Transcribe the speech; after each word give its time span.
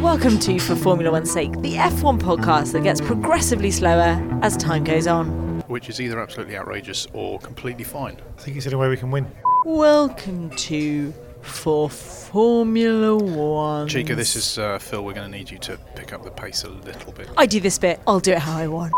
Welcome 0.00 0.38
to 0.40 0.58
For 0.58 0.74
Formula 0.74 1.10
One's 1.10 1.30
Sake, 1.30 1.52
the 1.60 1.74
F1 1.74 2.18
podcast 2.20 2.72
that 2.72 2.82
gets 2.82 3.00
progressively 3.00 3.70
slower 3.70 4.18
as 4.42 4.56
time 4.56 4.84
goes 4.84 5.06
on. 5.06 5.60
which 5.68 5.88
is 5.88 6.00
either 6.00 6.18
absolutely 6.20 6.56
outrageous 6.56 7.06
or 7.12 7.38
completely 7.40 7.84
fine. 7.84 8.16
I 8.38 8.40
think 8.40 8.56
it's 8.56 8.66
the 8.66 8.72
only 8.74 8.86
way 8.86 8.90
we 8.90 8.96
can 8.96 9.10
win. 9.10 9.30
Welcome 9.64 10.50
to 10.50 11.12
For 11.42 11.88
Formula 11.90 13.16
One. 13.16 13.88
Chica, 13.88 14.14
this 14.14 14.36
is 14.36 14.58
uh, 14.58 14.78
Phil. 14.78 15.04
We're 15.04 15.12
going 15.12 15.30
to 15.30 15.36
need 15.38 15.50
you 15.50 15.58
to 15.58 15.76
pick 15.94 16.12
up 16.12 16.24
the 16.24 16.30
pace 16.30 16.64
a 16.64 16.68
little 16.70 17.12
bit. 17.12 17.28
I 17.36 17.46
do 17.46 17.60
this 17.60 17.78
bit, 17.78 18.00
I'll 18.06 18.20
do 18.20 18.32
it 18.32 18.38
how 18.38 18.56
I 18.56 18.68
want. 18.68 18.92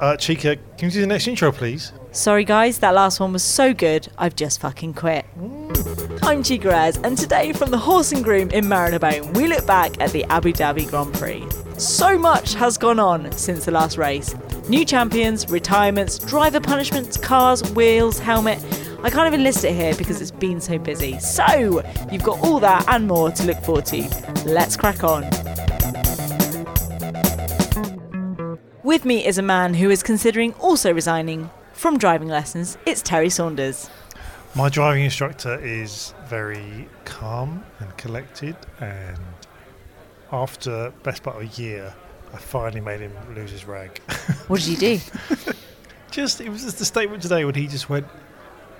Uh, 0.00 0.16
Chica, 0.16 0.56
can 0.76 0.88
you 0.88 0.90
do 0.90 1.00
the 1.00 1.06
next 1.06 1.26
intro, 1.28 1.52
please? 1.52 1.92
Sorry 2.10 2.44
guys, 2.44 2.78
that 2.78 2.94
last 2.94 3.20
one 3.20 3.32
was 3.32 3.42
so 3.42 3.72
good, 3.72 4.08
I've 4.18 4.36
just 4.36 4.60
fucking 4.60 4.94
quit. 4.94 5.24
I'm 6.22 6.42
Chica 6.42 6.92
and 7.02 7.16
today 7.16 7.52
from 7.52 7.70
the 7.70 7.78
Horse 7.78 8.12
and 8.12 8.22
Groom 8.22 8.50
in 8.50 8.68
Marylebone, 8.68 9.32
we 9.34 9.46
look 9.46 9.66
back 9.66 10.00
at 10.00 10.10
the 10.10 10.24
Abu 10.24 10.52
Dhabi 10.52 10.88
Grand 10.88 11.12
Prix. 11.14 11.44
So 11.78 12.18
much 12.18 12.54
has 12.54 12.76
gone 12.76 12.98
on 12.98 13.30
since 13.32 13.64
the 13.64 13.70
last 13.70 13.96
race. 13.96 14.34
New 14.68 14.84
champions, 14.84 15.48
retirements, 15.50 16.18
driver 16.18 16.60
punishments, 16.60 17.16
cars, 17.16 17.62
wheels, 17.72 18.18
helmet. 18.18 18.64
I 19.02 19.10
can't 19.10 19.26
even 19.26 19.42
list 19.42 19.64
it 19.64 19.74
here 19.74 19.94
because 19.94 20.20
it's 20.20 20.30
been 20.30 20.60
so 20.60 20.78
busy. 20.78 21.18
So, 21.18 21.82
you've 22.10 22.22
got 22.22 22.40
all 22.40 22.58
that 22.60 22.84
and 22.88 23.06
more 23.06 23.30
to 23.32 23.44
look 23.44 23.62
forward 23.64 23.86
to. 23.86 24.08
Let's 24.46 24.76
crack 24.76 25.04
on. 25.04 25.24
With 28.84 29.06
me 29.06 29.24
is 29.24 29.38
a 29.38 29.42
man 29.42 29.72
who 29.72 29.88
is 29.88 30.02
considering 30.02 30.52
also 30.60 30.92
resigning 30.92 31.48
from 31.72 31.96
driving 31.96 32.28
lessons. 32.28 32.76
It's 32.84 33.00
Terry 33.00 33.30
Saunders. 33.30 33.88
My 34.54 34.68
driving 34.68 35.04
instructor 35.04 35.58
is 35.58 36.12
very 36.26 36.86
calm 37.06 37.64
and 37.78 37.96
collected, 37.96 38.54
and 38.80 39.18
after 40.30 40.92
best 41.02 41.22
part 41.22 41.36
of 41.36 41.42
a 41.44 41.62
year, 41.62 41.94
I 42.34 42.36
finally 42.36 42.82
made 42.82 43.00
him 43.00 43.14
lose 43.34 43.52
his 43.52 43.64
rag. 43.64 44.02
What 44.48 44.60
did 44.60 44.68
you 44.68 44.76
do? 44.76 45.00
just 46.10 46.42
it 46.42 46.50
was 46.50 46.64
just 46.64 46.78
the 46.78 46.84
statement 46.84 47.22
today 47.22 47.46
when 47.46 47.54
he 47.54 47.66
just 47.66 47.88
went, 47.88 48.06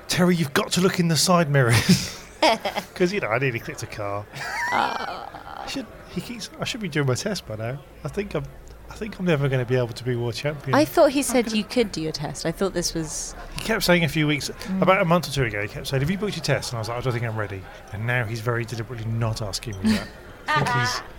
"Terry, 0.07 0.37
you've 0.37 0.53
got 0.53 0.71
to 0.73 0.83
look 0.83 1.01
in 1.01 1.09
the 1.09 1.17
side 1.17 1.49
mirrors," 1.49 2.23
because 2.93 3.11
you 3.11 3.21
know 3.21 3.29
I 3.29 3.39
nearly 3.39 3.59
clicked 3.59 3.83
a 3.83 3.87
car. 3.87 4.27
I 4.71 5.65
should 5.67 5.87
he 6.11 6.21
keeps 6.21 6.51
I 6.61 6.65
should 6.65 6.83
be 6.83 6.91
doing 6.91 7.07
my 7.07 7.15
test 7.15 7.47
by 7.47 7.57
now. 7.57 7.79
I 8.05 8.09
think 8.09 8.35
I'm 8.35 8.45
I 8.91 8.95
think 8.95 9.19
I'm 9.19 9.25
never 9.25 9.49
going 9.49 9.65
to 9.65 9.69
be 9.69 9.77
able 9.77 9.89
to 9.89 10.05
be 10.05 10.15
world 10.15 10.35
champion. 10.35 10.75
I 10.75 10.85
thought 10.85 11.11
he 11.11 11.23
said 11.23 11.53
you 11.53 11.65
could 11.65 11.91
do 11.91 12.01
your 12.01 12.13
test. 12.13 12.47
I 12.47 12.53
thought 12.53 12.75
this 12.75 12.95
was. 12.95 13.35
He 13.57 13.63
kept 13.63 13.83
saying 13.83 14.05
a 14.05 14.09
few 14.09 14.27
weeks, 14.27 14.51
mm. 14.51 14.83
about 14.83 15.01
a 15.01 15.05
month 15.05 15.29
or 15.29 15.33
two 15.33 15.45
ago, 15.45 15.63
he 15.63 15.69
kept 15.69 15.87
saying, 15.87 16.01
Have 16.01 16.11
you 16.11 16.19
booked 16.19 16.37
your 16.37 16.45
test? 16.45 16.73
And 16.73 16.77
I 16.77 16.81
was 16.81 16.89
like, 16.89 16.99
I 16.99 17.01
don't 17.01 17.13
think 17.13 17.25
I'm 17.25 17.37
ready. 17.37 17.63
And 17.93 18.07
now 18.07 18.25
he's 18.25 18.41
very 18.41 18.65
deliberately 18.65 19.07
not 19.07 19.43
asking 19.43 19.81
me 19.83 19.93
that. 19.93 20.09
I 20.49 20.55
think 20.55 20.69
he's. 20.69 21.03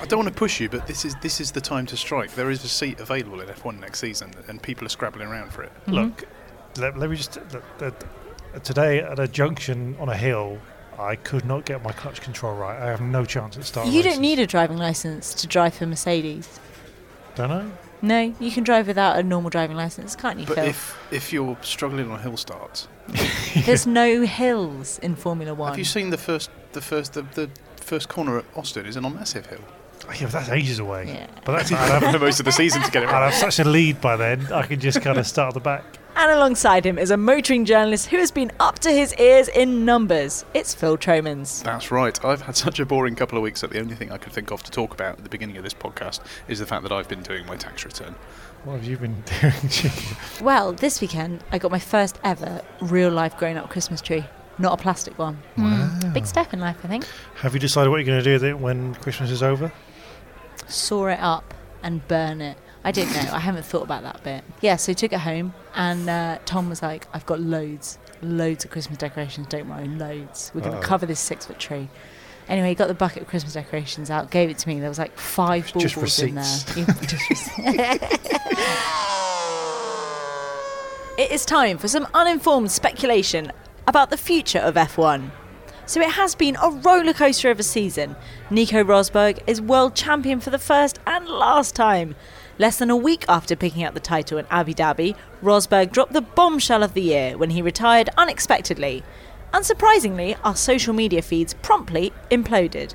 I 0.00 0.06
don't 0.06 0.18
want 0.18 0.28
to 0.28 0.38
push 0.38 0.60
you, 0.60 0.68
but 0.68 0.86
this 0.86 1.04
is 1.04 1.14
this 1.22 1.40
is 1.40 1.52
the 1.52 1.60
time 1.60 1.86
to 1.86 1.96
strike. 1.96 2.34
There 2.34 2.50
is 2.50 2.64
a 2.64 2.68
seat 2.68 3.00
available 3.00 3.40
in 3.40 3.48
F1 3.48 3.78
next 3.78 4.00
season, 4.00 4.32
and 4.48 4.60
people 4.60 4.86
are 4.86 4.90
scrabbling 4.90 5.28
around 5.28 5.52
for 5.52 5.62
it. 5.62 5.72
Look, 5.86 6.22
mm-hmm. 6.22 6.82
let, 6.82 6.98
let 6.98 7.10
me 7.10 7.16
just. 7.16 7.36
look, 7.52 7.78
that- 7.78 8.04
today 8.62 9.00
at 9.00 9.18
a 9.18 9.26
junction 9.26 9.96
on 9.98 10.08
a 10.08 10.16
hill, 10.16 10.58
I 10.98 11.16
could 11.16 11.44
not 11.44 11.64
get 11.64 11.82
my 11.82 11.92
clutch 11.92 12.20
control 12.20 12.54
right. 12.54 12.80
I 12.80 12.86
have 12.86 13.00
no 13.00 13.24
chance 13.24 13.56
at 13.56 13.64
starting. 13.64 13.92
You 13.92 14.02
don't 14.02 14.20
need 14.20 14.38
a 14.38 14.46
driving 14.46 14.78
license 14.78 15.34
to 15.34 15.46
drive 15.46 15.74
for 15.74 15.86
Mercedes. 15.86 16.60
Don't 17.34 17.50
I? 17.50 17.70
No, 18.02 18.34
you 18.38 18.50
can 18.50 18.64
drive 18.64 18.86
without 18.86 19.18
a 19.18 19.22
normal 19.22 19.50
driving 19.50 19.76
license, 19.76 20.14
can't 20.14 20.38
you, 20.38 20.46
But 20.46 20.56
Phil? 20.56 20.64
if 20.66 20.98
if 21.10 21.32
you're 21.32 21.56
struggling 21.62 22.10
on 22.10 22.20
hill 22.20 22.36
starts, 22.36 22.88
There's 23.64 23.86
no 23.86 24.22
hills 24.26 24.98
in 25.00 25.16
Formula 25.16 25.54
One. 25.54 25.70
have 25.70 25.78
you 25.78 25.84
seen 25.84 26.10
the 26.10 26.18
first 26.18 26.50
the 26.72 26.80
first 26.80 27.14
the, 27.14 27.22
the 27.22 27.48
first 27.80 28.08
corner 28.08 28.38
at 28.38 28.44
Austin 28.56 28.86
is 28.86 28.96
on 28.96 29.04
a 29.04 29.10
massive 29.10 29.46
hill. 29.46 29.60
Oh, 30.08 30.12
Yeah, 30.12 30.22
but 30.24 30.32
that's 30.32 30.48
ages 30.50 30.78
away. 30.78 31.06
Yeah. 31.06 31.26
But 31.44 31.52
that's. 31.52 31.72
I'd 31.72 32.02
have, 32.02 32.20
most 32.20 32.40
of 32.40 32.44
the 32.46 32.52
season 32.52 32.82
to 32.82 32.90
get 32.90 33.02
it 33.02 33.08
I'd 33.08 33.12
right. 33.12 33.32
have 33.32 33.34
such 33.34 33.58
a 33.64 33.68
lead 33.68 34.00
by 34.00 34.16
then. 34.16 34.52
I 34.52 34.66
could 34.66 34.80
just 34.80 35.00
kind 35.02 35.18
of 35.18 35.26
start 35.26 35.48
at 35.48 35.54
the 35.54 35.60
back. 35.60 35.84
And 36.16 36.30
alongside 36.30 36.86
him 36.86 36.96
is 36.98 37.10
a 37.10 37.16
motoring 37.16 37.64
journalist 37.64 38.06
who 38.06 38.18
has 38.18 38.30
been 38.30 38.52
up 38.60 38.78
to 38.80 38.90
his 38.90 39.14
ears 39.14 39.48
in 39.48 39.84
numbers. 39.84 40.44
It's 40.54 40.72
Phil 40.74 40.96
Tromans. 40.96 41.62
That's 41.62 41.90
right. 41.90 42.24
I've 42.24 42.42
had 42.42 42.56
such 42.56 42.78
a 42.78 42.86
boring 42.86 43.16
couple 43.16 43.36
of 43.36 43.42
weeks 43.42 43.60
that 43.62 43.70
the 43.70 43.80
only 43.80 43.96
thing 43.96 44.12
I 44.12 44.18
could 44.18 44.32
think 44.32 44.52
of 44.52 44.62
to 44.62 44.70
talk 44.70 44.94
about 44.94 45.18
at 45.18 45.24
the 45.24 45.28
beginning 45.28 45.56
of 45.56 45.64
this 45.64 45.74
podcast 45.74 46.20
is 46.46 46.60
the 46.60 46.66
fact 46.66 46.84
that 46.84 46.92
I've 46.92 47.08
been 47.08 47.22
doing 47.22 47.44
my 47.46 47.56
tax 47.56 47.84
return. 47.84 48.14
What 48.62 48.74
have 48.76 48.84
you 48.84 48.96
been 48.96 49.24
doing, 49.40 49.68
Chica? 49.68 50.16
Well, 50.40 50.72
this 50.72 51.00
weekend 51.00 51.42
I 51.50 51.58
got 51.58 51.70
my 51.72 51.80
first 51.80 52.18
ever 52.22 52.62
real 52.80 53.10
life 53.10 53.36
grown 53.36 53.56
up 53.56 53.68
Christmas 53.68 54.00
tree. 54.00 54.24
Not 54.56 54.78
a 54.78 54.82
plastic 54.82 55.18
one. 55.18 55.34
Hmm. 55.56 55.62
Wow! 55.64 56.12
Big 56.12 56.26
step 56.26 56.52
in 56.54 56.60
life, 56.60 56.76
I 56.84 56.88
think. 56.88 57.06
Have 57.36 57.54
you 57.54 57.60
decided 57.60 57.90
what 57.90 57.96
you're 57.96 58.06
going 58.06 58.18
to 58.20 58.24
do 58.24 58.34
with 58.34 58.44
it 58.44 58.58
when 58.58 58.94
Christmas 58.94 59.30
is 59.30 59.42
over? 59.42 59.72
saw 60.68 61.08
it 61.08 61.18
up 61.20 61.52
and 61.82 62.06
burn 62.08 62.40
it. 62.40 62.56
I 62.84 62.90
don't 62.92 63.10
know. 63.14 63.30
I 63.32 63.38
haven't 63.38 63.64
thought 63.64 63.82
about 63.82 64.02
that 64.02 64.22
bit. 64.22 64.44
Yeah, 64.60 64.76
so 64.76 64.92
he 64.92 64.94
took 64.94 65.12
it 65.12 65.20
home, 65.20 65.54
and 65.74 66.08
uh, 66.08 66.38
Tom 66.44 66.68
was 66.68 66.82
like, 66.82 67.06
"I've 67.14 67.24
got 67.26 67.40
loads, 67.40 67.98
loads 68.20 68.64
of 68.64 68.70
Christmas 68.70 68.98
decorations. 68.98 69.46
Don't 69.46 69.68
worry, 69.68 69.88
loads. 69.88 70.50
We're 70.54 70.60
going 70.60 70.74
to 70.80 70.86
cover 70.86 71.06
this 71.06 71.20
six 71.20 71.46
foot 71.46 71.58
tree." 71.58 71.88
Anyway, 72.46 72.68
he 72.68 72.74
got 72.74 72.88
the 72.88 72.94
bucket 72.94 73.22
of 73.22 73.28
Christmas 73.28 73.54
decorations 73.54 74.10
out, 74.10 74.30
gave 74.30 74.50
it 74.50 74.58
to 74.58 74.68
me. 74.68 74.78
There 74.78 74.90
was 74.90 74.98
like 74.98 75.16
five 75.18 75.72
Just 75.78 75.94
baubles 75.94 76.18
in 76.20 76.34
there. 76.34 76.44
receipts. 76.44 76.76
Yeah, 76.76 76.84
just 77.06 77.30
receipts. 77.30 77.64
it 81.16 81.30
is 81.30 81.44
time 81.46 81.78
for 81.78 81.88
some 81.88 82.06
uninformed 82.12 82.70
speculation 82.70 83.50
about 83.86 84.10
the 84.10 84.16
future 84.18 84.58
of 84.58 84.74
F1. 84.74 85.30
So 85.86 86.00
it 86.00 86.10
has 86.12 86.34
been 86.34 86.56
a 86.56 86.70
rollercoaster 86.70 87.50
of 87.50 87.60
a 87.60 87.62
season. 87.62 88.16
Nico 88.50 88.82
Rosberg 88.82 89.42
is 89.46 89.60
world 89.60 89.94
champion 89.94 90.40
for 90.40 90.50
the 90.50 90.58
first 90.58 90.98
and 91.06 91.26
last 91.28 91.74
time. 91.74 92.14
Less 92.56 92.78
than 92.78 92.90
a 92.90 92.96
week 92.96 93.24
after 93.28 93.56
picking 93.56 93.82
up 93.82 93.94
the 93.94 94.00
title 94.00 94.38
in 94.38 94.46
Abu 94.48 94.74
Dhabi, 94.74 95.16
Rosberg 95.42 95.90
dropped 95.90 96.12
the 96.12 96.20
bombshell 96.20 96.84
of 96.84 96.94
the 96.94 97.02
year 97.02 97.36
when 97.36 97.50
he 97.50 97.60
retired 97.60 98.10
unexpectedly. 98.16 99.02
Unsurprisingly, 99.52 100.36
our 100.44 100.54
social 100.54 100.94
media 100.94 101.20
feeds 101.20 101.54
promptly 101.54 102.12
imploded. 102.30 102.94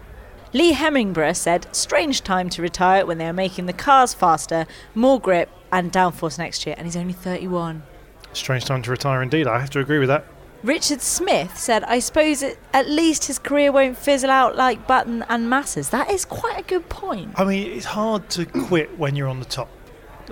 Lee 0.53 0.73
Hemmingborough 0.73 1.35
said, 1.35 1.67
strange 1.75 2.23
time 2.23 2.50
to 2.50 2.61
retire 2.61 3.06
when 3.06 3.17
they 3.17 3.27
are 3.27 3.33
making 3.33 3.65
the 3.65 3.73
cars 3.73 4.13
faster, 4.13 4.65
more 4.95 5.19
grip, 5.19 5.50
and 5.71 5.91
downforce 5.91 6.38
next 6.38 6.65
year, 6.65 6.75
and 6.77 6.88
he's 6.88 6.95
only 6.95 7.13
31. 7.13 7.83
Strange 8.31 8.63
time 8.63 8.81
to 8.81 8.91
retire 8.91 9.21
indeed. 9.21 9.45
I 9.45 9.59
have 9.59 9.69
to 9.71 9.79
agree 9.79 10.00
with 10.00 10.07
that. 10.07 10.25
Richard 10.63 11.01
Smith 11.01 11.57
said, 11.57 11.83
I 11.85 12.00
suppose 12.00 12.44
it, 12.44 12.59
at 12.73 12.89
least 12.89 13.25
his 13.25 13.39
career 13.39 13.71
won't 13.71 13.97
fizzle 13.97 14.29
out 14.29 14.57
like 14.57 14.85
Button 14.88 15.23
and 15.29 15.50
Massa's. 15.50 15.89
That 15.89 16.11
is 16.11 16.25
quite 16.25 16.59
a 16.59 16.63
good 16.63 16.89
point. 16.89 17.31
I 17.35 17.45
mean, 17.45 17.71
it's 17.71 17.85
hard 17.85 18.29
to 18.31 18.45
quit 18.45 18.97
when 18.97 19.15
you're 19.15 19.29
on 19.29 19.39
the 19.39 19.45
top. 19.45 19.69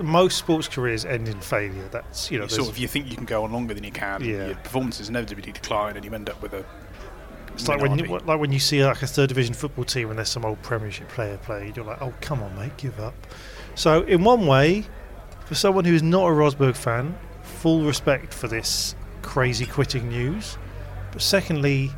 Most 0.02 0.38
sports 0.38 0.68
careers 0.68 1.04
end 1.04 1.28
in 1.28 1.40
failure. 1.40 1.88
That's 1.90 2.30
you 2.30 2.38
know, 2.38 2.44
You 2.44 2.50
sort 2.50 2.68
of 2.68 2.78
you 2.78 2.86
think 2.86 3.08
you 3.08 3.16
can 3.16 3.24
go 3.24 3.42
on 3.44 3.52
longer 3.52 3.74
than 3.74 3.82
you 3.82 3.90
can. 3.90 4.22
Yeah. 4.22 4.46
Your 4.48 4.54
performances 4.56 5.08
inevitably 5.08 5.50
decline, 5.50 5.96
and 5.96 6.04
you 6.04 6.12
end 6.12 6.30
up 6.30 6.40
with 6.40 6.52
a. 6.52 6.64
It's 7.54 7.66
like 7.66 7.80
when 7.80 7.98
you, 7.98 8.06
like 8.18 8.38
when 8.38 8.52
you 8.52 8.60
see 8.60 8.84
like 8.84 9.02
a 9.02 9.06
third 9.08 9.30
division 9.30 9.54
football 9.54 9.84
team 9.84 10.10
and 10.10 10.18
there's 10.18 10.28
some 10.28 10.44
old 10.44 10.62
Premiership 10.62 11.08
player 11.08 11.36
played, 11.38 11.76
you're 11.76 11.84
like, 11.84 12.00
oh 12.00 12.14
come 12.20 12.42
on, 12.44 12.54
mate, 12.54 12.76
give 12.76 13.00
up. 13.00 13.14
So 13.74 14.02
in 14.02 14.22
one 14.22 14.46
way, 14.46 14.84
for 15.46 15.56
someone 15.56 15.84
who 15.84 15.94
is 15.94 16.02
not 16.02 16.28
a 16.28 16.30
Rosberg 16.30 16.76
fan, 16.76 17.18
full 17.42 17.82
respect 17.82 18.32
for 18.32 18.46
this 18.46 18.94
crazy 19.22 19.66
quitting 19.66 20.08
news. 20.08 20.56
But 21.12 21.22
secondly, 21.22 21.90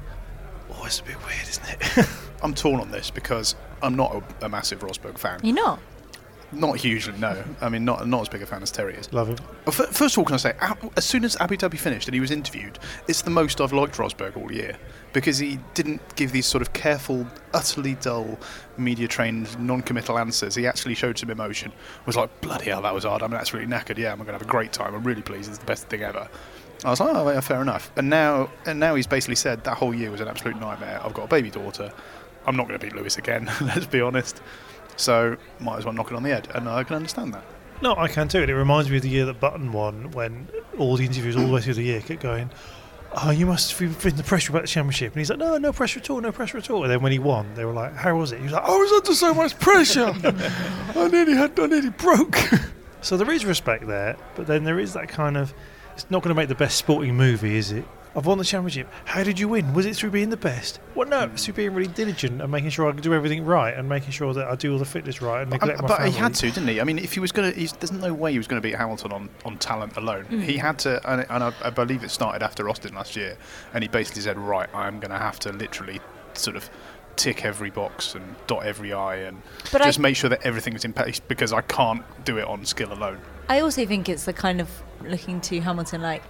oh, 0.71 0.85
it's 0.85 1.01
a 1.01 1.05
bit 1.05 1.17
weird, 1.27 1.49
isn't 1.49 1.99
it? 1.99 2.09
I'm 2.43 2.55
torn 2.55 2.81
on 2.81 2.91
this 2.91 3.11
because 3.11 3.55
I'm 3.83 3.97
not 3.97 4.15
a, 4.15 4.47
a 4.47 4.49
massive 4.49 4.81
Rosberg 4.81 5.19
fan. 5.19 5.41
You're 5.43 5.55
not? 5.55 5.81
Not 6.53 6.79
hugely, 6.79 7.17
no. 7.19 7.45
I 7.61 7.69
mean, 7.69 7.85
not 7.85 8.09
not 8.09 8.23
as 8.23 8.29
big 8.29 8.43
a 8.43 8.47
fan 8.47 8.63
as 8.63 8.73
Terry 8.73 8.95
is. 8.95 9.13
Love 9.13 9.29
him. 9.29 9.37
First 9.71 10.15
of 10.15 10.19
all, 10.19 10.25
can 10.25 10.35
I 10.35 10.39
say, 10.39 10.55
as 10.97 11.05
soon 11.05 11.25
as 11.25 11.37
Abu 11.37 11.57
Dhabi 11.57 11.79
finished 11.79 12.09
and 12.09 12.15
he 12.15 12.21
was 12.21 12.33
interviewed, 12.33 12.79
it's 13.07 13.23
the 13.23 13.31
most 13.31 13.61
I've 13.61 13.73
liked 13.73 13.97
Rosberg 13.99 14.37
all 14.37 14.51
year 14.51 14.77
because 15.13 15.39
he 15.39 15.61
didn't 15.75 16.01
give 16.17 16.33
these 16.33 16.47
sort 16.47 16.63
of 16.63 16.73
careful, 16.73 17.27
utterly 17.55 17.95
dull, 17.97 18.39
media-trained, 18.77 19.59
non-committal 19.61 20.19
answers. 20.19 20.55
He 20.57 20.67
actually 20.67 20.95
showed 20.95 21.19
some 21.19 21.31
emotion. 21.31 21.73
Was 22.07 22.17
like, 22.17 22.41
bloody 22.41 22.67
hell, 22.67 22.83
that 22.83 22.95
was 22.95 23.05
hard. 23.05 23.23
I'm 23.23 23.33
absolutely 23.33 23.73
knackered. 23.73 23.99
Yeah, 23.99 24.11
I'm 24.11 24.19
going 24.19 24.27
to 24.27 24.33
have 24.33 24.43
a 24.43 24.45
great 24.45 24.73
time. 24.73 24.95
I'm 24.95 25.05
really 25.05 25.23
pleased. 25.23 25.49
It's 25.51 25.59
the 25.59 25.67
best 25.67 25.89
thing 25.89 26.03
ever. 26.03 26.29
I 26.85 26.91
was 26.91 27.01
like, 27.01 27.15
oh, 27.15 27.31
yeah, 27.31 27.41
fair 27.41 27.61
enough. 27.61 27.91
And 27.97 28.09
now, 28.09 28.51
and 28.67 28.81
now 28.81 28.95
he's 28.95 29.07
basically 29.07 29.37
said 29.37 29.65
that 29.65 29.77
whole 29.77 29.95
year 29.95 30.11
was 30.11 30.21
an 30.21 30.29
absolute 30.29 30.59
nightmare. 30.59 31.01
I've 31.03 31.15
got 31.15 31.25
a 31.25 31.29
baby 31.29 31.51
daughter. 31.51 31.93
I'm 32.47 32.57
not 32.57 32.69
going 32.69 32.79
to 32.79 32.87
beat 32.87 32.95
Lewis 32.95 33.19
again. 33.19 33.51
Let's 33.61 33.87
be 33.87 34.01
honest. 34.01 34.41
So 34.97 35.37
might 35.59 35.79
as 35.79 35.85
well 35.85 35.95
knock 35.95 36.11
it 36.11 36.15
on 36.15 36.23
the 36.23 36.31
head, 36.31 36.49
and 36.55 36.69
I 36.69 36.85
can 36.85 36.97
understand 36.97 37.35
that. 37.35 37.45
No, 37.83 37.97
I 37.97 38.09
can 38.09 38.29
too. 38.29 38.43
And 38.43 38.51
it 38.51 38.55
reminds 38.55 38.91
me 38.91 38.97
of 38.97 39.03
the 39.03 39.09
year 39.09 39.25
that 39.27 39.41
Button 39.41 39.73
won 39.73 40.11
when 40.11 40.49
all 40.79 40.97
the 40.97 41.07
interviews 41.07 41.37
all 41.37 41.47
the 41.47 41.53
way 41.53 41.61
through 41.61 41.75
the 41.75 41.83
year 41.83 42.01
kept 42.01 42.23
going, 42.23 42.51
Oh, 43.13 43.31
you 43.31 43.45
must 43.45 43.77
have 43.77 44.03
been 44.03 44.15
the 44.15 44.23
pressure 44.23 44.53
about 44.53 44.63
the 44.63 44.69
championship. 44.69 45.13
And 45.13 45.21
he's 45.21 45.31
like, 45.31 45.39
No, 45.39 45.57
no 45.59 45.73
pressure 45.73 45.99
at 45.99 46.11
all, 46.11 46.21
no 46.21 46.31
pressure 46.31 46.59
at 46.59 46.71
all. 46.71 46.83
And 46.83 46.93
then 46.93 47.03
when 47.03 47.13
he 47.13 47.19
won, 47.19 47.55
they 47.55 47.65
were 47.65 47.73
like, 47.73 47.95
How 47.95 48.15
was 48.17 48.33
it? 48.33 48.39
He 48.39 48.45
was 48.45 48.53
like, 48.53 48.65
I 48.65 48.77
was 48.77 48.93
under 48.93 49.15
so 49.15 49.35
much 49.35 49.59
pressure. 49.59 50.13
I 50.95 51.09
nearly 51.09 51.35
had, 51.35 51.59
I 51.59 51.67
nearly 51.67 51.91
broke. 51.91 52.37
so 53.01 53.17
there 53.17 53.31
is 53.31 53.45
respect 53.45 53.87
there, 53.87 54.17
but 54.37 54.47
then 54.47 54.65
there 54.65 54.79
is 54.79 54.93
that 54.93 55.09
kind 55.09 55.37
of, 55.37 55.55
it's 56.03 56.11
not 56.11 56.23
going 56.23 56.35
to 56.35 56.41
make 56.41 56.49
the 56.49 56.55
best 56.55 56.77
sporting 56.77 57.15
movie, 57.17 57.57
is 57.57 57.73
it? 57.73 57.85
I've 58.17 58.27
won 58.27 58.39
the 58.39 58.45
championship. 58.45 58.89
How 59.05 59.23
did 59.23 59.39
you 59.39 59.47
win? 59.49 59.73
Was 59.73 59.87
it 59.87 59.95
through 59.95 60.11
being 60.11 60.31
the 60.31 60.37
best? 60.37 60.81
Well, 60.97 61.09
no, 61.09 61.25
it's 61.33 61.45
through 61.45 61.55
being 61.55 61.75
really 61.75 61.93
diligent 61.93 62.43
and 62.43 62.51
making 62.51 62.71
sure 62.71 62.89
I 62.89 62.93
can 62.93 63.03
do 63.03 63.15
everything 63.15 63.45
right 63.45 63.73
and 63.73 63.89
making 63.89 64.11
sure 64.11 64.35
that 64.35 64.49
I 64.49 64.57
do 64.57 64.73
all 64.73 64.81
the 64.81 64.85
fitness 64.85 65.23
right 65.23 65.43
and 65.43 65.51
neglect 65.51 65.79
Um, 65.79 65.83
my 65.85 65.89
but 65.89 65.97
family. 65.99 66.11
he 66.13 66.19
had 66.19 66.35
to, 66.35 66.51
didn't 66.51 66.67
he? 66.69 66.81
I 66.81 66.85
mean, 66.85 66.99
if 66.99 67.13
he 67.13 67.21
was 67.21 67.31
going 67.31 67.53
to, 67.53 67.79
there's 67.79 67.93
no 67.93 68.13
way 68.13 68.33
he 68.33 68.39
was 68.39 68.49
going 68.49 68.61
to 68.61 68.67
beat 68.69 68.75
Hamilton 68.75 69.13
on, 69.13 69.29
on 69.45 69.59
talent 69.59 69.97
alone. 69.97 70.25
Mm. 70.25 70.43
He 70.43 70.57
had 70.57 70.77
to, 70.81 71.01
and, 71.09 71.25
and 71.31 71.45
I, 71.45 71.53
I 71.63 71.71
believe 71.71 72.03
it 72.03 72.11
started 72.11 72.43
after 72.43 72.69
Austin 72.69 72.95
last 72.97 73.15
year, 73.15 73.37
and 73.75 73.85
he 73.85 73.89
basically 73.89 74.23
said, 74.23 74.37
right, 74.39 74.69
I'm 74.75 74.99
going 74.99 75.13
to 75.13 75.19
have 75.19 75.39
to 75.41 75.53
literally 75.53 76.01
sort 76.35 76.57
of 76.57 76.69
tick 77.15 77.45
every 77.45 77.71
box 77.71 78.17
and 78.17 78.35
dot 78.49 78.65
every 78.67 78.93
I 78.93 79.17
and 79.17 79.41
But 79.71 79.83
I- 79.83 79.85
just 79.85 80.01
make 80.01 80.17
sure 80.17 80.31
that 80.31 80.43
everything's 80.43 80.85
in 80.85 80.93
place 80.93 81.21
because 81.21 81.53
I 81.53 81.61
can't 81.61 82.03
do 82.25 82.39
it 82.39 82.45
on 82.49 82.65
skill 82.67 82.93
alone. 82.93 83.19
I 83.51 83.61
also 83.61 83.85
think 83.85 84.09
it's 84.09 84.25
the 84.25 84.33
kind 84.33 84.61
of 84.61 84.69
looking 85.05 85.41
to 85.43 85.61
Hamilton 85.61 86.01
like 86.03 86.23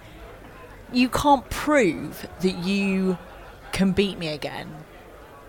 you 0.91 1.07
can't 1.07 1.49
prove 1.49 2.27
that 2.41 2.55
you 2.65 3.17
can 3.71 3.91
beat 3.91 4.17
me 4.17 4.27
again. 4.29 4.67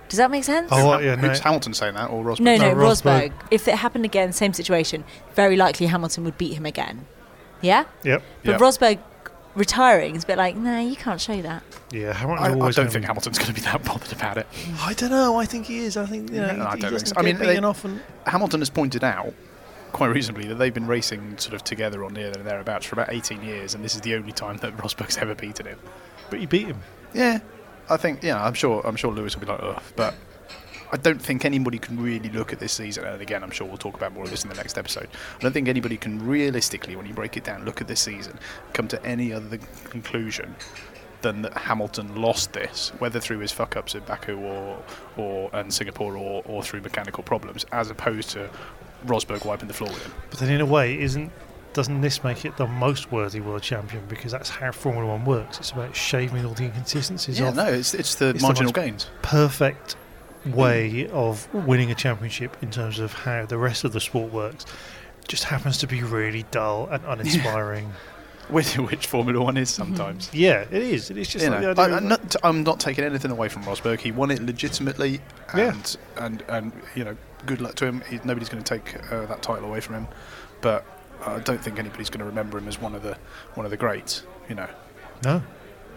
Does 0.08 0.18
that 0.18 0.30
make 0.30 0.44
sense? 0.44 0.68
Oh, 0.70 0.98
yeah, 0.98 1.14
no. 1.14 1.28
Who's 1.28 1.38
Hamilton 1.40 1.72
saying 1.72 1.94
that 1.94 2.10
or 2.10 2.22
Rosberg? 2.22 2.40
no, 2.40 2.56
no, 2.56 2.74
No, 2.74 2.76
Rosberg. 2.76 3.30
Rosberg. 3.30 3.32
If 3.50 3.66
it 3.66 3.76
happened 3.76 4.04
again, 4.04 4.32
same 4.32 4.52
situation, 4.52 5.04
very 5.34 5.56
likely 5.56 5.86
Hamilton 5.86 6.24
would 6.24 6.36
beat 6.36 6.52
him 6.54 6.66
again. 6.66 7.06
Yeah? 7.62 7.84
Yep. 8.04 8.22
But 8.44 8.50
Yeah. 8.50 8.58
Rosberg 8.58 8.98
retiring 9.54 10.14
is 10.14 10.24
a 10.24 10.26
bit 10.26 10.36
like, 10.38 10.54
no, 10.56 10.78
you 10.78 10.96
can't 10.96 11.20
show 11.20 11.40
that. 11.40 11.62
Yeah, 11.90 12.12
Hamilton's 12.12 12.42
I, 12.42 12.46
I 12.46 12.50
don't 12.50 12.60
gonna 12.74 12.90
think 12.90 13.02
be- 13.04 13.06
Hamilton's 13.06 13.38
going 13.38 13.48
to 13.48 13.54
be 13.54 13.60
that 13.62 13.82
bothered 13.84 14.12
about 14.12 14.36
it. 14.36 14.46
I 14.80 14.92
don't 14.94 15.10
know. 15.10 15.36
I 15.38 15.46
think 15.46 15.66
he 15.66 15.78
is. 15.78 15.96
I 15.96 16.04
think 16.06 16.30
you 16.30 16.40
know. 16.40 16.46
No, 16.48 16.54
he, 16.54 16.60
I 16.60 16.76
don't 16.76 16.90
think 16.90 17.06
so. 17.06 17.14
I 17.16 17.22
mean, 17.22 17.38
they- 17.38 17.46
beaten 17.46 17.64
often. 17.64 18.00
Hamilton 18.26 18.60
has 18.60 18.68
pointed 18.70 19.02
out 19.04 19.32
quite 19.92 20.08
reasonably 20.08 20.46
that 20.48 20.56
they've 20.56 20.74
been 20.74 20.86
racing 20.86 21.38
sort 21.38 21.54
of 21.54 21.64
together 21.64 22.02
or 22.02 22.10
near 22.10 22.30
and 22.30 22.44
thereabouts 22.46 22.86
for 22.86 22.94
about 22.94 23.12
18 23.12 23.42
years, 23.42 23.74
and 23.74 23.84
this 23.84 23.94
is 23.94 24.00
the 24.00 24.14
only 24.14 24.32
time 24.32 24.56
that 24.58 24.76
Rosberg's 24.76 25.18
ever 25.18 25.34
beaten 25.34 25.66
him. 25.66 25.78
But 26.30 26.40
he 26.40 26.46
beat 26.46 26.66
him. 26.66 26.80
Yeah, 27.14 27.40
I 27.88 27.96
think 27.96 28.22
yeah. 28.22 28.42
I'm 28.42 28.54
sure. 28.54 28.80
I'm 28.84 28.96
sure 28.96 29.12
Lewis 29.12 29.36
will 29.36 29.42
be 29.42 29.52
like, 29.52 29.60
ugh, 29.62 29.82
but 29.96 30.14
I 30.92 30.96
don't 30.98 31.20
think 31.20 31.44
anybody 31.44 31.78
can 31.78 32.02
really 32.02 32.28
look 32.28 32.52
at 32.52 32.58
this 32.58 32.72
season. 32.72 33.04
And 33.04 33.20
again, 33.20 33.42
I'm 33.42 33.50
sure 33.50 33.66
we'll 33.66 33.78
talk 33.78 33.94
about 33.94 34.12
more 34.12 34.24
of 34.24 34.30
this 34.30 34.44
in 34.44 34.50
the 34.50 34.56
next 34.56 34.76
episode. 34.76 35.08
I 35.36 35.40
don't 35.40 35.52
think 35.52 35.68
anybody 35.68 35.96
can 35.96 36.26
realistically, 36.26 36.96
when 36.96 37.06
you 37.06 37.14
break 37.14 37.36
it 37.36 37.44
down, 37.44 37.64
look 37.64 37.80
at 37.80 37.88
this 37.88 38.00
season, 38.00 38.38
come 38.74 38.88
to 38.88 39.04
any 39.04 39.32
other 39.32 39.58
conclusion 39.84 40.54
than 41.22 41.42
that 41.42 41.56
Hamilton 41.56 42.20
lost 42.20 42.52
this, 42.52 42.92
whether 42.98 43.20
through 43.20 43.38
his 43.38 43.52
fuck 43.52 43.76
ups 43.76 43.94
at 43.94 44.06
Baku 44.06 44.38
or 44.38 44.82
or 45.16 45.50
and 45.52 45.72
Singapore 45.72 46.16
or, 46.16 46.42
or 46.44 46.62
through 46.62 46.82
mechanical 46.82 47.22
problems, 47.22 47.64
as 47.72 47.90
opposed 47.90 48.30
to 48.30 48.50
Rosberg 49.06 49.44
wiping 49.44 49.68
the 49.68 49.74
floor 49.74 49.90
with 49.90 50.04
him. 50.04 50.12
But 50.30 50.38
then 50.40 50.50
in 50.50 50.60
a 50.60 50.66
way, 50.66 50.98
isn't 51.00 51.30
doesn't 51.72 52.02
this 52.02 52.22
make 52.22 52.44
it 52.44 52.56
the 52.58 52.66
most 52.66 53.10
worthy 53.10 53.40
world 53.40 53.62
champion? 53.62 54.04
Because 54.06 54.30
that's 54.32 54.50
how 54.50 54.72
Formula 54.72 55.06
One 55.06 55.24
works. 55.24 55.58
It's 55.58 55.70
about 55.70 55.96
shaving 55.96 56.44
all 56.44 56.52
the 56.54 56.64
inconsistencies 56.64 57.40
Yeah, 57.40 57.48
off. 57.48 57.54
no, 57.54 57.66
it's 57.66 57.94
it's 57.94 58.14
the 58.16 58.28
It's 58.30 58.40
the 58.40 58.46
marginal 58.46 58.68
most 58.68 58.74
gains. 58.74 59.06
Perfect 59.22 59.96
way 60.46 61.06
of 61.08 61.52
winning 61.54 61.90
a 61.90 61.94
championship 61.94 62.56
in 62.62 62.70
terms 62.70 62.98
of 62.98 63.12
how 63.12 63.46
the 63.46 63.58
rest 63.58 63.84
of 63.84 63.92
the 63.92 64.00
sport 64.00 64.32
works. 64.32 64.66
Just 65.28 65.44
happens 65.44 65.78
to 65.78 65.86
be 65.86 66.02
really 66.02 66.44
dull 66.50 66.88
and 66.90 67.02
uninspiring. 67.06 67.92
Which, 68.48 68.76
which 68.76 69.06
Formula 69.06 69.40
One 69.40 69.56
is 69.56 69.70
sometimes. 69.70 70.28
yeah, 70.34 70.62
it 70.70 70.82
is. 70.82 71.10
It 71.10 71.16
is 71.16 71.28
just 71.28 71.44
you 71.44 71.50
like 71.50 71.60
know, 71.62 71.72
the 71.74 71.80
idea 71.80 71.94
I, 71.94 71.96
of- 71.96 72.02
am 72.02 72.08
not, 72.08 72.36
I'm 72.42 72.62
not 72.64 72.80
taking 72.80 73.04
anything 73.04 73.30
away 73.30 73.48
from 73.48 73.62
Rosberg. 73.62 74.00
He 74.00 74.10
won 74.10 74.30
it 74.32 74.42
legitimately, 74.42 75.20
Yeah. 75.56 75.70
and 75.72 75.96
and 76.18 76.42
and 76.48 76.72
you 76.96 77.04
know, 77.04 77.16
good 77.46 77.60
luck 77.60 77.74
to 77.76 77.86
him. 77.86 78.02
He, 78.08 78.20
nobody's 78.24 78.48
going 78.48 78.62
to 78.62 78.78
take 78.78 79.12
uh, 79.12 79.26
that 79.26 79.42
title 79.42 79.64
away 79.64 79.80
from 79.80 79.96
him, 79.96 80.08
but 80.60 80.84
I 81.24 81.38
don't 81.40 81.62
think 81.62 81.78
anybody's 81.78 82.10
going 82.10 82.20
to 82.20 82.26
remember 82.26 82.58
him 82.58 82.68
as 82.68 82.80
one 82.80 82.94
of 82.94 83.02
the 83.02 83.16
one 83.54 83.64
of 83.64 83.70
the 83.70 83.76
greats. 83.76 84.24
You 84.48 84.54
know, 84.54 84.68
no. 85.24 85.42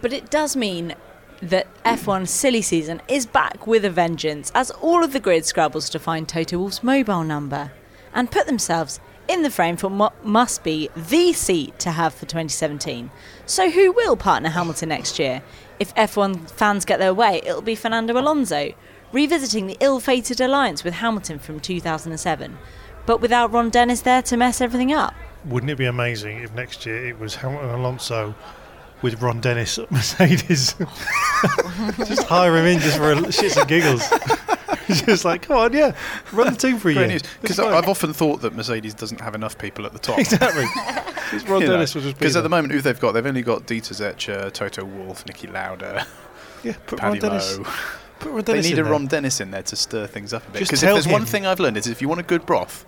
But 0.00 0.12
it 0.12 0.30
does 0.30 0.56
mean 0.56 0.94
that 1.42 1.66
F1 1.84 2.28
silly 2.28 2.62
season 2.62 3.02
is 3.08 3.26
back 3.26 3.66
with 3.66 3.84
a 3.84 3.90
vengeance 3.90 4.50
as 4.54 4.70
all 4.70 5.04
of 5.04 5.12
the 5.12 5.20
grid 5.20 5.44
scrabbles 5.44 5.90
to 5.90 5.98
find 5.98 6.28
Toto 6.28 6.58
Wolff's 6.58 6.82
mobile 6.82 7.24
number 7.24 7.72
and 8.14 8.30
put 8.30 8.46
themselves 8.46 9.00
in 9.28 9.42
the 9.42 9.50
frame 9.50 9.76
for 9.76 9.88
what 9.88 10.24
must 10.24 10.62
be 10.62 10.88
the 10.96 11.32
seat 11.32 11.78
to 11.80 11.90
have 11.90 12.14
for 12.14 12.26
2017. 12.26 13.10
So 13.44 13.70
who 13.70 13.92
will 13.92 14.16
partner 14.16 14.50
Hamilton 14.50 14.88
next 14.90 15.18
year? 15.18 15.42
If 15.78 15.94
F1 15.94 16.50
fans 16.50 16.84
get 16.84 16.98
their 16.98 17.12
way, 17.12 17.42
it'll 17.44 17.60
be 17.60 17.74
Fernando 17.74 18.18
Alonso, 18.18 18.72
revisiting 19.12 19.66
the 19.66 19.76
ill-fated 19.80 20.40
alliance 20.40 20.84
with 20.84 20.94
Hamilton 20.94 21.38
from 21.38 21.60
2007, 21.60 22.58
but 23.06 23.20
without 23.20 23.52
Ron 23.52 23.70
Dennis 23.70 24.02
there 24.02 24.22
to 24.22 24.36
mess 24.36 24.60
everything 24.60 24.92
up. 24.92 25.14
Wouldn't 25.44 25.70
it 25.70 25.78
be 25.78 25.86
amazing 25.86 26.38
if 26.38 26.52
next 26.54 26.84
year 26.86 27.06
it 27.06 27.18
was 27.18 27.36
Hamilton 27.36 27.70
Alonso 27.70 28.34
with 29.02 29.22
Ron 29.22 29.40
Dennis 29.40 29.78
at 29.78 29.90
Mercedes? 29.90 30.74
just 31.98 32.24
hire 32.24 32.56
him 32.56 32.66
in 32.66 32.80
just 32.80 32.96
for 32.96 33.12
a 33.12 33.16
shits 33.16 33.56
and 33.56 33.68
giggles. 33.68 34.02
just 35.06 35.24
like, 35.24 35.42
come 35.42 35.56
on, 35.56 35.72
yeah, 35.72 35.94
run 36.32 36.52
the 36.52 36.58
team 36.58 36.78
for 36.78 36.90
a 36.90 36.94
great 36.94 37.10
year. 37.10 37.20
Because. 37.40 37.58
I've 37.58 37.88
often 37.88 38.12
thought 38.12 38.40
that 38.42 38.54
Mercedes 38.54 38.94
doesn't 38.94 39.20
have 39.20 39.34
enough 39.34 39.58
people 39.58 39.86
at 39.86 39.92
the 39.92 39.98
top. 39.98 40.18
exactly. 40.18 40.66
Just 41.30 41.48
Ron 41.48 41.62
Dennis 41.62 41.92
will 41.92 42.02
Because 42.02 42.36
at 42.36 42.44
the 42.44 42.48
moment, 42.48 42.72
who 42.72 42.80
they've 42.80 43.00
got, 43.00 43.12
they've 43.12 43.26
only 43.26 43.42
got 43.42 43.66
Dieter 43.66 43.94
Zetsche, 43.94 44.52
Toto 44.52 44.84
Wolff, 44.84 45.24
Niki 45.24 45.52
Lauda, 45.52 46.06
yeah, 46.62 46.74
put 46.86 47.02
Ron 47.02 47.18
Paddy 47.18 47.20
Dennis. 47.20 47.58
Lowe. 47.58 47.66
Put 48.20 48.30
Ron 48.32 48.36
They 48.36 48.52
Dennis 48.54 48.66
need 48.66 48.72
in 48.74 48.78
a 48.78 48.82
there. 48.84 48.92
Ron 48.92 49.06
Dennis 49.06 49.40
in 49.40 49.50
there 49.50 49.62
to 49.62 49.76
stir 49.76 50.06
things 50.06 50.32
up 50.32 50.46
a 50.48 50.50
bit. 50.50 50.58
Just 50.60 50.70
Because 50.70 50.82
if 50.82 50.86
tell 50.88 50.94
there's 50.96 51.06
one 51.08 51.22
him. 51.22 51.26
thing 51.26 51.46
I've 51.46 51.60
learned 51.60 51.76
is 51.76 51.86
if 51.86 52.00
you 52.00 52.08
want 52.08 52.20
a 52.20 52.24
good 52.24 52.46
broth, 52.46 52.84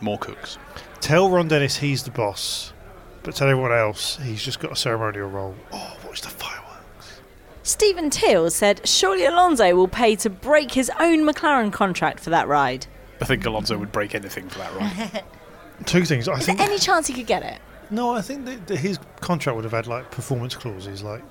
more 0.00 0.18
cooks. 0.18 0.58
Tell 1.00 1.30
Ron 1.30 1.48
Dennis 1.48 1.76
he's 1.78 2.02
the 2.04 2.10
boss, 2.10 2.72
but 3.22 3.34
tell 3.34 3.48
everyone 3.48 3.72
else 3.72 4.18
he's 4.22 4.42
just 4.42 4.60
got 4.60 4.72
a 4.72 4.76
ceremonial 4.76 5.28
role. 5.28 5.54
Oh, 5.72 5.96
watch 6.06 6.22
the 6.22 6.28
fireworks. 6.28 7.20
Stephen 7.62 8.10
Teal 8.10 8.50
said, 8.50 8.86
surely 8.86 9.24
Alonso 9.24 9.74
will 9.74 9.88
pay 9.88 10.16
to 10.16 10.30
break 10.30 10.72
his 10.72 10.90
own 10.98 11.20
McLaren 11.26 11.72
contract 11.72 12.20
for 12.20 12.30
that 12.30 12.48
ride. 12.48 12.86
I 13.20 13.24
think 13.24 13.44
Alonso 13.46 13.78
would 13.78 13.92
break 13.92 14.14
anything 14.16 14.48
for 14.48 14.58
that 14.58 14.74
ride. 14.74 15.24
Two 15.86 16.04
things. 16.04 16.26
I 16.28 16.34
Is 16.38 16.46
think 16.46 16.58
there 16.58 16.68
any 16.68 16.78
chance 16.78 17.06
he 17.06 17.14
could 17.14 17.26
get 17.26 17.42
it? 17.42 17.58
No, 17.90 18.10
I 18.14 18.20
think 18.20 18.46
that, 18.46 18.66
that 18.68 18.78
his 18.78 18.98
contract 19.20 19.54
would 19.54 19.64
have 19.64 19.72
had 19.72 19.86
like 19.86 20.10
performance 20.10 20.54
clauses. 20.56 21.02
Like 21.02 21.22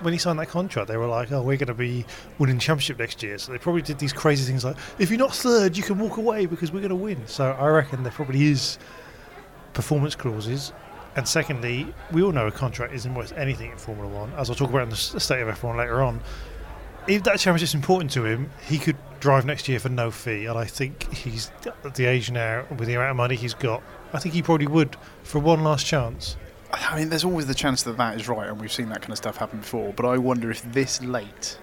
when 0.00 0.12
he 0.12 0.18
signed 0.18 0.38
that 0.38 0.48
contract, 0.48 0.88
they 0.88 0.96
were 0.96 1.06
like, 1.06 1.32
"Oh, 1.32 1.42
we're 1.42 1.56
going 1.56 1.66
to 1.68 1.74
be 1.74 2.04
winning 2.38 2.58
championship 2.58 2.98
next 2.98 3.22
year." 3.22 3.38
So 3.38 3.52
they 3.52 3.58
probably 3.58 3.82
did 3.82 3.98
these 3.98 4.12
crazy 4.12 4.44
things 4.44 4.64
like, 4.64 4.76
"If 4.98 5.10
you're 5.10 5.18
not 5.18 5.34
third, 5.34 5.76
you 5.76 5.82
can 5.82 5.98
walk 5.98 6.16
away 6.16 6.46
because 6.46 6.72
we're 6.72 6.80
going 6.80 6.90
to 6.90 6.96
win." 6.96 7.26
So 7.26 7.52
I 7.52 7.68
reckon 7.68 8.02
there 8.02 8.12
probably 8.12 8.46
is 8.46 8.78
performance 9.72 10.14
clauses. 10.14 10.72
And 11.16 11.26
secondly, 11.26 11.94
we 12.12 12.22
all 12.22 12.32
know 12.32 12.46
a 12.46 12.52
contract 12.52 12.92
isn't 12.92 13.14
worth 13.14 13.32
anything 13.32 13.70
in 13.70 13.78
Formula 13.78 14.06
One, 14.06 14.32
as 14.36 14.50
I'll 14.50 14.56
talk 14.56 14.68
about 14.68 14.82
in 14.82 14.90
the 14.90 14.96
state 14.96 15.40
of 15.40 15.48
F1 15.48 15.76
later 15.76 16.02
on. 16.02 16.20
If 17.08 17.22
that 17.22 17.38
championship's 17.38 17.74
important 17.74 18.10
to 18.12 18.26
him, 18.26 18.50
he 18.66 18.78
could 18.78 18.96
drive 19.20 19.46
next 19.46 19.66
year 19.66 19.78
for 19.78 19.88
no 19.88 20.10
fee. 20.10 20.44
And 20.44 20.58
I 20.58 20.64
think 20.64 21.10
he's 21.14 21.50
at 21.64 21.94
the 21.94 22.04
age 22.04 22.30
now, 22.30 22.66
with 22.68 22.88
the 22.88 22.94
amount 22.94 23.12
of 23.12 23.16
money 23.16 23.36
he's 23.36 23.54
got, 23.54 23.82
I 24.12 24.18
think 24.18 24.34
he 24.34 24.42
probably 24.42 24.66
would 24.66 24.96
for 25.22 25.38
one 25.38 25.64
last 25.64 25.86
chance. 25.86 26.36
I 26.88 26.96
mean, 26.96 27.08
there's 27.08 27.24
always 27.24 27.46
the 27.46 27.54
chance 27.54 27.82
that 27.82 27.96
that 27.96 28.16
is 28.16 28.28
right, 28.28 28.48
and 28.48 28.60
we've 28.60 28.72
seen 28.72 28.88
that 28.90 29.02
kind 29.02 29.10
of 29.10 29.18
stuff 29.18 29.36
happen 29.36 29.60
before. 29.60 29.92
But 29.92 30.06
I 30.06 30.18
wonder 30.18 30.50
if 30.50 30.62
this 30.72 31.02
late, 31.02 31.58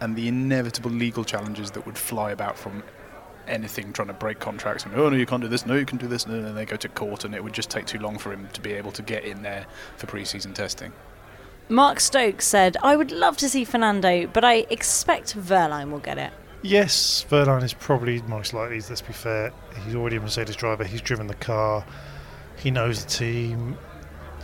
and 0.00 0.16
the 0.16 0.26
inevitable 0.26 0.90
legal 0.90 1.24
challenges 1.24 1.70
that 1.72 1.84
would 1.86 1.98
fly 1.98 2.30
about 2.30 2.58
from 2.58 2.82
anything 3.46 3.92
trying 3.92 4.08
to 4.08 4.14
break 4.14 4.40
contracts, 4.40 4.86
and 4.86 4.94
oh 4.94 5.10
no, 5.10 5.16
you 5.16 5.26
can't 5.26 5.42
do 5.42 5.48
this, 5.48 5.66
no, 5.66 5.74
you 5.74 5.84
can 5.84 5.98
do 5.98 6.06
this, 6.06 6.24
and 6.24 6.44
then 6.44 6.54
they 6.54 6.64
go 6.64 6.76
to 6.76 6.88
court, 6.88 7.24
and 7.24 7.34
it 7.34 7.44
would 7.44 7.52
just 7.52 7.68
take 7.68 7.84
too 7.84 7.98
long 7.98 8.16
for 8.16 8.32
him 8.32 8.48
to 8.54 8.60
be 8.60 8.72
able 8.72 8.90
to 8.92 9.02
get 9.02 9.24
in 9.24 9.42
there 9.42 9.66
for 9.96 10.06
pre-season 10.06 10.54
testing. 10.54 10.92
Mark 11.68 12.00
Stokes 12.00 12.46
said, 12.46 12.76
I 12.82 12.96
would 12.96 13.10
love 13.10 13.36
to 13.38 13.48
see 13.48 13.64
Fernando, 13.64 14.26
but 14.26 14.44
I 14.44 14.66
expect 14.70 15.36
Wehrlein 15.36 15.90
will 15.90 15.98
get 15.98 16.18
it. 16.18 16.32
Yes, 16.62 17.26
Wehrlein 17.30 17.62
is 17.62 17.74
probably 17.74 18.22
most 18.22 18.54
likely. 18.54 18.80
Let's 18.80 19.02
be 19.02 19.12
fair. 19.12 19.52
He's 19.84 19.94
already 19.94 20.16
a 20.16 20.20
Mercedes 20.20 20.56
driver. 20.56 20.84
He's 20.84 21.02
driven 21.02 21.26
the 21.26 21.34
car. 21.34 21.84
He 22.56 22.70
knows 22.70 23.04
the 23.04 23.10
team. 23.10 23.76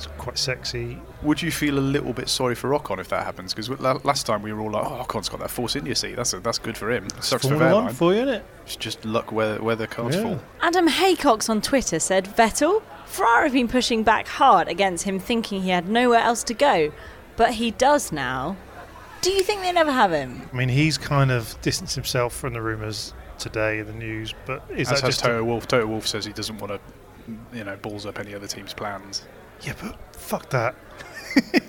It's 0.06 0.14
quite 0.18 0.38
sexy. 0.38 0.98
Would 1.22 1.42
you 1.42 1.50
feel 1.50 1.78
a 1.78 1.80
little 1.80 2.12
bit 2.12 2.28
sorry 2.28 2.54
for 2.54 2.70
Ocon 2.70 2.98
if 2.98 3.08
that 3.10 3.24
happens? 3.24 3.52
Because 3.52 3.68
last 4.04 4.24
time 4.26 4.42
we 4.42 4.52
were 4.52 4.60
all 4.60 4.70
like, 4.70 4.84
"Oh, 4.86 5.04
Ocon's 5.06 5.28
got 5.28 5.40
that 5.40 5.50
Force 5.50 5.76
India 5.76 5.94
seat. 5.94 6.16
That's 6.16 6.32
a, 6.32 6.40
that's 6.40 6.58
good 6.58 6.76
for 6.78 6.90
him." 6.90 7.06
Sucks 7.20 7.42
for 7.44 7.50
Formula 7.50 7.74
One 7.74 7.92
Wehrlein. 7.92 7.96
for 7.96 8.14
you, 8.14 8.20
innit? 8.20 8.42
It's 8.64 8.76
just 8.76 9.04
luck 9.04 9.30
where 9.32 9.56
where 9.58 9.76
the 9.76 9.86
cards 9.86 10.16
Yeah. 10.16 10.22
fall. 10.22 10.40
Adam 10.62 10.88
Haycox 10.88 11.50
on 11.50 11.60
Twitter 11.60 11.98
said, 12.00 12.24
Vettel, 12.24 12.82
Ferrari 13.04 13.44
have 13.44 13.52
been 13.52 13.68
pushing 13.68 14.02
back 14.02 14.26
hard 14.26 14.68
against 14.68 15.04
him 15.04 15.18
thinking 15.18 15.62
he 15.62 15.70
had 15.70 15.88
nowhere 15.88 16.20
else 16.20 16.42
to 16.44 16.54
go, 16.54 16.92
but 17.36 17.54
he 17.54 17.70
does 17.72 18.10
now. 18.12 18.56
Do 19.20 19.30
you 19.30 19.42
think 19.42 19.60
they 19.60 19.72
never 19.72 19.92
have 19.92 20.12
him? 20.12 20.48
I 20.50 20.56
mean, 20.56 20.70
he's 20.70 20.96
kind 20.96 21.30
of 21.30 21.60
distanced 21.60 21.94
himself 21.94 22.34
from 22.34 22.54
the 22.54 22.62
rumours 22.62 23.12
today 23.38 23.80
in 23.80 23.86
the 23.86 23.92
news, 23.92 24.32
but 24.46 24.62
is 24.70 24.90
As 24.90 25.00
that 25.02 25.06
has 25.06 25.16
just 25.16 25.20
Toto 25.20 25.44
Wolff. 25.44 25.68
Toto 25.68 25.86
Wolff 25.86 26.06
says 26.06 26.24
he 26.24 26.32
doesn't 26.32 26.56
want 26.58 26.72
to, 26.72 26.80
you 27.52 27.64
know, 27.64 27.76
balls 27.76 28.06
up 28.06 28.18
any 28.18 28.34
other 28.34 28.46
team's 28.46 28.72
plans. 28.72 29.26
Yeah, 29.62 29.74
but 29.82 29.96
fuck 30.16 30.50
that. 30.50 30.74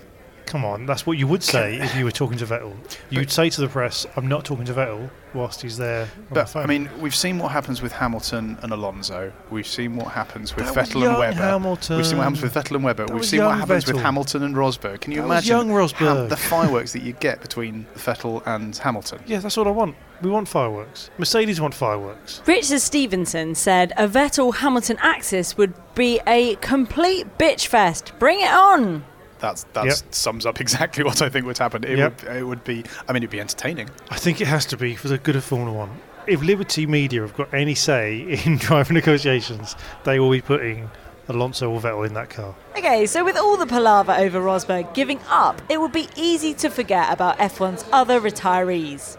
Come 0.46 0.66
on, 0.66 0.84
that's 0.84 1.06
what 1.06 1.16
you 1.16 1.26
would 1.28 1.42
say 1.42 1.76
if 1.80 1.96
you 1.96 2.04
were 2.04 2.10
talking 2.10 2.36
to 2.36 2.44
Vettel. 2.44 2.74
You'd 3.08 3.30
say 3.30 3.48
to 3.48 3.60
the 3.62 3.68
press, 3.68 4.04
"I'm 4.16 4.28
not 4.28 4.44
talking 4.44 4.66
to 4.66 4.74
Vettel 4.74 5.08
whilst 5.32 5.62
he's 5.62 5.78
there." 5.78 6.08
But. 6.30 6.54
I 6.54 6.66
mean, 6.66 6.90
we've 7.00 7.14
seen 7.14 7.38
what 7.38 7.52
happens 7.52 7.80
with 7.80 7.90
Hamilton 7.92 8.58
and 8.60 8.70
Alonso. 8.70 9.32
We've 9.50 9.66
seen 9.66 9.96
what 9.96 10.08
happens 10.08 10.54
with 10.54 10.66
That 10.74 10.88
Vettel 10.88 11.08
and 11.08 11.18
Webber. 11.18 11.36
Hamilton. 11.36 11.96
We've 11.96 12.06
seen 12.06 12.18
what 12.18 12.24
happens 12.24 12.42
with 12.42 12.52
Vettel 12.54 12.74
and 12.74 12.84
Webber. 12.84 13.06
That 13.06 13.14
We've 13.14 13.24
seen 13.24 13.42
what 13.42 13.56
happens 13.56 13.86
with 13.86 13.96
Hamilton 14.02 14.42
and 14.42 14.54
Rosberg. 14.54 15.00
Can 15.00 15.12
you 15.12 15.20
That 15.20 15.24
imagine 15.26 15.48
young 15.56 15.68
how- 15.70 15.76
Rosberg. 15.76 16.28
the 16.28 16.36
fireworks 16.36 16.92
that 16.92 17.02
you 17.02 17.14
get 17.14 17.40
between 17.40 17.86
Vettel 17.96 18.42
and 18.46 18.76
Hamilton? 18.76 19.20
yeah, 19.26 19.38
that's 19.38 19.56
what 19.56 19.66
I 19.66 19.70
want. 19.70 19.96
We 20.22 20.30
want 20.30 20.48
fireworks. 20.48 21.10
Mercedes 21.18 21.60
want 21.60 21.74
fireworks. 21.74 22.40
Richard 22.46 22.80
Stevenson 22.80 23.54
said 23.54 23.92
a 23.96 24.06
Vettel 24.06 24.54
Hamilton 24.54 24.96
axis 25.00 25.56
would 25.56 25.74
be 25.94 26.20
a 26.26 26.54
complete 26.56 27.38
bitch 27.38 27.66
fest. 27.66 28.12
Bring 28.18 28.40
it 28.40 28.50
on! 28.50 29.04
That's 29.40 29.64
that 29.72 29.86
Yep. 29.86 29.96
sums 30.10 30.46
up 30.46 30.60
exactly 30.66 31.02
what 31.02 31.20
I 31.20 31.28
think 31.28 31.44
would 31.46 31.58
happen. 31.58 31.82
It 31.84 31.98
Yep. 31.98 32.22
would 32.24 32.36
it 32.36 32.42
would 32.44 32.64
be. 32.64 32.84
I 33.08 33.12
mean, 33.12 33.22
it'd 33.24 33.30
be 33.30 33.40
entertaining. 33.40 33.90
I 34.10 34.16
think 34.16 34.40
it 34.40 34.46
has 34.46 34.64
to 34.66 34.76
be 34.76 34.94
for 34.94 35.08
the 35.08 35.18
good 35.18 35.34
of 35.36 35.42
Formula 35.44 35.76
One. 35.76 35.90
If 36.28 36.40
Liberty 36.40 36.86
Media 36.86 37.22
have 37.22 37.34
got 37.36 37.52
any 37.52 37.74
say 37.74 38.20
in 38.46 38.58
driver 38.58 38.92
negotiations, 38.92 39.74
they 40.04 40.20
will 40.20 40.30
be 40.30 40.40
putting 40.40 40.88
Alonso 41.28 41.68
or 41.70 41.80
Vettel 41.80 42.06
in 42.06 42.14
that 42.14 42.30
car. 42.30 42.54
Okay, 42.78 43.06
so 43.06 43.24
with 43.24 43.36
all 43.36 43.56
the 43.56 43.66
palaver 43.66 44.12
over 44.12 44.40
Rosberg 44.40 44.94
giving 44.94 45.18
up, 45.28 45.60
it 45.68 45.80
would 45.80 45.92
be 45.92 46.08
easy 46.14 46.54
to 46.54 46.68
forget 46.70 47.12
about 47.12 47.38
F1's 47.38 47.84
other 47.92 48.20
retirees. 48.20 49.16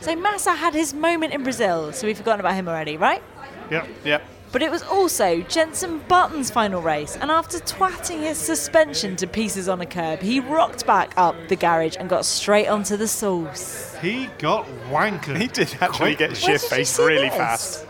So 0.00 0.14
Massa 0.16 0.52
had 0.54 0.74
his 0.74 0.94
moment 0.94 1.32
in 1.34 1.42
Brazil, 1.42 1.92
so 1.92 2.06
we've 2.06 2.16
forgotten 2.16 2.40
about 2.40 2.54
him 2.54 2.68
already, 2.68 2.96
right? 2.96 3.22
Yep. 3.70 3.88
Yep. 4.04 4.22
But 4.52 4.62
it 4.62 4.70
was 4.70 4.82
also 4.84 5.42
Jenson 5.42 5.98
Button's 6.08 6.50
final 6.50 6.80
race, 6.80 7.16
and 7.20 7.30
after 7.30 7.58
twatting 7.58 8.20
his 8.20 8.38
suspension 8.38 9.16
to 9.16 9.26
pieces 9.26 9.68
on 9.68 9.80
a 9.80 9.86
curb, 9.86 10.20
he 10.20 10.38
rocked 10.40 10.86
back 10.86 11.12
up 11.16 11.34
the 11.48 11.56
garage 11.56 11.96
and 11.98 12.08
got 12.08 12.24
straight 12.24 12.68
onto 12.68 12.96
the 12.96 13.08
sauce. 13.08 13.94
He 14.00 14.28
got 14.38 14.66
wankered. 14.90 15.38
He 15.40 15.48
did 15.48 15.74
actually 15.80 15.88
Quite- 16.14 16.18
get 16.18 16.30
Where 16.30 16.36
shit 16.36 16.60
did 16.60 16.62
you 16.62 16.68
faced 16.76 16.98
really 16.98 17.28
this? 17.28 17.36
fast. 17.36 17.86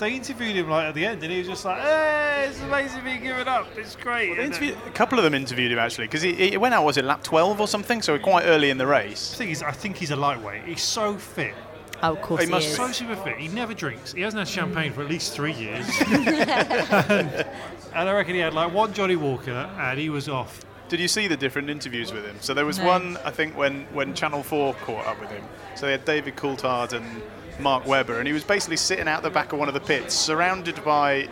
They 0.00 0.14
interviewed 0.14 0.56
him 0.56 0.68
like 0.70 0.86
at 0.88 0.94
the 0.94 1.04
end, 1.06 1.22
and 1.22 1.30
he 1.30 1.38
was 1.38 1.46
just 1.46 1.64
like, 1.64 1.80
"Hey, 1.80 2.46
it's 2.48 2.60
amazing 2.62 3.04
me 3.04 3.18
giving 3.18 3.46
up. 3.46 3.68
It's 3.76 3.94
great." 3.96 4.34
They 4.36 4.44
interviewed- 4.46 4.76
a 4.86 4.90
couple 4.90 5.18
of 5.18 5.24
them 5.24 5.34
interviewed 5.34 5.70
him 5.70 5.78
actually 5.78 6.06
because 6.06 6.22
he, 6.22 6.32
he 6.32 6.56
went 6.56 6.74
out 6.74 6.84
was 6.84 6.96
it 6.96 7.04
lap 7.04 7.22
12 7.22 7.60
or 7.60 7.68
something, 7.68 8.00
so 8.02 8.18
quite 8.18 8.44
early 8.46 8.70
in 8.70 8.78
the 8.78 8.86
race. 8.86 9.30
The 9.30 9.36
thing 9.36 9.50
is, 9.50 9.62
I 9.62 9.70
think 9.72 9.96
he's 9.98 10.10
a 10.10 10.16
lightweight. 10.16 10.64
He's 10.64 10.82
so 10.82 11.16
fit. 11.16 11.54
Oh, 12.02 12.12
of 12.14 12.22
course 12.22 12.40
He 12.40 12.46
he, 12.46 12.50
must- 12.50 12.68
is. 12.68 12.76
So 12.76 12.90
super 12.92 13.14
fit. 13.16 13.36
He 13.36 13.48
never 13.48 13.74
drinks. 13.74 14.12
He 14.14 14.22
hasn't 14.22 14.38
had 14.38 14.48
champagne 14.48 14.92
for 14.94 15.02
at 15.02 15.08
least 15.10 15.34
three 15.34 15.52
years. 15.52 15.86
and, 16.08 16.26
and 17.94 18.08
I 18.08 18.12
reckon 18.12 18.34
he 18.34 18.40
had 18.40 18.54
like 18.54 18.72
one 18.72 18.94
Johnnie 18.94 19.16
Walker, 19.16 19.68
and 19.78 19.98
he 19.98 20.08
was 20.08 20.28
off. 20.30 20.62
Did 20.88 20.98
you 20.98 21.08
see 21.08 21.28
the 21.28 21.36
different 21.36 21.68
interviews 21.70 22.10
with 22.12 22.24
him? 22.24 22.36
So 22.40 22.52
there 22.54 22.64
was 22.66 22.78
No. 22.78 22.86
one, 22.86 23.16
I 23.24 23.30
think, 23.30 23.56
when, 23.56 23.84
when 23.92 24.12
Channel 24.14 24.42
4 24.42 24.74
caught 24.74 25.06
up 25.06 25.20
with 25.20 25.30
him. 25.30 25.44
So 25.76 25.86
they 25.86 25.92
had 25.92 26.04
David 26.04 26.34
Coulthard 26.36 26.94
and 26.94 27.22
Mark 27.60 27.86
Webber, 27.86 28.18
and 28.18 28.26
he 28.26 28.32
was 28.32 28.44
basically 28.44 28.76
sitting 28.76 29.08
out 29.08 29.22
the 29.22 29.30
back 29.30 29.52
of 29.52 29.58
one 29.58 29.68
of 29.68 29.74
the 29.74 29.80
pits, 29.80 30.14
surrounded 30.14 30.82
by 30.84 31.28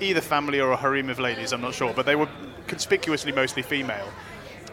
either 0.00 0.20
family 0.20 0.60
or 0.60 0.72
a 0.72 0.76
harem 0.76 1.08
of 1.08 1.18
ladies, 1.18 1.52
I'm 1.52 1.60
not 1.60 1.74
sure, 1.74 1.92
but 1.94 2.06
they 2.06 2.16
were 2.16 2.28
conspicuously 2.66 3.32
mostly 3.32 3.62
female. 3.62 4.08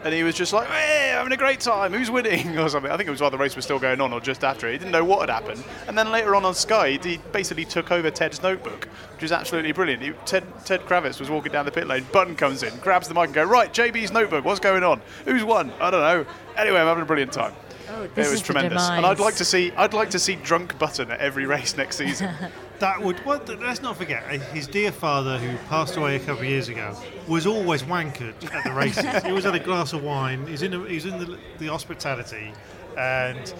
And 0.04 0.12
he 0.12 0.22
was 0.22 0.34
just 0.34 0.52
like, 0.52 0.68
hey, 0.68 1.12
having 1.14 1.32
a 1.32 1.36
great 1.36 1.60
time, 1.60 1.94
who's 1.94 2.10
winning? 2.10 2.58
Or 2.64 2.68
something. 2.68 2.90
I 2.90 2.96
think 2.98 3.08
it 3.08 3.10
was 3.10 3.22
while 3.22 3.30
the 3.30 3.38
race 3.38 3.56
was 3.56 3.64
still 3.64 3.78
going 3.78 4.02
on 4.02 4.12
or 4.12 4.20
just 4.20 4.44
after 4.44 4.68
it. 4.68 4.72
He 4.72 4.78
didn't 4.78 4.92
know 4.92 5.02
what 5.02 5.20
had 5.20 5.30
happened. 5.30 5.64
And 5.88 5.96
then 5.96 6.12
later 6.12 6.36
on 6.36 6.44
on 6.44 6.54
Sky, 6.54 6.98
he 7.02 7.18
basically 7.32 7.64
took 7.64 7.90
over 7.90 8.10
Ted's 8.10 8.42
notebook, 8.42 8.86
which 9.14 9.22
was 9.22 9.32
absolutely 9.32 9.72
brilliant. 9.72 10.02
He, 10.02 10.12
Ted, 10.26 10.44
Ted 10.66 10.82
Kravitz 10.82 11.18
was 11.18 11.30
walking 11.30 11.52
down 11.52 11.64
the 11.64 11.72
pit 11.72 11.86
lane, 11.86 12.06
Button 12.12 12.36
comes 12.36 12.62
in, 12.62 12.76
grabs 12.80 13.08
the 13.08 13.14
mic 13.14 13.26
and 13.26 13.34
goes, 13.34 13.48
right, 13.48 13.72
JB's 13.72 14.12
notebook, 14.12 14.44
what's 14.44 14.60
going 14.60 14.84
on? 14.84 15.00
Who's 15.24 15.42
won? 15.42 15.72
I 15.80 15.90
don't 15.90 16.02
know. 16.02 16.26
Anyway, 16.56 16.78
I'm 16.78 16.86
having 16.86 17.02
a 17.02 17.06
brilliant 17.06 17.32
time. 17.32 17.54
Oh, 17.96 18.06
this 18.14 18.26
it 18.26 18.30
was 18.30 18.32
is 18.32 18.40
the 18.40 18.52
tremendous. 18.52 18.82
And. 18.88 19.06
I'd 19.06 19.20
like 19.20 19.36
to 19.36 19.44
see 19.44 19.72
I'd 19.72 19.94
like 19.94 20.10
to 20.10 20.18
see 20.18 20.34
drunk 20.36 20.78
Button 20.78 21.10
at 21.10 21.20
every 21.20 21.46
race 21.46 21.76
next 21.76 21.96
season. 21.96 22.30
That 22.80 23.00
would. 23.00 23.24
Well, 23.24 23.38
th- 23.38 23.60
let's 23.60 23.82
not 23.82 23.96
forget, 23.96 24.24
uh, 24.24 24.38
his 24.52 24.66
dear 24.66 24.90
father, 24.90 25.38
who 25.38 25.56
passed 25.68 25.96
away 25.96 26.16
a 26.16 26.18
couple 26.18 26.40
of 26.40 26.48
years 26.48 26.68
ago, 26.68 26.96
was 27.28 27.46
always 27.46 27.84
wankered 27.84 28.34
at 28.52 28.64
the 28.64 28.72
races. 28.72 29.04
he 29.22 29.28
always 29.28 29.44
had 29.44 29.54
a 29.54 29.60
glass 29.60 29.92
of 29.92 30.02
wine. 30.02 30.44
He's 30.48 30.62
in. 30.62 30.72
The, 30.72 30.80
he's 30.80 31.04
in 31.04 31.18
the, 31.20 31.38
the 31.58 31.68
hospitality, 31.68 32.52
and 32.98 33.54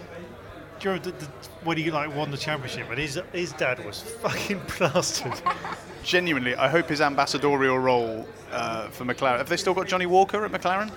during 0.85 1.01
the, 1.01 1.13
the, 1.13 1.25
when 1.65 1.79
he 1.79 1.91
like 1.91 2.15
won 2.15 2.31
the 2.31 2.37
championship, 2.37 2.89
and 2.91 2.99
his 2.99 3.19
his 3.33 3.53
dad 3.55 3.83
was 3.87 4.03
fucking 4.03 4.61
plastered. 4.69 5.33
Genuinely, 6.03 6.55
I 6.57 6.69
hope 6.69 6.91
his 6.91 7.01
ambassadorial 7.01 7.79
role 7.79 8.29
uh, 8.53 8.89
for 8.89 9.07
McLaren. 9.07 9.39
Have 9.39 9.49
they 9.49 9.57
still 9.57 9.73
got 9.73 9.87
Johnnie 9.89 10.05
Walker 10.05 10.45
at 10.45 10.53
McLaren? 10.53 10.91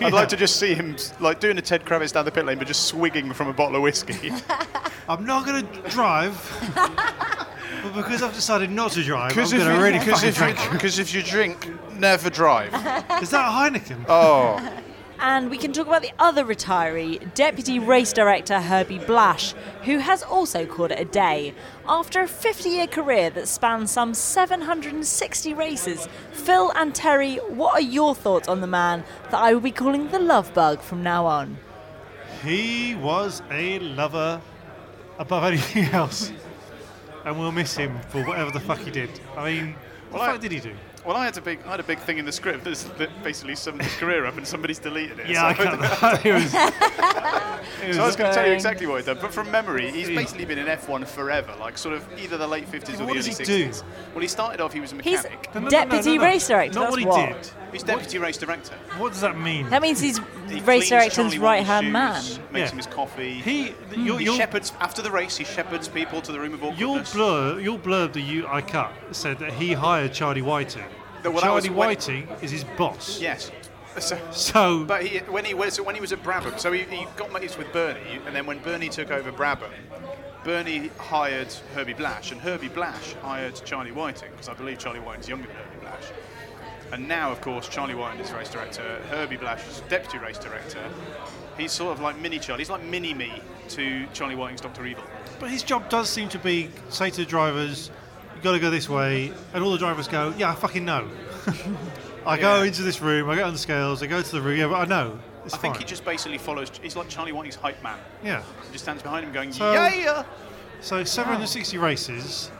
I'd 0.02 0.12
like 0.12 0.28
to 0.28 0.36
just 0.36 0.60
see 0.60 0.72
him 0.74 0.94
like 1.18 1.40
doing 1.40 1.58
a 1.58 1.60
Ted 1.60 1.84
Kravitz 1.84 2.12
down 2.12 2.24
the 2.24 2.30
pit 2.30 2.46
lane, 2.46 2.58
but 2.58 2.68
just 2.68 2.84
swigging 2.86 3.32
from 3.32 3.48
a 3.48 3.52
bottle 3.52 3.74
of 3.74 3.82
whiskey. 3.82 4.30
I'm 5.08 5.26
not 5.26 5.44
going 5.44 5.66
to 5.66 5.82
drive, 5.90 6.34
but 6.76 7.92
because 7.96 8.22
I've 8.22 8.32
decided 8.34 8.70
not 8.70 8.92
to 8.92 9.02
drive, 9.02 9.32
I'm 9.32 9.36
Because 9.36 9.52
going 9.52 9.66
if, 9.66 9.76
to 9.76 9.82
really 9.82 9.98
you- 9.98 10.04
'cause 10.04 10.22
fucking 10.22 10.28
if, 10.28 10.38
you- 10.38 10.68
drink. 10.68 10.80
'cause 10.80 10.98
if 11.00 11.12
you 11.14 11.22
drink, 11.24 11.98
never 11.98 12.30
drive. 12.30 12.72
Is 13.20 13.30
that 13.30 13.48
a 13.48 13.50
Heineken? 13.50 14.04
Oh, 14.08 14.60
And 15.18 15.50
we 15.50 15.58
can 15.58 15.72
talk 15.72 15.86
about 15.86 16.02
the 16.02 16.12
other 16.18 16.44
retiree, 16.44 17.32
Deputy 17.34 17.78
Race 17.78 18.12
Director 18.12 18.60
Herbie 18.60 18.98
Blash, 18.98 19.54
who 19.84 19.98
has 19.98 20.22
also 20.22 20.66
called 20.66 20.90
it 20.92 21.00
a 21.00 21.04
day. 21.04 21.54
After 21.88 22.20
a 22.22 22.28
50 22.28 22.68
year 22.68 22.86
career 22.86 23.30
that 23.30 23.48
spans 23.48 23.90
some 23.90 24.12
760 24.14 25.54
races, 25.54 26.08
Phil 26.32 26.72
and 26.74 26.94
Terry, 26.94 27.36
what 27.36 27.74
are 27.74 27.80
your 27.80 28.14
thoughts 28.14 28.48
on 28.48 28.60
the 28.60 28.66
man 28.66 29.04
that 29.30 29.40
I 29.40 29.54
will 29.54 29.60
be 29.60 29.70
calling 29.70 30.08
the 30.08 30.18
love 30.18 30.52
bug 30.52 30.80
from 30.80 31.02
now 31.02 31.26
on? 31.26 31.58
He 32.42 32.94
was 32.96 33.42
a 33.50 33.78
lover 33.78 34.40
above 35.18 35.44
anything 35.44 35.84
else. 35.94 36.32
And 37.24 37.38
we'll 37.38 37.52
miss 37.52 37.74
him 37.74 37.98
for 38.10 38.22
whatever 38.24 38.50
the 38.50 38.60
fuck 38.60 38.80
he 38.80 38.90
did. 38.90 39.08
I 39.36 39.50
mean, 39.52 39.72
what 40.10 40.12
the 40.12 40.18
Well, 40.18 40.32
fuck 40.32 40.40
did 40.42 40.52
he 40.52 40.60
do? 40.60 40.74
Well, 41.04 41.16
I 41.16 41.26
had 41.26 41.36
a 41.36 41.40
big, 41.42 41.60
I 41.66 41.72
had 41.72 41.80
a 41.80 41.84
big 41.84 41.98
thing 41.98 42.16
in 42.16 42.24
the 42.24 42.32
script 42.32 42.64
that's, 42.64 42.84
that 42.84 43.10
basically 43.22 43.54
summed 43.56 43.82
his 43.82 43.94
career 43.96 44.24
up, 44.24 44.38
and 44.38 44.46
somebody's 44.46 44.78
deleted 44.78 45.18
it. 45.18 45.28
Yeah, 45.28 45.44
I 45.44 45.54
so, 45.54 45.64
can't. 45.64 46.24
it 46.24 46.32
was, 46.32 46.54
it 46.54 47.94
so 47.94 48.02
I 48.02 48.06
was 48.06 48.16
going 48.16 48.30
to 48.30 48.34
tell 48.34 48.46
you 48.46 48.54
exactly 48.54 48.86
what 48.86 49.00
he 49.00 49.06
done, 49.06 49.18
but 49.20 49.32
from 49.32 49.50
memory, 49.50 49.90
he's 49.90 50.08
basically 50.08 50.46
been 50.46 50.58
in 50.58 50.66
F1 50.66 51.06
forever, 51.06 51.54
like 51.60 51.76
sort 51.76 51.94
of 51.94 52.06
either 52.18 52.38
the 52.38 52.46
late 52.46 52.66
50s 52.66 53.00
or 53.00 53.04
what 53.04 53.08
the 53.08 53.22
does 53.22 53.40
early 53.40 53.46
he 53.46 53.68
60s. 53.70 53.80
do? 53.80 53.86
Well, 54.14 54.22
he 54.22 54.28
started 54.28 54.62
off, 54.62 54.72
he 54.72 54.80
was 54.80 54.92
a 54.92 55.02
He's 55.02 55.22
mechanic. 55.22 55.54
No, 55.54 55.60
no, 55.60 55.64
no, 55.64 55.70
deputy 55.70 56.16
no, 56.16 56.22
no. 56.22 56.28
race 56.28 56.48
director. 56.48 56.74
Not 56.74 56.80
that's 56.80 56.90
what 56.92 57.00
he 57.00 57.06
what. 57.06 57.42
did. 57.42 57.50
He's 57.72 57.82
deputy 57.82 58.18
race 58.18 58.38
director. 58.38 58.74
What 58.96 59.12
does 59.12 59.20
that 59.20 59.38
mean? 59.38 59.68
That 59.68 59.82
means 59.82 60.00
he's 60.00 60.18
He 60.48 60.60
race 60.60 60.88
cleans 60.88 60.88
director's 60.88 61.38
right 61.38 61.66
hand 61.66 61.92
man. 61.92 62.14
White's 62.14 62.38
Makes 62.52 62.54
Yeah. 62.54 62.70
him 62.70 62.76
his 62.78 62.86
coffee. 62.86 63.34
He, 63.34 63.74
your, 63.96 64.18
he 64.18 64.24
your, 64.26 64.36
shepherds 64.36 64.72
after 64.80 65.02
the 65.02 65.10
race. 65.10 65.36
He 65.36 65.44
shepherds 65.44 65.88
people 65.88 66.22
to 66.22 66.32
the 66.32 66.38
room 66.40 66.54
of 66.54 66.60
your 66.62 66.70
awkwardness. 66.72 67.12
blur, 67.12 67.60
your 67.60 67.78
blurb 67.78 68.12
that 68.12 68.20
you 68.20 68.46
I 68.46 68.62
cut 68.62 68.92
said 69.10 69.38
that 69.40 69.52
he 69.52 69.72
hired 69.72 70.12
Charlie 70.12 70.42
Whiting. 70.42 70.84
No, 71.24 71.30
well, 71.30 71.40
that 71.42 71.52
was 71.52 71.64
Charlie 71.64 71.76
Whiting 71.76 72.28
is 72.42 72.50
his 72.50 72.64
boss. 72.76 73.20
Yes. 73.20 73.50
So, 73.98 74.18
So 74.32 74.84
but 74.84 75.06
he, 75.06 75.18
when 75.18 75.44
he 75.44 75.54
was 75.54 75.74
so 75.74 75.82
when 75.82 75.94
he 75.94 76.00
was 76.00 76.12
at 76.12 76.22
Brabham, 76.22 76.58
so 76.58 76.72
he, 76.72 76.82
he 76.82 77.06
got 77.16 77.32
mates 77.32 77.56
with 77.56 77.72
Bernie, 77.72 78.20
and 78.26 78.34
then 78.34 78.44
when 78.44 78.58
Bernie 78.58 78.88
took 78.88 79.10
over 79.10 79.30
Brabham, 79.30 79.70
Bernie 80.42 80.90
hired 80.98 81.52
Herbie 81.74 81.94
Blash, 81.94 82.32
and 82.32 82.40
Herbie 82.40 82.68
Blash 82.68 83.14
hired 83.22 83.54
Charlie 83.64 83.92
Whiting 83.92 84.30
because 84.32 84.48
I 84.48 84.54
believe 84.54 84.78
Charlie 84.78 84.98
Whiting's 85.00 85.28
younger 85.28 85.46
than 85.46 85.56
Herbie 85.56 85.80
Blash. 85.80 86.04
And 86.92 87.08
now, 87.08 87.32
of 87.32 87.40
course, 87.40 87.68
Charlie 87.68 87.94
Whiting 87.94 88.20
is 88.20 88.30
race 88.32 88.50
director, 88.50 89.00
Herbie 89.10 89.36
Blash 89.36 89.66
is 89.68 89.80
deputy 89.88 90.18
race 90.18 90.38
director. 90.38 90.82
He's 91.56 91.72
sort 91.72 91.92
of 91.92 92.00
like 92.00 92.18
mini 92.18 92.38
Charlie. 92.38 92.60
He's 92.62 92.70
like 92.70 92.84
mini 92.84 93.14
me 93.14 93.32
to 93.70 94.06
Charlie 94.12 94.34
Whiting's 94.34 94.60
Doctor 94.60 94.84
Evil. 94.86 95.04
But 95.40 95.50
his 95.50 95.62
job 95.62 95.88
does 95.88 96.10
seem 96.10 96.28
to 96.30 96.38
be 96.38 96.68
say 96.90 97.10
to 97.10 97.16
the 97.16 97.24
drivers, 97.26 97.88
"You 97.88 97.94
got 98.44 98.52
to 98.52 98.60
go 98.60 98.70
this 98.70 98.88
way," 98.88 99.32
and 99.52 99.64
all 99.64 99.72
the 99.72 99.78
drivers 99.78 100.06
go, 100.06 100.32
"Yeah, 100.38 100.50
I 100.50 100.54
fucking 100.54 100.84
know." 100.84 101.08
I 102.26 102.38
go 102.38 102.62
into 102.62 102.82
this 102.82 103.02
room, 103.02 103.28
I 103.28 103.34
get 103.34 103.44
on 103.44 103.52
the 103.52 103.58
scales, 103.58 104.02
I 104.02 104.06
go 104.06 104.22
to 104.22 104.32
the 104.32 104.40
room. 104.40 104.58
Yeah, 104.58 104.68
but 104.68 104.76
I 104.76 104.84
know. 104.86 105.18
It's 105.44 105.52
I 105.52 105.58
think 105.58 105.76
he 105.76 105.84
just 105.84 106.04
basically 106.06 106.38
follows. 106.38 106.70
He's 106.82 106.96
like 106.96 107.08
Charlie 107.08 107.32
Whiting's 107.32 107.54
hype 107.56 107.82
man. 107.82 107.98
yeah. 108.22 108.42
He 108.66 108.72
just 108.72 108.84
stands 108.84 109.02
behind 109.02 109.26
him 109.26 109.32
going, 109.32 109.52
So- 109.52 109.72
yeah. 109.74 110.24
So 110.80 111.04
760 111.04 111.76
races. 111.78 112.50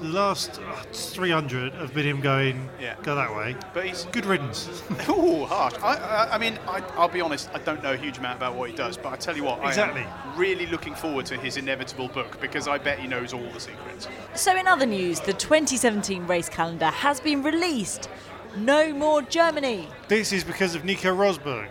The 0.00 0.08
last 0.08 0.58
uh, 0.58 0.82
300 0.92 1.74
have 1.74 1.92
been 1.92 2.06
him 2.06 2.20
going, 2.22 2.68
Yeah. 2.80 2.94
go 3.02 3.14
that 3.16 3.34
way. 3.36 3.54
But 3.74 3.84
he's 3.84 4.04
Good 4.06 4.24
riddance. 4.24 4.66
Ooh, 5.10 5.44
harsh. 5.44 5.74
I, 5.82 5.94
I, 5.96 6.34
I 6.34 6.38
mean, 6.38 6.58
I, 6.66 6.82
I'll 6.96 7.08
be 7.08 7.20
honest. 7.20 7.50
I 7.52 7.58
don't 7.58 7.82
know 7.82 7.92
a 7.92 7.96
huge 7.98 8.16
amount 8.16 8.38
about 8.38 8.54
what 8.54 8.70
he 8.70 8.74
does, 8.76 8.96
but 8.96 9.12
I 9.12 9.16
tell 9.16 9.36
you 9.36 9.44
what, 9.44 9.62
Exactly. 9.62 10.00
I 10.00 10.32
am 10.32 10.38
really 10.38 10.66
looking 10.66 10.94
forward 10.94 11.26
to 11.26 11.36
his 11.36 11.58
inevitable 11.58 12.08
book 12.08 12.40
because 12.40 12.66
I 12.66 12.78
bet 12.78 12.98
he 12.98 13.06
knows 13.08 13.34
all 13.34 13.46
the 13.52 13.60
secrets. 13.60 14.08
So, 14.34 14.56
in 14.56 14.66
other 14.66 14.86
news, 14.86 15.20
the 15.20 15.34
2017 15.34 16.26
race 16.26 16.48
calendar 16.48 16.86
has 16.86 17.20
been 17.20 17.42
released. 17.42 18.08
No 18.56 18.94
more 18.94 19.20
Germany. 19.22 19.86
this 20.08 20.32
is 20.32 20.44
because 20.44 20.74
of 20.74 20.84
Nico 20.84 21.14
Rosberg. 21.14 21.68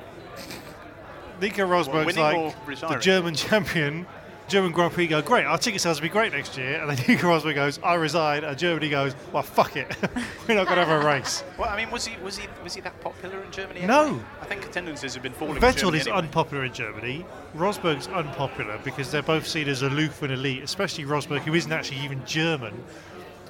Nico 1.42 1.66
Rosberg's 1.66 2.06
winning 2.06 2.24
or 2.24 2.54
like 2.68 2.80
the? 2.90 2.98
German 3.00 3.34
champion. 3.36 4.06
German 4.50 4.72
Grand 4.72 4.92
Prix 4.92 5.08
go, 5.08 5.22
great, 5.22 5.46
our 5.46 5.58
ticket 5.58 5.80
sales 5.80 6.00
will 6.00 6.08
be 6.08 6.10
great 6.10 6.34
next 6.34 6.58
year. 6.58 6.82
And 6.82 6.90
then 6.90 6.98
Nico 7.08 7.28
Rosberg 7.28 7.56
goes, 7.56 7.80
I 7.84 7.94
resign. 7.94 8.44
And 8.44 8.58
Germany 8.58 8.90
goes, 8.90 9.16
well, 9.32 9.44
fuck 9.44 9.78
it. 9.78 9.96
We're 10.48 10.56
not 10.56 10.66
going 10.66 10.80
to 10.80 10.86
have 10.86 11.04
a 11.04 11.06
race. 11.06 11.44
Well, 11.58 11.70
I 11.70 11.78
mean, 11.78 11.92
was 11.92 12.06
he 12.06 12.18
was 12.22 12.38
he 12.38 12.48
was 12.64 12.74
he 12.74 12.82
that 12.82 13.00
popular 13.02 13.42
in 13.44 13.52
Germany? 13.52 13.86
No. 13.86 14.08
anyway? 14.08 14.24
I 14.42 14.46
think 14.46 14.66
attendances 14.66 15.14
have 15.14 15.24
been 15.24 15.34
falling. 15.34 15.62
Vettel 15.62 15.94
is 15.96 16.08
anyway. 16.08 16.24
unpopular 16.24 16.66
in 16.66 16.74
Germany. 16.74 17.26
Rosberg's 17.56 18.08
unpopular 18.08 18.80
because 18.84 19.12
they're 19.12 19.22
both 19.22 19.48
seen 19.48 19.70
as 19.70 19.84
aloof 19.84 20.24
and 20.24 20.34
elite, 20.34 20.64
especially 20.64 21.06
Rosberg, 21.06 21.42
who 21.42 21.54
isn't 21.54 21.72
actually 21.72 22.00
even 22.00 22.26
German. 22.26 22.84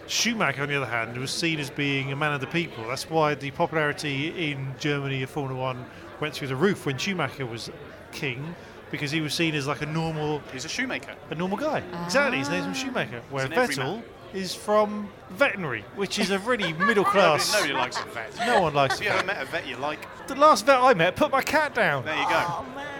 Schumacher, 0.08 0.63
on 0.63 0.70
the 0.70 0.75
other 0.75 0.88
hand, 0.88 1.15
was 1.18 1.29
seen 1.29 1.60
as 1.60 1.70
being 1.70 2.12
a 2.12 2.15
man 2.15 2.34
of 2.34 2.41
the 2.41 2.48
people. 2.48 2.84
That's 2.88 3.08
why 3.10 3.36
the 3.36 3.51
popularity 3.51 4.51
in 4.51 4.74
Germany 4.79 5.22
of 5.22 5.29
Formula 5.29 5.60
One 5.60 5.86
went 6.20 6.34
through 6.34 6.48
the 6.48 6.56
roof 6.56 6.88
when 6.88 6.98
Schumacher 6.98 7.46
was 7.46 7.70
king, 8.12 8.56
because 8.91 9.12
he 9.12 9.22
was 9.22 9.34
seen 9.34 9.55
as 9.55 9.67
like 9.67 9.81
a 9.81 9.86
normal, 9.86 10.41
He's 10.51 10.65
a 10.65 10.69
shoemaker. 10.69 11.15
a 11.29 11.36
normal 11.36 11.58
guy. 11.58 11.84
Exactly, 12.05 12.39
his 12.39 12.50
name's 12.50 12.65
from 12.65 12.72
ah. 12.72 13.03
Schumacher. 13.03 13.22
Where 13.29 13.46
an 13.46 13.51
Vettel 13.51 14.01
is 14.34 14.53
from 14.53 15.10
veterinary, 15.31 15.84
which 15.96 16.19
is 16.19 16.30
a 16.32 16.39
really 16.39 16.73
middle 16.88 17.04
class. 17.04 17.52
Nobody, 17.54 17.73
nobody 17.73 17.86
likes 17.86 17.99
a 18.02 18.06
vet. 18.13 18.47
No 18.47 18.62
one 18.62 18.73
likes 18.73 18.99
Have 18.99 19.04
you 19.04 19.10
a 19.10 19.13
ever 19.13 19.25
vet. 19.25 19.36
met 19.38 19.41
a 19.41 19.45
vet 19.52 19.67
you 19.67 19.78
like? 19.78 20.28
The 20.28 20.36
last 20.36 20.65
vet 20.65 20.80
I 20.80 20.93
met 20.93 21.15
put 21.15 21.32
my 21.32 21.41
cat 21.41 21.73
down. 21.73 22.06
There 22.06 22.15
you 22.15 22.30
go. 22.30 22.43
Oh, 22.47 22.65
man. 22.75 22.99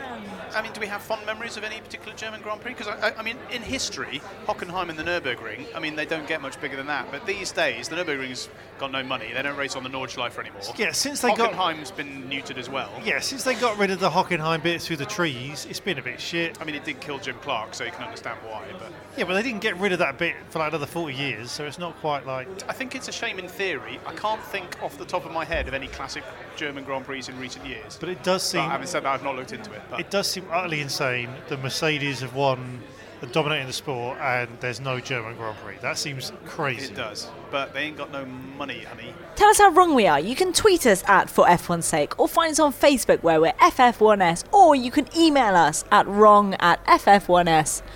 I 0.54 0.62
mean, 0.62 0.72
do 0.74 0.80
we 0.80 0.88
have 0.88 1.02
fond 1.02 1.26
memories 1.26 1.58
of 1.58 1.64
any 1.64 1.80
particular 1.80 2.16
German 2.16 2.42
Grand 2.42 2.62
Prix? 2.62 2.74
Because 2.74 2.88
I, 2.88 3.14
I, 3.18 3.24
mean, 3.24 3.38
in 3.52 3.62
history, 3.62 4.22
Hockenheim 4.46 4.90
and 4.90 4.98
the 4.98 5.04
Nürburgring. 5.04 5.66
I 5.76 5.80
mean, 5.80 5.96
they 5.96 6.06
don't 6.06 6.28
get 6.28 6.42
much 6.42 6.60
bigger 6.62 6.76
than 6.76 6.88
that. 6.88 7.12
But 7.12 7.26
these 7.26 7.52
days, 7.52 7.88
the 7.88 7.96
Nürburgring's 7.96 8.50
got 8.80 8.92
no 8.92 9.04
money. 9.04 9.32
They 9.34 9.42
don't 9.42 9.58
race 9.58 9.76
on 9.76 9.84
the 9.84 9.90
Nordschleife 9.90 10.38
anymore. 10.40 10.62
Yeah, 10.78 10.92
since 10.92 11.22
they 11.22 11.34
got 11.36 11.54
Hockenheim's 11.54 11.92
been 11.92 12.24
neutered 12.30 12.58
as 12.58 12.70
well. 12.70 12.92
Yeah, 13.04 13.20
since 13.20 13.44
they 13.44 13.56
got 13.56 13.78
rid 13.78 13.92
of 13.92 14.00
the 14.00 14.10
Hockenheim 14.10 14.64
bit 14.64 14.82
through 14.82 14.98
the 14.98 15.06
trees, 15.06 15.68
it's 15.70 15.80
been 15.80 16.00
a 16.00 16.02
bit 16.02 16.20
shit. 16.20 16.60
I 16.62 16.64
mean, 16.64 16.76
it 16.76 16.86
did 16.86 17.00
kill 17.00 17.20
Jim 17.20 17.36
Clark, 17.42 17.74
so 17.74 17.84
you 17.84 17.92
can 17.92 18.04
understand 18.04 18.40
why. 18.44 18.66
But 18.80 18.92
Yeah, 19.18 19.26
but 19.26 19.34
they 19.34 19.44
didn't 19.44 19.62
get 19.62 19.78
rid 19.78 19.92
of 19.92 20.00
that 20.00 20.18
bit 20.18 20.36
for 20.50 20.60
like 20.60 20.70
another 20.70 20.86
40 20.86 21.14
years, 21.14 21.52
so 21.52 21.66
it's 21.66 21.80
not 21.80 21.96
quite 22.00 22.26
like. 22.26 22.48
I 22.68 22.74
think 22.74 22.96
it's 22.96 23.08
a 23.08 23.12
shame 23.12 23.40
in 23.40 23.48
theory. 23.48 24.00
I 24.06 24.14
can't 24.14 24.42
think 24.44 24.82
off 24.82 24.98
the 24.98 25.06
top 25.06 25.26
of 25.26 25.32
my 25.32 25.46
head 25.46 25.68
of 25.68 25.74
any 25.74 25.88
classic 25.88 26.24
German 26.56 26.84
Grand 26.84 27.06
Prix 27.06 27.24
in 27.28 27.40
recent 27.40 27.66
years. 27.66 27.98
But 28.00 28.10
it 28.10 28.24
does 28.24 28.44
seem. 28.44 28.62
But 28.62 28.72
having 28.72 28.88
said 28.88 29.04
that, 29.04 29.14
I've 29.14 29.24
not 29.24 29.36
looked 29.36 29.54
into 29.54 29.72
it. 29.72 29.82
But 29.90 30.00
It 30.00 30.10
does 30.10 30.30
seem 30.30 30.39
utterly 30.52 30.82
insane 30.82 31.30
that 31.48 31.62
Mercedes 31.62 32.22
have 32.22 32.36
won, 32.36 32.82
are 33.22 33.28
dominating 33.28 33.68
the 33.68 33.74
sport, 33.74 34.18
and 34.20 34.50
there's 34.60 34.80
no 34.80 35.00
German 35.00 35.36
Grand 35.36 35.58
Prix. 35.58 35.78
That 35.82 35.98
seems 35.98 36.32
crazy. 36.46 36.92
it 36.92 36.96
does. 36.96 37.28
But 37.52 37.74
they 37.74 37.82
ain't 37.82 37.98
got 37.98 38.12
no 38.12 38.26
money, 38.26 38.82
honey. 38.82 39.14
Tell 39.36 39.50
us 39.50 39.58
how 39.58 39.70
wrong 39.72 39.96
we 39.96 40.06
are. 40.08 40.20
You 40.20 40.36
can 40.36 40.54
tweet 40.54 40.86
us 40.86 41.04
at 41.08 41.30
For 41.30 41.46
F1's 41.46 41.86
Sake 41.86 42.20
or 42.20 42.28
find 42.28 42.52
us 42.52 42.60
on 42.60 42.74
Facebook 42.74 43.24
where 43.24 43.42
we're 43.42 43.54
FF1S 43.54 44.54
or 44.54 44.76
you 44.76 44.92
can 44.92 45.08
email 45.18 45.56
us 45.56 45.84
at 45.92 46.06
wrong 46.08 46.56
at 46.60 46.86
ff1s.com. 46.86 47.88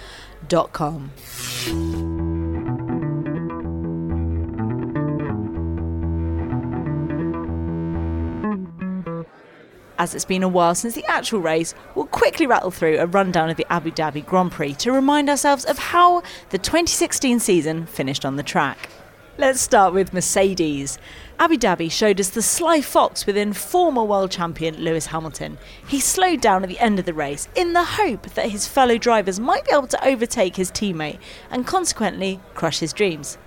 As 9.97 10.15
it's 10.15 10.25
been 10.25 10.41
a 10.41 10.47
while 10.47 10.73
since 10.73 10.95
the 10.95 11.05
actual 11.05 11.39
race, 11.39 11.75
we'll 11.93 12.07
quickly 12.07 12.47
rattle 12.47 12.71
through 12.71 12.97
a 12.97 13.05
rundown 13.05 13.49
of 13.49 13.57
the 13.57 13.71
Abu 13.71 13.91
Dhabi 13.91 14.25
Grand 14.25 14.51
Prix 14.51 14.73
to 14.75 14.91
remind 14.91 15.29
ourselves 15.29 15.65
of 15.65 15.77
how 15.77 16.23
the 16.49 16.57
2016 16.57 17.39
season 17.39 17.85
finished 17.85 18.25
on 18.25 18.35
the 18.35 18.43
track. 18.43 18.89
Let's 19.37 19.61
start 19.61 19.93
with 19.93 20.13
Mercedes. 20.13 20.97
Abu 21.39 21.57
Dhabi 21.57 21.91
showed 21.91 22.19
us 22.19 22.29
the 22.29 22.41
sly 22.41 22.81
fox 22.81 23.25
within 23.25 23.53
former 23.53 24.03
world 24.03 24.31
champion 24.31 24.77
Lewis 24.77 25.07
Hamilton. 25.07 25.57
He 25.87 25.99
slowed 25.99 26.41
down 26.41 26.63
at 26.63 26.69
the 26.69 26.79
end 26.79 26.97
of 26.97 27.05
the 27.05 27.13
race 27.13 27.47
in 27.55 27.73
the 27.73 27.83
hope 27.83 28.23
that 28.33 28.49
his 28.49 28.67
fellow 28.67 28.97
drivers 28.97 29.39
might 29.39 29.65
be 29.65 29.71
able 29.73 29.87
to 29.87 30.07
overtake 30.07 30.55
his 30.55 30.71
teammate 30.71 31.19
and 31.51 31.67
consequently 31.67 32.39
crush 32.55 32.79
his 32.79 32.93
dreams. 32.93 33.37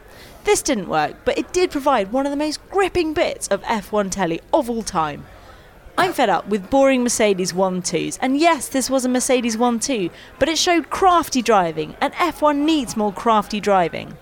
This 0.44 0.62
didn't 0.62 0.88
work, 0.88 1.16
but 1.24 1.38
it 1.38 1.52
did 1.52 1.70
provide 1.72 2.12
one 2.12 2.24
of 2.24 2.30
the 2.30 2.36
most 2.36 2.64
gripping 2.70 3.14
bits 3.14 3.48
of 3.48 3.62
F1 3.62 4.10
telly 4.10 4.40
of 4.52 4.70
all 4.70 4.82
time. 4.82 5.24
I'm 5.98 6.12
fed 6.12 6.28
up 6.28 6.46
with 6.48 6.68
boring 6.68 7.02
Mercedes 7.02 7.54
1 7.54 7.80
2s, 7.80 8.18
and 8.20 8.38
yes, 8.38 8.68
this 8.68 8.90
was 8.90 9.06
a 9.06 9.08
Mercedes 9.08 9.56
1 9.56 9.80
2, 9.80 10.10
but 10.38 10.48
it 10.48 10.58
showed 10.58 10.90
crafty 10.90 11.40
driving, 11.40 11.96
and 12.02 12.12
F1 12.14 12.58
needs 12.58 12.98
more 12.98 13.12
crafty 13.12 13.60
driving. 13.60 14.16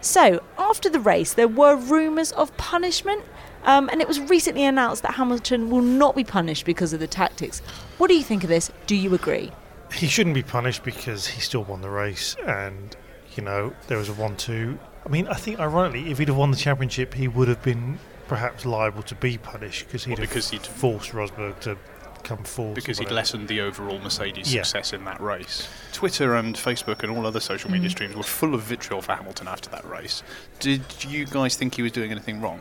So, 0.00 0.42
after 0.58 0.88
the 0.88 0.98
race, 0.98 1.34
there 1.34 1.46
were 1.46 1.76
rumours 1.76 2.32
of 2.32 2.56
punishment, 2.56 3.22
um, 3.64 3.90
and 3.90 4.00
it 4.00 4.08
was 4.08 4.18
recently 4.18 4.64
announced 4.64 5.02
that 5.02 5.16
Hamilton 5.16 5.68
will 5.68 5.82
not 5.82 6.16
be 6.16 6.24
punished 6.24 6.64
because 6.64 6.94
of 6.94 7.00
the 7.00 7.06
tactics. 7.06 7.60
What 7.98 8.08
do 8.08 8.14
you 8.14 8.22
think 8.22 8.42
of 8.42 8.48
this? 8.48 8.72
Do 8.86 8.96
you 8.96 9.14
agree? 9.14 9.52
He 9.92 10.06
shouldn't 10.06 10.34
be 10.34 10.42
punished 10.42 10.84
because 10.84 11.26
he 11.26 11.42
still 11.42 11.64
won 11.64 11.82
the 11.82 11.90
race, 11.90 12.34
and, 12.46 12.96
you 13.36 13.42
know, 13.42 13.74
there 13.88 13.98
was 13.98 14.08
a 14.08 14.14
1 14.14 14.36
2. 14.36 14.78
I 15.04 15.08
mean, 15.10 15.28
I 15.28 15.34
think, 15.34 15.60
ironically, 15.60 16.10
if 16.10 16.16
he'd 16.16 16.28
have 16.28 16.36
won 16.38 16.50
the 16.50 16.56
championship, 16.56 17.12
he 17.12 17.28
would 17.28 17.48
have 17.48 17.62
been 17.62 17.98
perhaps 18.30 18.64
liable 18.64 19.02
to 19.02 19.14
be 19.16 19.36
punished 19.36 19.86
because 19.86 20.04
he'd 20.04 20.12
Well, 20.12 20.20
have 20.20 20.28
because 20.28 20.50
he'd- 20.50 20.64
forced 20.64 21.10
Rosberg 21.10 21.58
to 21.62 21.76
come 22.22 22.44
forward. 22.44 22.76
because 22.76 22.98
he'd 23.00 23.10
lessened 23.10 23.48
the 23.48 23.60
overall 23.60 23.98
Mercedes 23.98 24.54
Yeah. 24.54 24.62
success 24.62 24.92
in 24.92 25.04
that 25.06 25.20
race. 25.20 25.66
Twitter 25.92 26.36
and 26.36 26.54
Facebook 26.54 27.02
and 27.02 27.10
all 27.10 27.26
other 27.26 27.40
social 27.40 27.70
media 27.72 27.88
mm. 27.88 27.92
streams 27.92 28.14
were 28.14 28.22
full 28.22 28.54
of 28.54 28.62
vitriol 28.62 29.02
for 29.02 29.14
Hamilton 29.16 29.48
after 29.48 29.68
that 29.70 29.84
race. 29.84 30.22
Did 30.60 30.82
you 31.08 31.24
guys 31.26 31.56
think 31.56 31.74
he 31.74 31.82
was 31.82 31.90
doing 31.90 32.12
anything 32.12 32.40
wrong? 32.40 32.60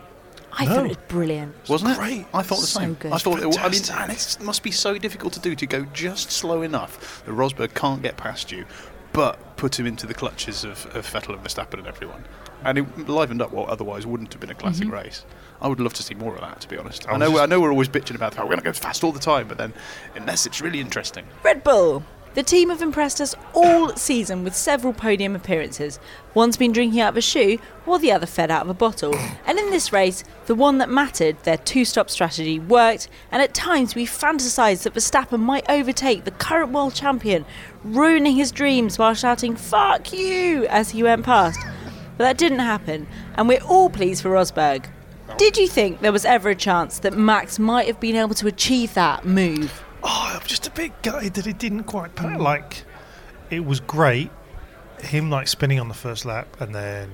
I 0.51 0.65
No. 0.65 0.73
thought 0.73 0.85
it 0.85 0.87
was 0.87 0.97
brilliant. 1.07 1.53
Wasn't 1.69 1.91
it? 1.91 1.97
great. 1.97 2.25
I 2.33 2.41
thought 2.41 2.61
the 2.61 2.65
So 2.65 2.79
same. 2.79 2.93
good. 2.95 3.11
I 3.11 3.19
thought. 3.19 3.37
It, 3.37 3.59
I 3.59 3.69
mean, 3.69 3.81
and 3.93 4.11
it 4.11 4.37
must 4.41 4.63
be 4.63 4.71
so 4.71 4.97
difficult 4.97 5.33
to 5.33 5.39
do 5.39 5.53
to 5.55 5.67
go 5.67 5.85
just 5.93 6.31
slow 6.31 6.63
enough 6.63 7.23
that 7.25 7.31
Rosberg 7.31 7.75
can't 7.75 8.01
get 8.01 8.17
past 8.17 8.51
you, 8.51 8.65
but 9.13 9.55
put 9.57 9.77
him 9.79 9.85
into 9.85 10.07
the 10.07 10.15
clutches 10.15 10.63
of, 10.63 10.87
of 10.95 11.05
Vettel 11.05 11.35
and 11.35 11.43
Verstappen 11.43 11.75
and 11.77 11.85
everyone. 11.87 12.25
And 12.63 12.77
it 12.77 13.07
livened 13.07 13.41
up 13.41 13.51
what 13.51 13.69
otherwise 13.69 14.05
wouldn't 14.05 14.33
have 14.33 14.39
been 14.41 14.49
a 14.49 14.55
classic 14.55 14.85
Mm-hmm. 14.87 14.93
race. 14.95 15.25
I 15.61 15.67
would 15.67 15.79
love 15.79 15.93
to 15.95 16.03
see 16.03 16.13
more 16.15 16.35
of 16.35 16.41
that, 16.41 16.61
to 16.61 16.67
be 16.69 16.77
honest. 16.77 17.07
I 17.07 17.13
I 17.13 17.17
know, 17.17 17.39
I 17.39 17.45
know 17.45 17.59
we're 17.59 17.71
always 17.71 17.89
bitching 17.89 18.15
about 18.15 18.33
how 18.35 18.43
we're 18.43 18.49
going 18.49 18.59
to 18.59 18.63
go 18.65 18.73
fast 18.73 19.03
all 19.03 19.11
the 19.11 19.19
time, 19.19 19.47
but 19.47 19.57
then 19.57 19.73
unless 20.15 20.45
it's 20.45 20.61
really 20.61 20.79
interesting. 20.79 21.25
Red 21.43 21.63
Bull. 21.63 22.03
The 22.35 22.43
team 22.43 22.69
have 22.69 22.83
impressed 22.83 23.19
us 23.19 23.33
all 23.55 23.89
season 23.95 24.43
with 24.43 24.55
several 24.55 24.93
podium 24.93 25.35
appearances. 25.35 25.99
One's 26.35 26.57
been 26.57 26.71
drinking 26.71 27.01
out 27.01 27.09
of 27.13 27.17
a 27.17 27.21
shoe, 27.21 27.57
while 27.85 27.97
the 27.97 28.11
other 28.11 28.27
fed 28.27 28.51
out 28.51 28.61
of 28.61 28.69
a 28.69 28.73
bottle. 28.75 29.15
And 29.47 29.57
in 29.57 29.71
this 29.71 29.91
race, 29.91 30.23
the 30.45 30.53
one 30.53 30.77
that 30.77 30.89
mattered, 30.89 31.41
their 31.43 31.57
two 31.57 31.83
stop 31.83 32.07
strategy, 32.11 32.59
worked, 32.59 33.09
and 33.31 33.41
at 33.41 33.55
times 33.55 33.95
we 33.95 34.05
fantasised 34.05 34.83
that 34.83 34.93
Verstappen 34.93 35.39
might 35.39 35.67
overtake 35.67 36.23
the 36.23 36.31
current 36.31 36.71
world 36.71 36.93
champion, 36.93 37.45
ruining 37.83 38.35
his 38.35 38.51
dreams 38.51 38.99
while 38.99 39.15
shouting, 39.15 39.55
Fuck 39.55 40.13
you! 40.13 40.67
as 40.67 40.91
he 40.91 41.01
went 41.01 41.25
past. 41.25 41.59
But 42.19 42.25
that 42.25 42.37
didn't 42.37 42.59
happen, 42.59 43.07
and 43.35 43.47
we're 43.47 43.63
all 43.63 43.89
pleased 43.89 44.23
for 44.23 44.31
Rosberg. 44.31 44.83
Did 45.37 45.55
you 45.55 45.69
think 45.69 46.01
there 46.01 46.11
was 46.11 46.25
ever 46.25 46.49
a 46.49 46.55
chance 46.55 46.99
that 46.99 47.17
Max 47.17 47.57
might 47.57 47.87
have 47.87 48.01
been 48.01 48.17
able 48.17 48.35
to 48.35 48.47
achieve 48.47 48.93
that 48.95 49.23
move? 49.23 49.81
Oh, 50.03 50.33
I'm 50.35 50.45
just 50.45 50.67
a 50.67 50.71
bit 50.71 51.01
gutted 51.01 51.35
that 51.35 51.47
it 51.47 51.57
didn't 51.57 51.85
quite 51.85 52.15
pay. 52.15 52.35
Like, 52.35 52.83
it 53.49 53.63
was 53.63 53.79
great, 53.79 54.31
him 54.99 55.29
like 55.29 55.47
spinning 55.47 55.79
on 55.79 55.87
the 55.87 55.93
first 55.93 56.25
lap, 56.25 56.59
and 56.59 56.75
then 56.75 57.09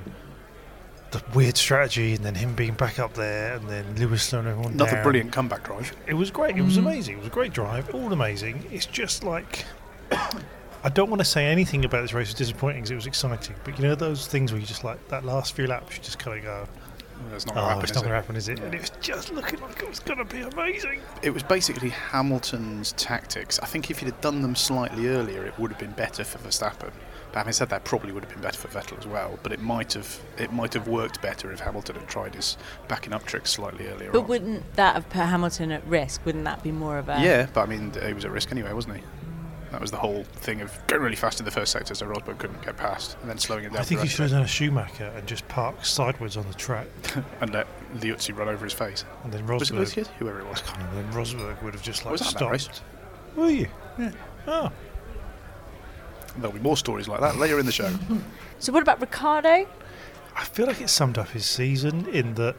the 1.12 1.22
weird 1.36 1.56
strategy, 1.56 2.16
and 2.16 2.26
then 2.26 2.34
him 2.34 2.56
being 2.56 2.74
back 2.74 2.98
up 2.98 3.14
there, 3.14 3.58
and 3.58 3.70
then 3.70 3.96
Lewis 3.98 4.24
slowing 4.24 4.48
everyone 4.48 4.74
Another 4.74 4.94
down. 4.94 5.04
brilliant 5.04 5.32
comeback 5.32 5.66
drive. 5.66 5.96
It 6.08 6.16
was 6.16 6.32
great. 6.32 6.58
It 6.58 6.64
was 6.64 6.78
mm. 6.78 6.80
amazing. 6.80 7.18
It 7.18 7.20
was 7.20 7.28
a 7.28 7.30
great 7.30 7.54
drive. 7.54 7.94
All 7.94 8.12
amazing. 8.12 8.68
It's 8.72 8.88
just 8.88 9.24
like. 9.24 9.66
I 10.86 10.90
don't 10.90 11.10
want 11.10 11.20
to 11.20 11.26
say 11.26 11.46
anything 11.48 11.84
about 11.84 12.04
this 12.04 12.14
race 12.14 12.28
was 12.28 12.36
disappointing 12.36 12.78
because 12.82 12.92
it 12.92 12.96
was 12.96 13.08
exciting, 13.08 13.56
but 13.64 13.78
you 13.80 13.84
know 13.86 13.96
those 13.96 14.28
things 14.28 14.52
where 14.52 14.62
you 14.62 14.68
just 14.68 14.84
like 14.84 15.06
that 15.10 15.26
last 15.26 15.56
few 15.56 15.66
laps, 15.66 15.98
you 15.98 16.04
just 16.04 16.20
kind 16.20 16.38
of 16.38 16.44
go, 16.44 16.68
That's 17.32 17.48
not 17.48 17.54
"Oh, 17.54 17.60
going 17.62 17.68
happen. 17.70 17.84
it's 17.84 17.94
not 17.96 18.02
going 18.02 18.12
to 18.12 18.16
happen, 18.16 18.36
is 18.36 18.50
it?" 18.50 18.60
And 18.60 18.74
it 18.74 18.82
was 18.82 18.92
just 19.02 19.32
looking 19.34 19.60
like 19.62 19.82
it 19.82 19.90
was 19.90 20.00
going 20.00 20.20
to 20.20 20.26
be 20.26 20.42
amazing. 20.42 21.00
It 21.24 21.32
was 21.32 21.42
basically 21.42 21.90
Hamilton's 21.90 22.92
tactics. 22.94 23.58
I 23.60 23.66
think 23.66 23.90
if 23.90 23.98
he'd 24.00 24.06
have 24.06 24.22
done 24.22 24.44
them 24.44 24.56
slightly 24.56 25.08
earlier, 25.08 25.44
it 25.44 25.58
would 25.58 25.72
have 25.72 25.80
been 25.80 25.94
better 25.94 26.24
for 26.24 26.38
Verstappen. 26.38 26.92
But 27.32 27.40
having 27.40 27.54
said 27.54 27.70
that, 27.70 27.84
probably 27.84 28.12
would 28.12 28.24
have 28.24 28.32
been 28.32 28.44
better 28.44 28.58
for 28.60 28.68
Vettel 28.68 29.00
as 29.00 29.08
well. 29.08 29.40
But 29.42 29.54
it 29.54 29.62
might 29.62 29.94
have 29.94 30.20
it 30.38 30.54
might 30.54 30.74
have 30.76 30.88
worked 30.88 31.20
better 31.20 31.52
if 31.52 31.62
Hamilton 31.62 31.96
had 31.96 32.08
tried 32.08 32.36
his 32.36 32.58
backing 32.88 33.12
up 33.12 33.26
tricks 33.26 33.50
slightly 33.50 33.88
earlier 33.88 34.12
But 34.12 34.22
on. 34.22 34.28
wouldn't 34.28 34.76
that 34.76 34.94
have 34.94 35.10
put 35.10 35.24
Hamilton 35.24 35.72
at 35.72 35.84
risk? 35.88 36.24
Wouldn't 36.26 36.44
that 36.44 36.62
be 36.62 36.72
more 36.72 37.00
of 37.00 37.10
a. 37.10 37.20
yeah, 37.22 37.48
but 37.52 37.62
I 37.62 37.66
mean, 37.66 37.92
he 38.06 38.14
was 38.14 38.24
at 38.24 38.30
risk 38.32 38.52
anyway, 38.52 38.72
wasn't 38.72 38.98
he? 38.98 39.04
That 39.72 39.82
was 39.82 39.92
the 39.92 39.98
whole 39.98 40.24
thing 40.24 40.62
of 40.62 40.72
going 40.88 41.02
really 41.02 41.16
fast 41.16 41.40
in 41.40 41.46
the 41.46 41.52
first 41.52 41.72
sector 41.72 41.94
so 41.96 42.06
Rosberg 42.06 42.38
couldn't 42.38 42.62
get 42.64 42.78
past, 42.78 43.18
and 43.22 43.30
then 43.30 43.38
slowing 43.38 43.66
it 43.66 43.74
down. 43.74 43.82
I 43.82 43.84
think 43.84 44.00
he 44.02 44.08
the 44.08 44.12
should 44.12 44.22
have 44.24 44.32
done 44.32 44.42
a 44.44 44.48
Schumacher 44.48 45.12
and 45.16 45.28
just 45.28 45.48
parked 45.48 45.86
sideways 45.86 46.38
on 46.38 46.48
the 46.48 46.54
track, 46.54 46.88
and 47.42 47.52
let 47.54 47.68
Liuzzi 47.98 48.38
run 48.38 48.48
over 48.48 48.64
his 48.64 48.74
face. 48.74 49.04
and 49.24 49.34
then 49.34 49.46
Was 49.48 49.70
it 49.72 49.74
Rosberg. 49.74 49.80
Liuzzi? 50.04 50.08
Whoever 50.20 50.40
it 50.40 50.48
was. 50.48 50.62
I 50.62 50.66
can't 50.66 50.78
remember. 50.90 51.02
Then 51.02 51.12
Rosberg 51.14 51.64
would 51.64 51.74
have 51.74 51.84
just 51.84 52.06
like 52.06 52.14
Was 52.14 52.22
that 52.22 52.38
that 52.40 52.52
race? 52.52 52.64
stopped. 52.64 52.82
Were 53.36 53.50
you? 53.50 53.68
Yeah. 54.00 54.12
Oh, 54.48 54.72
There'll 56.38 56.52
be 56.52 56.60
more 56.60 56.78
stories 56.78 57.08
like 57.08 57.22
that 57.22 57.38
later 57.38 57.60
in 57.60 57.66
the 57.66 57.72
show. 57.72 57.92
So 58.60 58.72
what 58.72 58.82
about 58.82 59.02
Ricciardo? 59.02 59.68
I 60.36 60.44
feel 60.46 60.66
like 60.66 60.80
it 60.80 60.90
summed 60.90 61.18
up 61.18 61.30
his 61.30 61.46
season 61.46 62.08
in 62.08 62.36
that 62.36 62.56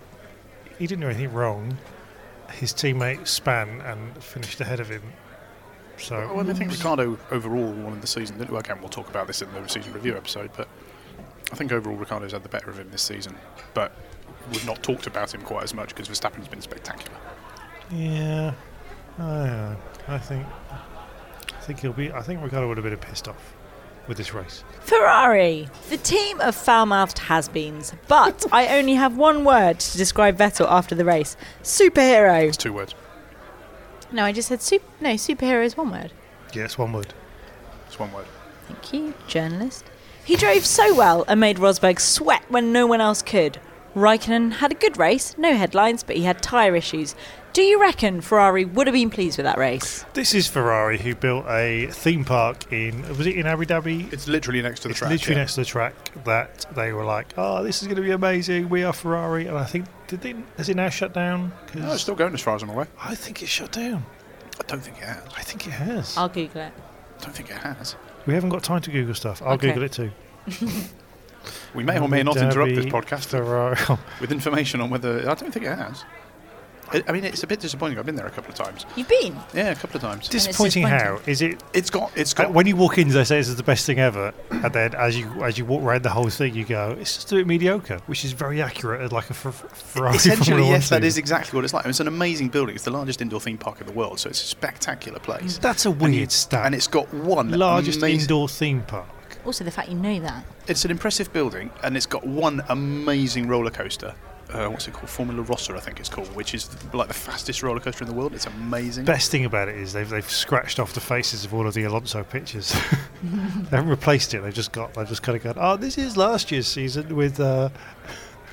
he 0.79 0.87
didn't 0.87 1.01
do 1.01 1.07
anything 1.09 1.33
wrong. 1.33 1.79
His 2.53 2.73
teammate 2.75 3.27
span 3.27 3.81
and 3.81 4.23
finished 4.23 4.61
ahead 4.61 4.79
of 4.79 4.89
him. 4.91 5.03
So 5.99 6.33
Well, 6.35 6.49
I 6.49 6.53
think 6.53 6.71
Ricciardo 6.71 7.19
overall 7.31 7.73
wanted 7.73 8.03
the 8.03 8.07
season. 8.07 8.39
Didn't 8.39 8.53
work 8.53 8.71
out. 8.71 8.81
We'll 8.81 8.89
talk 8.89 9.09
about 9.09 9.27
this 9.27 9.43
in 9.43 9.53
the 9.53 9.67
season 9.67 9.93
review 9.93 10.17
episode, 10.17 10.51
but 10.57 10.69
I 11.53 11.57
think 11.57 11.73
overall 11.73 11.97
Ricciardo's 11.97 12.33
had 12.33 12.43
the 12.43 12.49
better 12.49 12.71
of 12.71 12.79
him 12.79 12.91
this 12.91 13.03
season. 13.03 13.37
But 13.75 13.93
we've 14.51 14.67
not 14.67 14.83
talked 14.83 15.07
about 15.07 15.33
him 15.35 15.43
quite 15.43 15.65
as 15.65 15.75
much 15.75 15.89
because 15.95 16.09
Verstappen's 16.09 16.49
been 16.49 16.61
spectacular. 16.61 17.17
yeah, 17.91 18.53
I, 19.19 19.23
uh, 19.23 19.77
I 20.09 20.19
think 20.19 20.47
I 20.69 21.61
think 21.61 21.81
he'll 21.81 21.93
be. 21.93 22.13
I 22.13 22.23
think 22.23 22.43
Ricciardo 22.43 22.69
would 22.69 22.77
have 22.77 22.85
been 22.85 22.97
pissed 22.97 23.29
off 23.29 23.55
with 24.07 24.19
this 24.19 24.33
race. 24.33 24.63
Ferrari, 24.83 25.69
the 25.89 25.97
team 25.97 26.41
of 26.41 26.55
foul-mouthed 26.55 27.19
has-beens. 27.19 27.93
But 28.07 28.45
I 28.53 28.79
only 28.79 28.95
have 28.95 29.17
one 29.17 29.45
word 29.45 29.81
to 29.81 29.99
describe 29.99 30.37
Vettel 30.39 30.67
after 30.71 30.95
the 30.95 31.05
race: 31.05 31.37
superhero. 31.63 32.49
It's 32.49 32.57
two 32.57 32.73
words. 32.73 32.95
No, 34.13 34.25
I 34.25 34.33
just 34.33 34.49
said 34.49 34.63
super. 34.63 34.87
No, 35.01 35.11
superhero 35.11 35.65
is 35.65 35.77
one 35.77 35.91
word. 35.91 36.13
Yeah, 36.53 36.65
it's 36.65 36.79
one 36.79 36.93
word. 36.93 37.13
It's 37.87 37.99
one 37.99 38.13
word. 38.13 38.27
Thank 38.67 38.93
you, 38.93 39.15
journalist. 39.29 39.85
He 40.25 40.37
drove 40.37 40.67
so 40.67 40.95
well 40.95 41.25
and 41.29 41.39
made 41.39 41.59
Rosberg 41.59 42.01
sweat 42.01 42.43
when 42.49 42.73
no 42.73 42.87
one 42.87 43.01
else 43.01 43.23
could. 43.23 43.61
Raikkonen 43.95 44.55
had 44.55 44.73
a 44.73 44.75
good 44.75 44.99
race, 44.99 45.39
no 45.39 45.55
headlines, 45.55 46.03
but 46.03 46.17
he 46.17 46.25
had 46.25 46.43
tyre 46.43 46.77
issues. 46.77 47.15
Do 47.57 47.63
you 47.63 47.81
reckon 47.81 48.21
Ferrari 48.21 48.67
would 48.67 48.87
have 48.87 48.93
been 48.93 49.09
pleased 49.09 49.39
with 49.39 49.45
that 49.47 49.57
race? 49.57 50.05
This 50.13 50.35
is 50.35 50.47
Ferrari 50.47 50.99
who 50.99 51.15
built 51.15 51.47
a 51.49 51.87
theme 51.87 52.23
park 52.23 52.71
in. 52.71 53.01
Was 53.17 53.27
it 53.27 53.35
in 53.35 53.47
Abu 53.47 53.65
Dhabi? 53.65 54.13
It's 54.13 54.29
literally 54.29 54.61
next 54.61 54.81
to 54.81 54.89
the 54.89 54.91
It's 54.91 54.99
track. 54.99 55.11
literally 55.11 55.37
yeah. 55.37 55.41
next 55.43 55.55
to 55.55 55.61
the 55.63 55.65
track 55.65 55.95
that 56.25 56.67
they 56.75 56.93
were 56.93 57.07
like, 57.07 57.33
"Oh, 57.39 57.63
this 57.65 57.81
is 57.81 57.89
going 57.89 57.97
to 57.97 58.03
be 58.03 58.11
amazing. 58.11 58.69
We 58.69 58.85
are 58.85 58.93
Ferrari." 58.93 59.47
And 59.47 59.57
I 59.57 59.65
think 59.65 59.87
did 60.07 60.21
they, 60.21 60.35
has 60.59 60.69
it 60.69 60.77
now 60.77 60.91
shut 60.91 61.15
down? 61.15 61.51
'Cause 61.69 61.77
No, 61.83 61.93
it's 61.93 62.03
still 62.03 62.15
going 62.15 62.35
as 62.35 62.43
far 62.43 62.57
as 62.57 62.63
I'm 62.63 62.69
aware. 62.69 62.89
I 63.03 63.15
think 63.15 63.41
it's 63.43 63.51
shut 63.51 63.73
down. 63.73 64.05
I 64.61 64.65
don't 64.67 64.81
think 64.83 64.99
it 64.99 65.05
has. 65.05 65.23
I 65.35 65.41
think 65.41 65.67
it 65.67 65.71
has. 65.71 66.15
I'll 66.19 66.29
Google 66.29 66.61
it. 66.61 66.73
I 67.19 67.23
don't 67.25 67.35
think 67.35 67.49
it 67.49 67.57
has. 67.57 67.97
we 68.27 68.35
haven't 68.35 68.51
got 68.51 68.65
time 68.65 68.83
to 68.83 68.91
Google 68.91 69.15
stuff. 69.15 69.41
I'll 69.41 69.55
Okay. 69.55 69.69
Google 69.69 69.85
it 69.85 69.93
too. 69.93 70.11
We 71.75 71.85
may 71.85 71.99
or 72.01 72.09
may 72.09 72.23
not 72.25 72.37
Abu 72.37 72.47
interrupt 72.47 72.75
this 72.75 72.87
podcast 72.87 73.27
Ferrari. 73.27 73.77
with 74.21 74.33
information 74.33 74.81
on 74.81 74.91
whether. 74.91 75.21
I 75.31 75.35
don't 75.35 75.53
think 75.53 75.65
it 75.65 75.77
has. 75.79 76.05
I 76.93 77.03
I 77.09 77.13
mean, 77.13 77.25
it's 77.25 77.43
a 77.43 77.47
bit 77.47 77.61
disappointing. 77.61 77.99
I've 77.99 78.07
been 78.07 78.17
there 78.17 78.27
a 78.27 78.31
couple 78.31 78.51
of 78.51 78.57
times. 78.57 78.87
You've 78.97 79.09
been? 79.09 79.37
Yeah, 79.55 79.71
a 79.71 79.75
couple 79.75 79.97
of 79.97 80.03
times. 80.03 80.29
Disappointing 80.29 80.85
how 80.85 81.21
is 81.27 81.43
it? 81.43 81.63
It's 81.75 81.91
got. 81.91 82.13
It's 82.17 82.33
uh, 82.39 82.45
got. 82.45 82.53
When 82.53 82.67
you 82.67 82.77
walk 82.77 82.99
in, 82.99 83.09
they 83.09 83.25
say 83.25 83.39
this 83.39 83.49
is 83.49 83.57
the 83.57 83.63
best 83.63 83.87
thing 83.87 83.99
ever, 83.99 84.33
and 84.51 84.73
then 84.73 84.95
as 84.95 85.19
you 85.19 85.27
as 85.45 85.59
you 85.59 85.65
walk 85.65 85.83
around 85.83 86.03
the 86.03 86.11
whole 86.11 86.29
thing, 86.29 86.55
you 86.55 86.65
go, 86.65 86.97
"It's 87.01 87.15
just 87.15 87.33
a 87.33 87.37
bit 87.37 87.47
mediocre," 87.47 87.99
which 88.07 88.25
is 88.25 88.33
very 88.33 88.63
accurate 88.63 89.01
as 89.03 89.13
like 89.13 89.31
a 89.31 89.35
Fer- 89.35 89.51
Ferrari. 89.53 90.17
Essentially, 90.17 90.45
Formula 90.47 90.63
One 90.67 90.73
yes, 90.73 90.89
that 90.91 90.97
season. 90.97 91.05
is 91.09 91.19
exactly 91.19 91.57
what 91.57 91.65
it's 91.65 91.75
like. 91.75 91.87
It's 91.87 92.01
an 92.01 92.09
amazing 92.09 92.49
building. 92.49 92.75
It's 92.75 92.85
the 92.85 92.91
largest 92.91 93.21
indoor 93.21 93.41
theme 93.41 93.59
park 93.59 93.81
in 93.81 93.87
the 93.87 93.93
world, 93.93 94.21
so 94.21 94.29
it's 94.31 94.43
a 94.43 94.47
spectacular 94.47 95.19
place. 95.19 95.59
Mm, 95.59 95.61
that's 95.61 95.87
a 95.87 95.91
And 95.91 96.01
weird 96.01 96.15
you- 96.15 96.27
stat. 96.31 96.67
And 96.67 96.75
it's 96.75 96.87
got 96.89 97.13
one 97.13 97.51
largest 97.51 97.99
amazing, 97.99 98.21
indoor 98.21 98.49
theme 98.49 98.83
park. 98.83 99.07
Also, 99.45 99.63
the 99.65 99.71
fact 99.71 99.89
you 99.89 99.95
know 99.97 100.19
that. 100.21 100.45
It's 100.67 100.85
an 100.85 100.91
impressive 100.91 101.33
building, 101.33 101.71
and 101.85 101.97
it's 101.97 102.07
got 102.07 102.27
one 102.27 102.63
amazing 102.69 103.47
roller 103.49 103.71
coaster. 103.71 104.15
Uh, 104.53 104.69
what's 104.69 104.87
it 104.87 104.95
called? 104.95 105.11
Formula 105.11 105.43
Rossa, 105.43 105.75
I 105.75 105.81
think 105.81 105.99
it's 105.99 106.09
called, 106.09 106.33
which 106.37 106.55
is 106.55 106.69
like 106.95 107.09
the 107.09 107.15
fastest 107.15 107.63
roller 107.63 107.81
coaster 107.81 108.05
in 108.05 108.11
the 108.11 108.15
world. 108.17 108.33
It's 108.35 108.47
amazing. 108.47 109.05
Best 109.05 109.31
thing 109.31 109.45
about 109.45 109.69
it 109.69 109.77
is 109.77 109.93
they've 109.93 110.09
they've 110.09 110.29
scratched 110.31 110.79
off 110.79 110.93
the 110.95 111.01
faces 111.01 111.45
of 111.45 111.53
all 111.53 111.67
of 111.67 111.75
the 111.75 111.83
Alonso 111.85 112.23
pictures. 112.23 112.73
they 113.23 113.77
haven't 113.77 113.89
replaced 113.89 114.35
it. 114.35 114.43
They've 114.43 114.55
just 114.55 114.73
got 114.73 114.95
they've 114.95 115.09
just 115.09 115.23
kind 115.23 115.37
of 115.37 115.43
gone. 115.43 115.55
Oh, 115.59 115.77
this 115.77 115.99
is 115.99 116.17
last 116.17 116.53
year's 116.53 116.69
season 116.69 117.17
with. 117.17 117.41
Uh, 117.41 117.71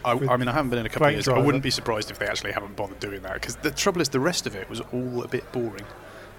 I, 0.06 0.16
with 0.16 0.30
I 0.30 0.36
mean, 0.36 0.48
I 0.50 0.52
haven't 0.52 0.70
been 0.70 0.80
in 0.80 0.86
a 0.86 0.90
couple 0.90 1.08
of 1.08 1.12
great 1.12 1.16
years. 1.16 1.28
I 1.30 1.38
wouldn't 1.40 1.64
be 1.64 1.72
surprised 1.72 2.12
if 2.12 2.20
they 2.20 2.26
actually 2.28 2.52
haven't 2.52 2.76
bothered 2.76 3.00
doing 3.00 3.22
that. 3.22 3.36
Because 3.36 3.56
the 3.58 3.72
trouble 3.72 4.02
is, 4.02 4.10
the 4.10 4.20
rest 4.20 4.46
of 4.48 4.56
it 4.56 4.70
was 4.70 4.82
all 4.92 5.24
a 5.24 5.28
bit 5.28 5.50
boring. 5.52 5.86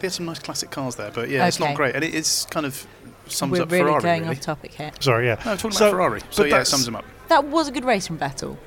They 0.01 0.09
had 0.09 0.13
some 0.13 0.27
nice 0.27 0.39
classic 0.41 0.71
cars 0.71 0.97
there, 0.97 1.11
but 1.11 1.31
yeah, 1.31 1.47
it's 1.47 1.61
not 1.61 1.75
great, 1.77 1.95
and 1.95 2.05
it 2.05 2.13
is 2.15 2.47
kind 2.51 2.67
of 2.67 2.87
sums 3.27 3.53
We're 3.53 3.63
up 3.63 3.71
really 3.71 3.85
Ferrari. 3.85 4.03
going 4.03 4.23
really. 4.25 4.37
off 4.37 4.43
topic 4.43 4.73
here. 4.75 4.91
sorry, 5.01 5.27
yeah. 5.27 5.41
No, 5.47 5.53
I'm 5.53 5.57
talking 5.57 5.71
So- 5.71 5.87
about 5.89 5.97
Ferrari. 5.97 6.21
So 6.31 6.43
but 6.43 6.51
yeah, 6.51 6.61
it 6.61 6.67
sums 6.67 6.85
them 6.85 6.97
up. 6.97 7.05
That 7.29 7.45
was 7.45 7.69
a 7.69 7.73
good 7.73 7.85
race 7.87 8.07
from 8.07 8.19
Vettel. 8.19 8.59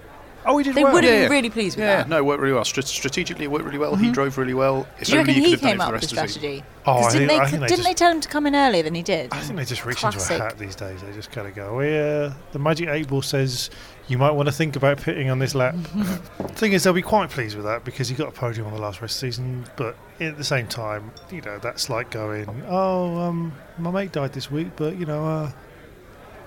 Oh, 0.47 0.57
he 0.57 0.63
did 0.63 0.75
They 0.75 0.83
well. 0.83 0.93
would 0.93 1.03
have 1.03 1.11
Yeah, 1.13 1.19
been 1.19 1.31
yeah. 1.31 1.35
really 1.35 1.49
pleased 1.49 1.75
with 1.77 1.83
Yeah, 1.83 1.97
that. 1.97 2.09
no, 2.09 2.17
it 2.17 2.25
worked 2.25 2.41
really 2.41 2.53
well. 2.53 2.63
Strat- 2.63 2.85
strategically, 2.85 3.45
it 3.45 3.51
worked 3.51 3.65
really 3.65 3.77
well. 3.77 3.95
He 3.95 4.09
drove 4.11 4.37
really 4.37 4.53
well. 4.53 4.87
If 4.99 5.07
Do 5.07 5.11
you 5.13 5.17
reckon 5.19 5.33
could 5.35 5.43
he 5.43 5.51
have 5.51 5.61
done 5.61 5.69
came 5.71 5.75
it 5.81 5.83
for 5.83 5.83
up 5.83 5.87
the 5.89 5.93
with 5.93 6.01
rest 6.01 6.11
of 6.11 6.15
the 6.17 6.27
season. 6.27 6.41
strategy? 6.41 6.63
Oh, 6.85 6.93
'Cause 6.93 7.05
I 7.15 7.19
didn't, 7.19 7.27
think- 7.27 7.27
they, 7.27 7.35
I 7.35 7.49
think 7.49 7.67
didn't 7.67 7.83
they 7.83 7.89
just- 7.89 7.97
tell 7.97 8.11
him 8.11 8.21
to 8.21 8.29
come 8.29 8.47
in 8.47 8.55
earlier 8.55 8.83
than 8.83 8.95
he 8.95 9.03
did? 9.03 9.33
I 9.33 9.39
think 9.41 9.57
they 9.59 9.65
just 9.65 9.85
reach 9.85 10.03
into 10.03 10.17
a 10.19 10.37
hat 10.37 10.57
these 10.57 10.75
days. 10.75 11.01
They 11.01 11.11
just 11.11 11.31
kind 11.31 11.47
of 11.47 11.53
go, 11.55 11.75
well, 11.75 11.85
yeah, 11.85 12.33
the 12.53 12.59
Magic 12.59 12.87
8 12.87 13.07
Ball 13.09 13.21
says 13.21 13.69
you 14.07 14.17
might 14.17 14.31
want 14.31 14.47
to 14.47 14.53
think 14.53 14.75
about 14.77 15.01
pitting 15.01 15.29
on 15.29 15.39
this 15.39 15.53
lap. 15.53 15.75
thing 16.55 16.71
is, 16.73 16.83
they'll 16.83 16.93
be 16.93 17.01
quite 17.01 17.29
pleased 17.29 17.55
with 17.57 17.65
that 17.65 17.83
because 17.83 18.07
he 18.07 18.15
got 18.15 18.29
a 18.29 18.31
podium 18.31 18.67
on 18.67 18.73
the 18.73 18.79
last 18.79 19.01
race 19.01 19.13
of 19.15 19.21
the 19.21 19.27
season. 19.27 19.65
But 19.75 19.97
at 20.21 20.37
the 20.37 20.43
same 20.45 20.67
time, 20.67 21.11
you 21.29 21.41
know, 21.41 21.57
that's 21.59 21.89
like 21.89 22.09
going, 22.09 22.63
oh, 22.69 23.17
um, 23.19 23.51
my 23.77 23.91
mate 23.91 24.13
died 24.13 24.31
this 24.33 24.49
week, 24.49 24.69
but, 24.77 24.95
you 24.97 25.05
know, 25.05 25.25
uh, 25.27 25.51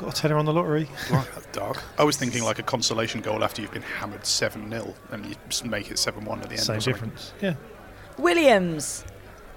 got 0.01 0.19
a 0.19 0.23
tenner 0.23 0.39
on 0.39 0.47
the 0.47 0.53
lottery. 0.53 0.89
Right, 1.11 1.27
that's 1.35 1.47
dark. 1.47 1.83
I 1.99 2.05
was 2.05 2.17
thinking 2.17 2.43
like 2.43 2.59
a 2.59 2.63
consolation 2.63 3.21
goal 3.21 3.45
after 3.45 3.61
you've 3.61 3.73
been 3.73 3.83
hammered 3.83 4.25
7 4.25 4.71
0 4.71 4.95
and 5.11 5.27
you 5.27 5.35
just 5.49 5.65
make 5.65 5.91
it 5.91 5.99
7 5.99 6.25
1 6.25 6.41
at 6.41 6.49
the 6.49 6.55
end. 6.55 6.61
Same 6.61 6.77
or 6.77 6.81
something. 6.81 6.93
difference. 6.93 7.33
Yeah. 7.41 7.55
Williams. 8.19 9.05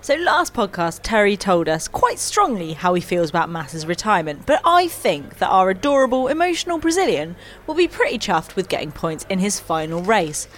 So 0.01 0.15
last 0.15 0.53
podcast, 0.53 0.99
Terry 1.01 1.38
told 1.38 1.69
us 1.69 1.88
quite 1.88 2.19
strongly 2.19 2.73
how 2.73 2.93
he 2.93 2.99
feels 2.99 3.29
about 3.29 3.49
Massa's 3.49 3.86
retirement, 3.86 4.45
but 4.45 4.60
I 4.65 4.89
think 4.89 5.38
that 5.38 5.47
our 5.47 5.69
adorable, 5.69 6.27
emotional 6.27 6.77
Brazilian 6.77 7.38
will 7.65 7.75
be 7.75 7.88
pretty 7.88 8.19
chuffed 8.19 8.58
with 8.58 8.67
getting 8.67 8.91
points 8.91 9.25
in 9.29 9.39
his 9.39 9.62
final 9.62 10.01
race. 10.01 10.49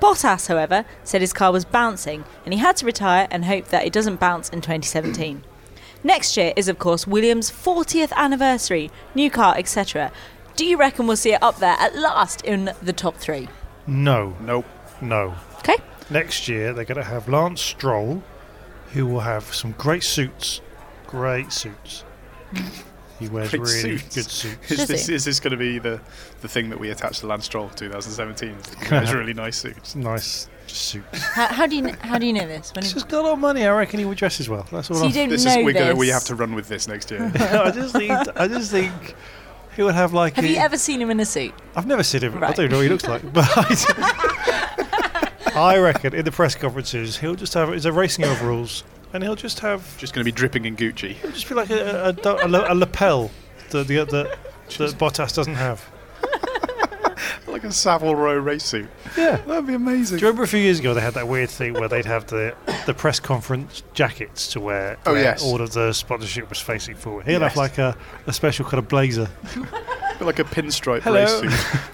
Bottas, 0.00 0.48
however, 0.48 0.86
said 1.02 1.20
his 1.20 1.34
car 1.34 1.52
was 1.52 1.66
bouncing 1.66 2.24
and 2.46 2.54
he 2.54 2.60
had 2.60 2.76
to 2.76 2.86
retire 2.86 3.28
and 3.30 3.44
hope 3.44 3.66
that 3.68 3.84
it 3.84 3.92
doesn't 3.92 4.20
bounce 4.20 4.48
in 4.48 4.62
2017. 4.62 5.44
Next 6.04 6.36
year 6.36 6.52
is, 6.54 6.68
of 6.68 6.78
course, 6.78 7.06
Williams' 7.06 7.50
40th 7.50 8.12
anniversary, 8.12 8.90
new 9.14 9.30
car, 9.30 9.54
etc. 9.56 10.12
Do 10.54 10.64
you 10.66 10.76
reckon 10.76 11.06
we'll 11.06 11.16
see 11.16 11.32
it 11.32 11.42
up 11.42 11.56
there 11.56 11.76
at 11.80 11.96
last 11.96 12.42
in 12.42 12.72
the 12.82 12.92
top 12.92 13.16
three? 13.16 13.48
No, 13.86 14.36
Nope. 14.40 14.66
no. 15.00 15.34
Okay. 15.58 15.76
Next 16.10 16.46
year, 16.46 16.72
they're 16.74 16.84
going 16.84 16.98
to 16.98 17.04
have 17.04 17.28
Lance 17.28 17.60
Stroll, 17.62 18.22
who 18.92 19.06
will 19.06 19.20
have 19.20 19.52
some 19.54 19.72
great 19.72 20.04
suits, 20.04 20.60
great 21.06 21.52
suits. 21.52 22.04
He 23.20 23.28
wears 23.28 23.50
Great 23.50 23.60
really 23.62 23.98
suits. 23.98 24.14
good 24.16 24.24
suits. 24.28 24.70
Is 24.72 24.78
Does 24.78 24.88
this, 24.88 25.06
he? 25.06 25.14
is 25.14 25.24
this 25.24 25.38
going 25.38 25.52
to 25.52 25.56
be 25.56 25.78
the, 25.78 26.00
the 26.40 26.48
thing 26.48 26.68
that 26.70 26.80
we 26.80 26.90
attach 26.90 27.20
to 27.20 27.28
Lance 27.28 27.44
Stroll 27.44 27.68
2017? 27.68 28.56
Those 28.90 29.14
really 29.14 29.32
nice 29.34 29.56
suits. 29.56 29.94
Nice 29.94 30.48
suits. 30.70 31.18
How, 31.22 31.46
how 31.48 31.66
do 31.66 31.76
you 31.76 31.82
kn- 31.82 31.96
how 31.98 32.18
do 32.18 32.26
you 32.26 32.32
know 32.32 32.46
this? 32.46 32.72
When 32.74 32.82
He's 32.84 32.92
you, 32.92 32.94
just 33.00 33.08
got 33.08 33.20
a 33.20 33.24
lot 33.24 33.32
of 33.34 33.38
money. 33.38 33.64
I 33.66 33.76
reckon 33.76 33.98
he 34.00 34.04
would 34.06 34.18
dress 34.18 34.40
as 34.40 34.48
well. 34.48 34.66
That's 34.72 34.90
all. 34.90 34.96
so 34.96 35.02
I'm 35.04 35.08
you 35.08 35.14
don't 35.14 35.28
This 35.28 35.44
know 35.44 35.58
is 35.58 35.64
we're 35.64 35.72
this. 35.72 35.82
gonna, 35.82 35.94
we 35.96 36.08
have 36.08 36.24
to 36.24 36.34
run 36.34 36.54
with 36.54 36.68
this 36.68 36.86
next 36.88 37.10
year. 37.10 37.30
I 37.34 37.70
just 37.70 37.94
think. 37.94 38.12
I 38.36 38.48
just 38.48 38.70
think 38.70 38.92
he 39.76 39.82
would 39.82 39.94
have 39.94 40.12
like. 40.12 40.34
Have 40.34 40.44
a- 40.44 40.48
you 40.48 40.56
ever 40.56 40.76
seen 40.78 41.00
him 41.00 41.10
in 41.10 41.20
a 41.20 41.24
suit? 41.26 41.52
I've 41.76 41.86
never 41.86 42.02
seen 42.02 42.22
him. 42.22 42.42
I 42.42 42.52
don't 42.52 42.70
know 42.70 42.76
what 42.78 42.82
he 42.82 42.88
looks 42.88 43.06
like, 43.06 43.32
but 43.32 43.44
I, 43.56 45.30
I 45.54 45.78
reckon 45.78 46.14
in 46.14 46.24
the 46.24 46.32
press 46.32 46.54
conferences 46.54 47.18
he'll 47.18 47.34
just 47.36 47.54
have 47.54 47.68
his 47.70 47.88
racing 47.88 48.24
overalls, 48.24 48.82
and 49.12 49.22
he'll 49.22 49.36
just 49.36 49.60
have 49.60 49.96
Just 49.98 50.12
going 50.14 50.24
to 50.24 50.28
be 50.30 50.34
dripping 50.34 50.64
in 50.64 50.76
Gucci. 50.76 51.12
he'll 51.14 51.30
just 51.30 51.48
be 51.48 51.54
like 51.54 51.70
a, 51.70 52.06
a, 52.06 52.12
do- 52.12 52.30
a, 52.38 52.72
a 52.72 52.74
lapel 52.74 53.30
that 53.70 53.86
the 53.86 53.96
that 54.04 54.38
that 54.78 54.98
Bottas 54.98 55.34
doesn't 55.34 55.54
have. 55.54 55.84
Like 57.54 57.62
a 57.62 57.72
Savile 57.72 58.16
Row 58.16 58.36
race 58.36 58.64
suit. 58.64 58.88
Yeah. 59.16 59.36
That'd 59.36 59.68
be 59.68 59.74
amazing. 59.74 60.18
Do 60.18 60.22
you 60.22 60.26
remember 60.26 60.42
a 60.42 60.48
few 60.48 60.58
years 60.58 60.80
ago 60.80 60.92
they 60.92 61.00
had 61.00 61.14
that 61.14 61.28
weird 61.28 61.48
thing 61.50 61.74
where 61.74 61.86
they'd 61.88 62.04
have 62.04 62.26
the 62.26 62.52
the 62.84 62.92
press 62.94 63.20
conference 63.20 63.84
jackets 63.94 64.48
to 64.54 64.60
wear? 64.60 64.98
Oh, 65.06 65.12
where 65.12 65.22
yes. 65.22 65.40
all 65.44 65.60
of 65.60 65.72
the 65.72 65.92
sponsorship 65.92 66.48
was 66.50 66.58
facing 66.58 66.96
forward. 66.96 67.26
He'll 67.26 67.40
Yes. 67.40 67.52
have 67.52 67.56
like 67.56 67.78
a, 67.78 67.96
a 68.26 68.32
special 68.32 68.64
kind 68.64 68.80
of 68.80 68.88
blazer, 68.88 69.28
like 70.20 70.40
a 70.40 70.44
pinstripe 70.44 71.02
Hello. 71.02 71.20
race 71.42 71.52
suit. 71.60 71.80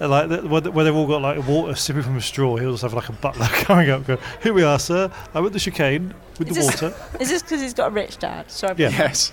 Like 0.00 0.30
the, 0.30 0.48
where, 0.48 0.62
where 0.62 0.84
they've 0.84 0.94
all 0.96 1.06
got 1.06 1.20
like 1.20 1.46
water 1.46 1.74
sipping 1.74 2.00
from 2.02 2.16
a 2.16 2.22
straw. 2.22 2.56
He'll 2.56 2.70
just 2.72 2.82
have 2.82 2.94
like 2.94 3.08
a 3.10 3.12
butler 3.12 3.46
coming 3.50 3.90
up, 3.90 4.06
go, 4.06 4.16
"Here 4.42 4.52
we 4.54 4.62
are, 4.62 4.78
sir. 4.78 5.10
I'm 5.34 5.44
at 5.44 5.52
the 5.52 5.58
chicane 5.60 6.14
with 6.38 6.48
Is 6.48 6.54
the 6.56 6.60
this- 6.62 6.82
water." 6.82 6.94
Is 7.20 7.28
this 7.28 7.42
because 7.42 7.60
he's 7.60 7.74
got 7.74 7.88
a 7.88 7.90
rich 7.90 8.16
dad? 8.16 8.50
Sorry. 8.50 8.74
Yeah. 8.78 8.88
Yes. 8.90 9.32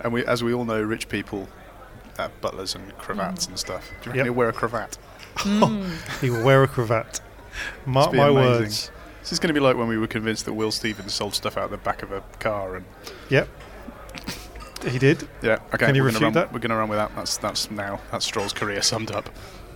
And 0.00 0.12
we, 0.14 0.24
as 0.24 0.42
we 0.42 0.54
all 0.54 0.64
know, 0.64 0.80
rich 0.82 1.08
people 1.10 1.46
have 2.16 2.30
butlers 2.40 2.74
and 2.74 2.96
cravats 2.96 3.46
and 3.46 3.58
stuff. 3.58 3.86
Do 3.88 3.94
you 3.94 3.96
reckon 4.12 4.16
Yep. 4.20 4.24
he'll 4.24 4.32
wear 4.34 4.48
a 4.48 4.52
cravat? 4.54 4.96
Mm. 5.36 5.90
He 6.20 6.30
will 6.30 6.42
wear 6.44 6.62
a 6.62 6.68
cravat. 6.68 7.20
Mark 7.84 8.12
my 8.12 8.28
amazing. 8.28 8.34
words. 8.60 8.90
This 9.20 9.32
is 9.32 9.38
going 9.38 9.48
to 9.48 9.54
be 9.54 9.60
like 9.60 9.76
when 9.76 9.88
we 9.88 9.98
were 9.98 10.06
convinced 10.06 10.44
that 10.44 10.52
Will 10.54 10.70
Stevens 10.70 11.12
sold 11.12 11.34
stuff 11.34 11.56
out 11.56 11.64
of 11.64 11.70
the 11.70 11.76
back 11.78 12.02
of 12.02 12.12
a 12.12 12.20
car. 12.38 12.76
And 12.76 12.84
Yep. 13.28 13.48
He 14.86 14.98
did. 14.98 15.26
yeah, 15.42 15.58
okay, 15.74 15.86
Can 15.86 15.94
you 15.94 16.02
we're 16.02 16.08
gonna 16.10 16.18
refute 16.18 16.22
run, 16.22 16.32
that? 16.34 16.52
We're 16.52 16.60
going 16.60 16.70
to 16.70 16.76
run 16.76 16.88
with 16.88 16.98
that. 16.98 17.10
That's 17.16 17.36
that's 17.38 17.70
now 17.70 17.98
that's 18.12 18.24
Stroll's 18.24 18.52
career 18.52 18.82
summed 18.82 19.10
up. 19.10 19.28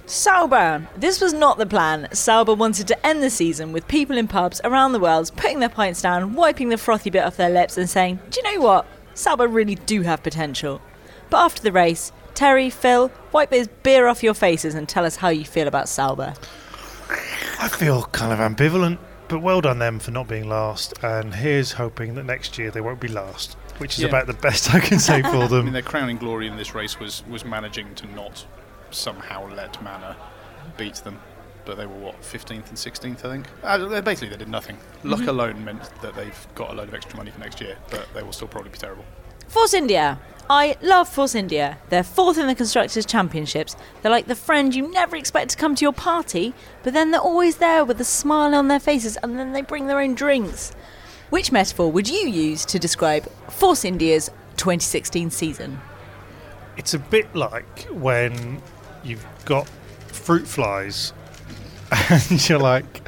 Sauber. 0.06 0.86
This 0.96 1.20
was 1.20 1.32
not 1.32 1.58
the 1.58 1.66
plan. 1.66 2.08
Sauber 2.12 2.54
wanted 2.54 2.86
to 2.88 3.06
end 3.06 3.22
the 3.22 3.30
season 3.30 3.72
with 3.72 3.86
people 3.88 4.16
in 4.16 4.28
pubs 4.28 4.60
around 4.64 4.92
the 4.92 5.00
world 5.00 5.30
putting 5.36 5.60
their 5.60 5.68
pints 5.68 6.02
down, 6.02 6.34
wiping 6.34 6.68
the 6.68 6.76
frothy 6.78 7.10
bit 7.10 7.24
off 7.24 7.36
their 7.36 7.50
lips, 7.50 7.76
and 7.78 7.88
saying, 7.88 8.18
Do 8.30 8.40
you 8.44 8.54
know 8.54 8.60
what? 8.62 8.86
Sauber 9.14 9.48
really 9.48 9.74
do 9.76 10.02
have 10.02 10.22
potential. 10.22 10.80
But 11.28 11.38
after 11.44 11.62
the 11.62 11.72
race, 11.72 12.12
Terry, 12.34 12.70
Phil, 12.70 13.10
wipe 13.32 13.50
this 13.50 13.68
beer 13.82 14.06
off 14.06 14.22
your 14.22 14.34
faces 14.34 14.74
and 14.74 14.88
tell 14.88 15.04
us 15.04 15.16
how 15.16 15.28
you 15.28 15.44
feel 15.44 15.68
about 15.68 15.88
Sauber. 15.88 16.34
I 17.58 17.68
feel 17.68 18.04
kind 18.04 18.32
of 18.32 18.38
ambivalent, 18.38 18.98
but 19.28 19.40
well 19.40 19.60
done 19.60 19.78
them 19.78 19.98
for 19.98 20.10
not 20.10 20.28
being 20.28 20.48
last. 20.48 20.94
And 21.02 21.34
here's 21.34 21.72
hoping 21.72 22.14
that 22.14 22.24
next 22.24 22.56
year 22.58 22.70
they 22.70 22.80
won't 22.80 23.00
be 23.00 23.08
last, 23.08 23.54
which 23.78 23.94
is 23.94 24.00
Yeah. 24.02 24.08
about 24.08 24.26
the 24.26 24.32
best 24.34 24.72
I 24.74 24.80
can 24.80 24.98
say 24.98 25.20
for 25.22 25.28
I 25.36 25.38
mean, 25.40 25.48
them. 25.50 25.72
their 25.72 25.82
crowning 25.82 26.16
glory 26.16 26.46
in 26.46 26.56
this 26.56 26.74
race 26.74 26.98
was 26.98 27.22
was 27.28 27.44
managing 27.44 27.94
to 27.96 28.06
not 28.14 28.46
somehow 28.90 29.48
let 29.54 29.82
Manor 29.82 30.16
beat 30.76 30.94
them. 30.96 31.20
But 31.66 31.76
they 31.76 31.84
were 31.84 31.94
what 31.94 32.20
15th 32.22 32.68
and 32.70 32.76
16th, 32.78 33.18
I 33.24 33.30
think. 33.30 33.46
Uh, 33.62 33.76
they- 33.86 34.00
basically, 34.00 34.30
they 34.30 34.38
did 34.38 34.48
nothing. 34.48 34.78
Luck 35.04 35.26
alone 35.26 35.62
meant 35.62 35.82
that 36.00 36.14
they've 36.14 36.46
got 36.54 36.70
a 36.70 36.72
load 36.72 36.88
of 36.88 36.94
extra 36.94 37.16
money 37.18 37.30
for 37.30 37.38
next 37.38 37.60
year, 37.60 37.76
but 37.90 38.08
they 38.14 38.22
will 38.22 38.32
still 38.32 38.48
probably 38.48 38.70
be 38.70 38.78
terrible. 38.78 39.04
Force 39.50 39.74
India. 39.74 40.20
I 40.48 40.76
love 40.80 41.08
Force 41.08 41.34
India. 41.34 41.76
They're 41.88 42.04
fourth 42.04 42.38
in 42.38 42.46
the 42.46 42.54
Constructors' 42.54 43.04
Championships. 43.04 43.74
They're 44.00 44.10
like 44.10 44.28
the 44.28 44.36
friend 44.36 44.72
you 44.72 44.88
never 44.92 45.16
expect 45.16 45.50
to 45.50 45.56
come 45.56 45.74
to 45.74 45.84
your 45.84 45.92
party, 45.92 46.54
but 46.84 46.92
then 46.92 47.10
they're 47.10 47.20
always 47.20 47.56
there 47.56 47.84
with 47.84 48.00
a 48.00 48.04
smile 48.04 48.54
on 48.54 48.68
their 48.68 48.78
faces 48.78 49.16
and 49.16 49.36
then 49.36 49.52
they 49.52 49.62
bring 49.62 49.88
their 49.88 49.98
own 49.98 50.14
drinks. 50.14 50.70
Which 51.30 51.50
metaphor 51.50 51.90
would 51.90 52.08
you 52.08 52.28
use 52.28 52.64
to 52.66 52.78
describe 52.78 53.28
Force 53.50 53.84
India's 53.84 54.28
2016 54.56 55.32
season? 55.32 55.80
It's 56.76 56.94
a 56.94 57.00
bit 57.00 57.34
like 57.34 57.88
when 57.90 58.62
you've 59.02 59.26
got 59.46 59.68
fruit 60.06 60.46
flies 60.46 61.12
and 62.08 62.48
you're 62.48 62.60
like, 62.60 63.02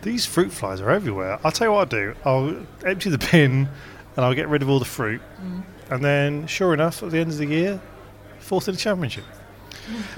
these 0.00 0.24
fruit 0.24 0.50
flies 0.50 0.80
are 0.80 0.90
everywhere. 0.90 1.38
I'll 1.44 1.52
tell 1.52 1.66
you 1.66 1.72
what 1.72 1.80
I'll 1.80 2.00
do. 2.00 2.14
I'll 2.24 2.66
empty 2.86 3.10
the 3.10 3.18
bin 3.18 3.68
and 4.16 4.24
I'll 4.24 4.34
get 4.34 4.48
rid 4.48 4.62
of 4.62 4.70
all 4.70 4.78
the 4.78 4.86
fruit. 4.86 5.20
Mm. 5.42 5.62
And 5.90 6.04
then, 6.04 6.46
sure 6.46 6.72
enough, 6.74 7.02
at 7.02 7.10
the 7.10 7.18
end 7.18 7.30
of 7.30 7.38
the 7.38 7.46
year, 7.46 7.80
fourth 8.38 8.68
in 8.68 8.74
the 8.74 8.80
championship. 8.80 9.24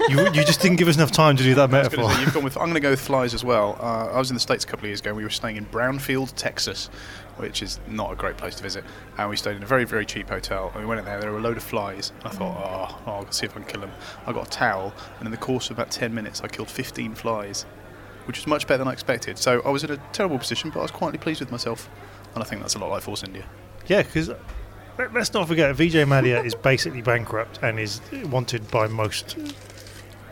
you, 0.07 0.23
you 0.27 0.45
just 0.45 0.61
didn't 0.61 0.77
give 0.77 0.87
us 0.87 0.95
enough 0.95 1.11
time 1.11 1.35
to 1.35 1.43
do 1.43 1.53
that 1.55 1.73
I 1.73 1.79
was 1.79 1.89
gonna 1.89 2.03
metaphor. 2.03 2.11
say, 2.11 2.21
you've 2.21 2.33
gone 2.33 2.43
with, 2.43 2.55
I'm 2.55 2.63
going 2.63 2.75
to 2.75 2.79
go 2.79 2.91
with 2.91 3.01
flies 3.01 3.33
as 3.33 3.43
well. 3.43 3.77
Uh, 3.81 4.07
I 4.13 4.17
was 4.17 4.29
in 4.29 4.33
the 4.33 4.39
States 4.39 4.63
a 4.63 4.67
couple 4.67 4.85
of 4.85 4.89
years 4.89 5.01
ago. 5.01 5.09
And 5.09 5.17
we 5.17 5.23
were 5.23 5.29
staying 5.29 5.57
in 5.57 5.65
Brownfield, 5.65 6.33
Texas, 6.35 6.89
which 7.35 7.61
is 7.61 7.79
not 7.87 8.13
a 8.13 8.15
great 8.15 8.37
place 8.37 8.55
to 8.55 8.63
visit. 8.63 8.85
And 9.17 9.29
we 9.29 9.35
stayed 9.35 9.57
in 9.57 9.63
a 9.63 9.65
very, 9.65 9.83
very 9.83 10.05
cheap 10.05 10.29
hotel. 10.29 10.71
And 10.73 10.81
we 10.81 10.85
went 10.87 10.99
in 10.99 11.05
there, 11.05 11.19
there 11.19 11.31
were 11.31 11.39
a 11.39 11.41
load 11.41 11.57
of 11.57 11.63
flies. 11.63 12.13
And 12.19 12.27
I 12.27 12.29
thought, 12.29 12.57
oh, 12.57 13.01
oh, 13.05 13.11
I'll 13.11 13.31
see 13.31 13.45
if 13.45 13.51
I 13.51 13.59
can 13.59 13.65
kill 13.65 13.81
them. 13.81 13.91
I 14.25 14.31
got 14.31 14.47
a 14.47 14.49
towel, 14.49 14.93
and 15.19 15.25
in 15.27 15.31
the 15.31 15.37
course 15.37 15.69
of 15.69 15.77
about 15.77 15.91
10 15.91 16.13
minutes, 16.13 16.41
I 16.41 16.47
killed 16.47 16.69
15 16.69 17.15
flies, 17.15 17.63
which 18.25 18.37
was 18.37 18.47
much 18.47 18.67
better 18.67 18.77
than 18.77 18.87
I 18.87 18.93
expected. 18.93 19.37
So 19.37 19.61
I 19.65 19.69
was 19.69 19.83
in 19.83 19.91
a 19.91 19.97
terrible 20.13 20.39
position, 20.39 20.69
but 20.69 20.79
I 20.79 20.83
was 20.83 20.91
quietly 20.91 21.19
pleased 21.19 21.41
with 21.41 21.51
myself. 21.51 21.89
And 22.35 22.43
I 22.43 22.47
think 22.47 22.61
that's 22.61 22.75
a 22.75 22.79
lot 22.79 22.89
like 22.89 23.03
Force 23.03 23.23
India. 23.23 23.45
Yeah, 23.87 24.03
because 24.03 24.31
let, 24.97 25.15
us 25.15 25.33
not 25.33 25.47
forget, 25.47 25.75
Vijay 25.75 26.05
Mallya 26.07 26.43
is 26.45 26.55
basically 26.55 27.01
bankrupt 27.01 27.59
and 27.61 27.79
is 27.79 28.01
wanted 28.25 28.69
by 28.71 28.87
most. 28.87 29.37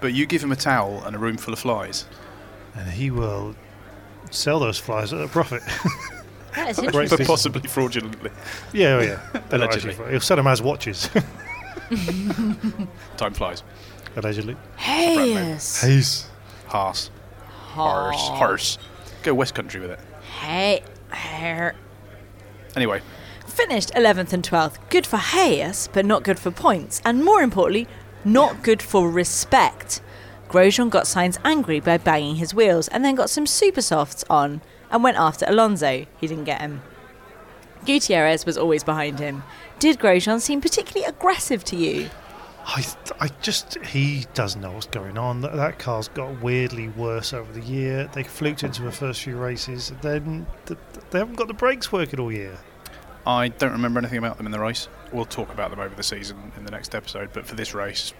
But 0.01 0.13
you 0.13 0.25
give 0.25 0.43
him 0.43 0.51
a 0.51 0.55
towel 0.55 1.03
and 1.05 1.15
a 1.15 1.19
room 1.19 1.37
full 1.37 1.53
of 1.53 1.59
flies. 1.59 2.05
And 2.75 2.89
he 2.89 3.09
will 3.11 3.55
sell 4.31 4.59
those 4.59 4.77
flies 4.77 5.13
at 5.13 5.21
a 5.21 5.27
profit. 5.27 5.61
That 6.55 6.69
is 6.71 6.79
interesting. 6.83 7.17
But 7.17 7.27
possibly 7.27 7.67
fraudulently. 7.67 8.31
yeah, 8.73 8.87
oh 8.95 9.01
yeah. 9.01 9.41
Allegedly. 9.51 9.91
actually- 9.91 10.11
He'll 10.11 10.19
sell 10.19 10.37
them 10.37 10.47
as 10.47 10.61
watches, 10.61 11.09
Time 13.17 13.33
flies. 13.33 13.63
allegedly. 14.15 14.55
Hayes. 14.77 15.81
Hayes. 15.81 16.27
Haas. 16.67 17.09
Harse. 17.47 18.27
Harse. 18.29 18.77
Go 19.23 19.33
West 19.33 19.53
Country 19.55 19.81
with 19.81 19.91
it. 19.91 19.99
Hey. 20.41 20.83
Hey. 21.13 21.71
Anyway, 22.75 23.01
Finished 23.55 23.93
11th 23.93 24.33
and 24.33 24.43
12th. 24.43 24.79
Good 24.89 25.07
for 25.07 25.15
Hayes, 25.15 25.87
but 25.93 26.05
not 26.05 26.23
good 26.23 26.37
for 26.37 26.51
points. 26.51 27.01
And 27.05 27.23
more 27.23 27.41
importantly, 27.41 27.87
not 28.25 28.63
good 28.63 28.81
for 28.81 29.09
respect. 29.09 30.01
Grosjean 30.49 30.89
got 30.89 31.05
Sainz 31.05 31.37
angry 31.45 31.79
by 31.79 31.97
banging 31.97 32.35
his 32.35 32.53
wheels 32.53 32.89
and 32.89 33.05
then 33.05 33.15
got 33.15 33.29
some 33.29 33.47
super 33.47 33.81
softs 33.81 34.25
on 34.29 34.61
and 34.91 35.05
went 35.05 35.15
after 35.15 35.45
Alonso. 35.47 36.05
He 36.19 36.27
didn't 36.27 36.43
get 36.43 36.59
him. 36.59 36.81
Gutierrez 37.85 38.45
was 38.45 38.57
always 38.57 38.83
behind 38.83 39.19
him. 39.19 39.41
Did 39.79 39.99
Grosjean 39.99 40.41
seem 40.41 40.59
particularly 40.59 41.07
aggressive 41.07 41.63
to 41.63 41.77
you? 41.77 42.09
I, 42.65 42.85
I 43.21 43.29
just 43.41 43.77
he 43.85 44.25
doesn't 44.33 44.59
know 44.59 44.73
what's 44.73 44.87
going 44.87 45.17
on. 45.17 45.39
That, 45.39 45.55
that 45.55 45.79
car's 45.79 46.09
got 46.09 46.41
weirdly 46.41 46.89
worse 46.89 47.31
over 47.31 47.53
the 47.53 47.61
year. 47.61 48.09
They 48.11 48.23
fluked 48.23 48.63
into 48.63 48.81
the 48.81 48.91
first 48.91 49.21
few 49.21 49.37
races, 49.37 49.93
then 50.01 50.45
they 50.65 51.19
haven't 51.19 51.35
got 51.37 51.47
the 51.47 51.53
brakes 51.53 51.93
working 51.93 52.19
all 52.19 52.33
year. 52.33 52.59
I 53.27 53.47
don't 53.47 53.71
remember 53.71 53.99
anything 53.99 54.19
about 54.19 54.37
them 54.37 54.45
in 54.45 54.51
the 54.51 54.59
race. 54.59 54.87
We'll 55.11 55.25
talk 55.25 55.51
about 55.51 55.71
them 55.71 55.79
over 55.79 55.95
the 55.95 56.03
season 56.03 56.51
in 56.57 56.63
the 56.65 56.71
next 56.71 56.93
episode, 56.93 57.31
but 57.33 57.45
for 57.45 57.55
this 57.55 57.73
race, 57.73 58.13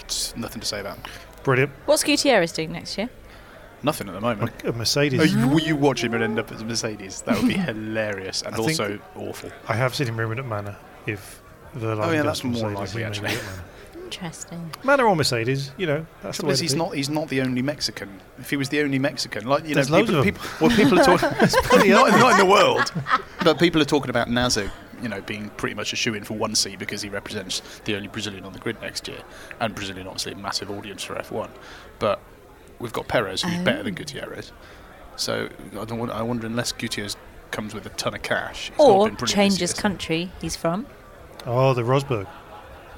it's 0.00 0.36
nothing 0.36 0.60
to 0.60 0.66
say 0.66 0.80
about 0.80 1.02
them. 1.02 1.12
Brilliant. 1.42 1.72
What's 1.86 2.04
Gutierrez 2.04 2.52
doing 2.52 2.72
next 2.72 2.98
year? 2.98 3.08
Nothing 3.82 4.08
at 4.08 4.14
the 4.14 4.20
moment. 4.20 4.52
A 4.64 4.72
Mercedes. 4.72 5.20
Oh, 5.20 5.24
you, 5.24 5.48
will 5.48 5.60
you 5.60 5.74
watch 5.74 6.04
him 6.04 6.14
and 6.14 6.22
end 6.22 6.38
up 6.38 6.52
as 6.52 6.60
a 6.60 6.64
Mercedes? 6.64 7.22
That 7.22 7.36
would 7.38 7.48
be 7.48 7.54
hilarious 7.70 8.42
and 8.42 8.54
I 8.54 8.58
also 8.58 8.98
awful. 9.16 9.50
I 9.68 9.74
have 9.74 9.94
seen 9.94 10.06
him 10.06 10.16
rumoured 10.16 10.38
at 10.38 10.46
Manor. 10.46 10.76
If 11.06 11.42
Wehrlein 11.74 12.06
Oh, 12.06 12.10
yeah, 12.12 12.16
goes 12.18 12.24
that's 12.24 12.40
to 12.40 12.46
more 12.46 12.70
Mercedes, 12.70 12.94
likely, 12.94 13.18
he 13.18 13.22
may 13.22 13.34
actually. 13.34 13.52
Go 14.20 14.26
at 14.26 14.46
Manor. 14.50 14.62
Interesting. 14.64 14.72
Manor 14.84 15.06
or 15.06 15.16
Mercedes, 15.16 15.70
you 15.76 15.86
know, 15.86 16.06
that's 16.22 16.36
the 16.38 16.42
Trouble 16.42 16.48
way 16.48 16.52
is, 16.52 16.58
to 16.58 16.64
he's 16.64 16.72
be. 16.74 16.78
not. 16.78 16.94
He's 16.94 17.08
not 17.10 17.28
the 17.28 17.40
only 17.40 17.62
Mexican. 17.62 18.20
If 18.38 18.50
he 18.50 18.56
was 18.56 18.68
the 18.68 18.80
only 18.82 18.98
Mexican, 18.98 19.46
like 19.46 19.66
you 19.66 19.74
There's 19.74 19.90
know, 19.90 19.98
loads 19.98 20.10
people, 20.10 20.20
of 20.20 20.26
'em. 20.26 20.34
people, 20.34 20.68
well, 20.68 20.76
people 20.76 21.00
are 21.00 21.04
talking. 21.04 21.28
not, 21.90 22.10
not 22.10 22.32
in 22.32 22.38
the 22.38 22.50
world, 22.50 22.92
but 23.44 23.58
people 23.58 23.80
are 23.80 23.86
talking 23.86 24.10
about 24.10 24.28
Nasr, 24.30 24.70
you 25.02 25.08
know, 25.08 25.20
being 25.22 25.50
pretty 25.50 25.74
much 25.74 25.92
a 25.92 25.96
shoe 25.96 26.14
in 26.14 26.24
for 26.24 26.34
one 26.34 26.54
seat 26.54 26.78
because 26.78 27.02
he 27.02 27.08
represents 27.08 27.62
the 27.84 27.94
only 27.96 28.08
Brazilian 28.08 28.44
on 28.44 28.52
the 28.52 28.58
grid 28.58 28.80
next 28.80 29.08
year, 29.08 29.22
and 29.60 29.74
Brazilian 29.74 30.06
obviously 30.06 30.32
a 30.32 30.36
massive 30.36 30.70
audience 30.70 31.02
for 31.02 31.14
F1. 31.14 31.50
But 31.98 32.20
we've 32.78 32.92
got 32.92 33.08
Perez, 33.08 33.42
who's 33.42 33.60
oh. 33.60 33.64
better 33.64 33.82
than 33.82 33.94
Gutierrez. 33.94 34.52
So 35.16 35.48
I 35.78 35.84
don't. 35.84 35.98
Want, 35.98 36.10
I 36.12 36.22
wonder 36.22 36.46
unless 36.46 36.72
Gutierrez 36.72 37.16
comes 37.50 37.74
with 37.74 37.84
a 37.86 37.90
ton 37.90 38.14
of 38.14 38.22
cash, 38.22 38.70
it's 38.70 38.78
not 38.78 38.88
Or 38.88 39.06
been 39.06 39.14
brilliant 39.14 39.20
this 39.20 39.30
changes 39.32 39.60
year, 39.60 39.66
so- 39.68 39.82
country 39.82 40.30
he's 40.40 40.56
from? 40.56 40.86
Oh, 41.44 41.74
the 41.74 41.82
Rosberg. 41.82 42.26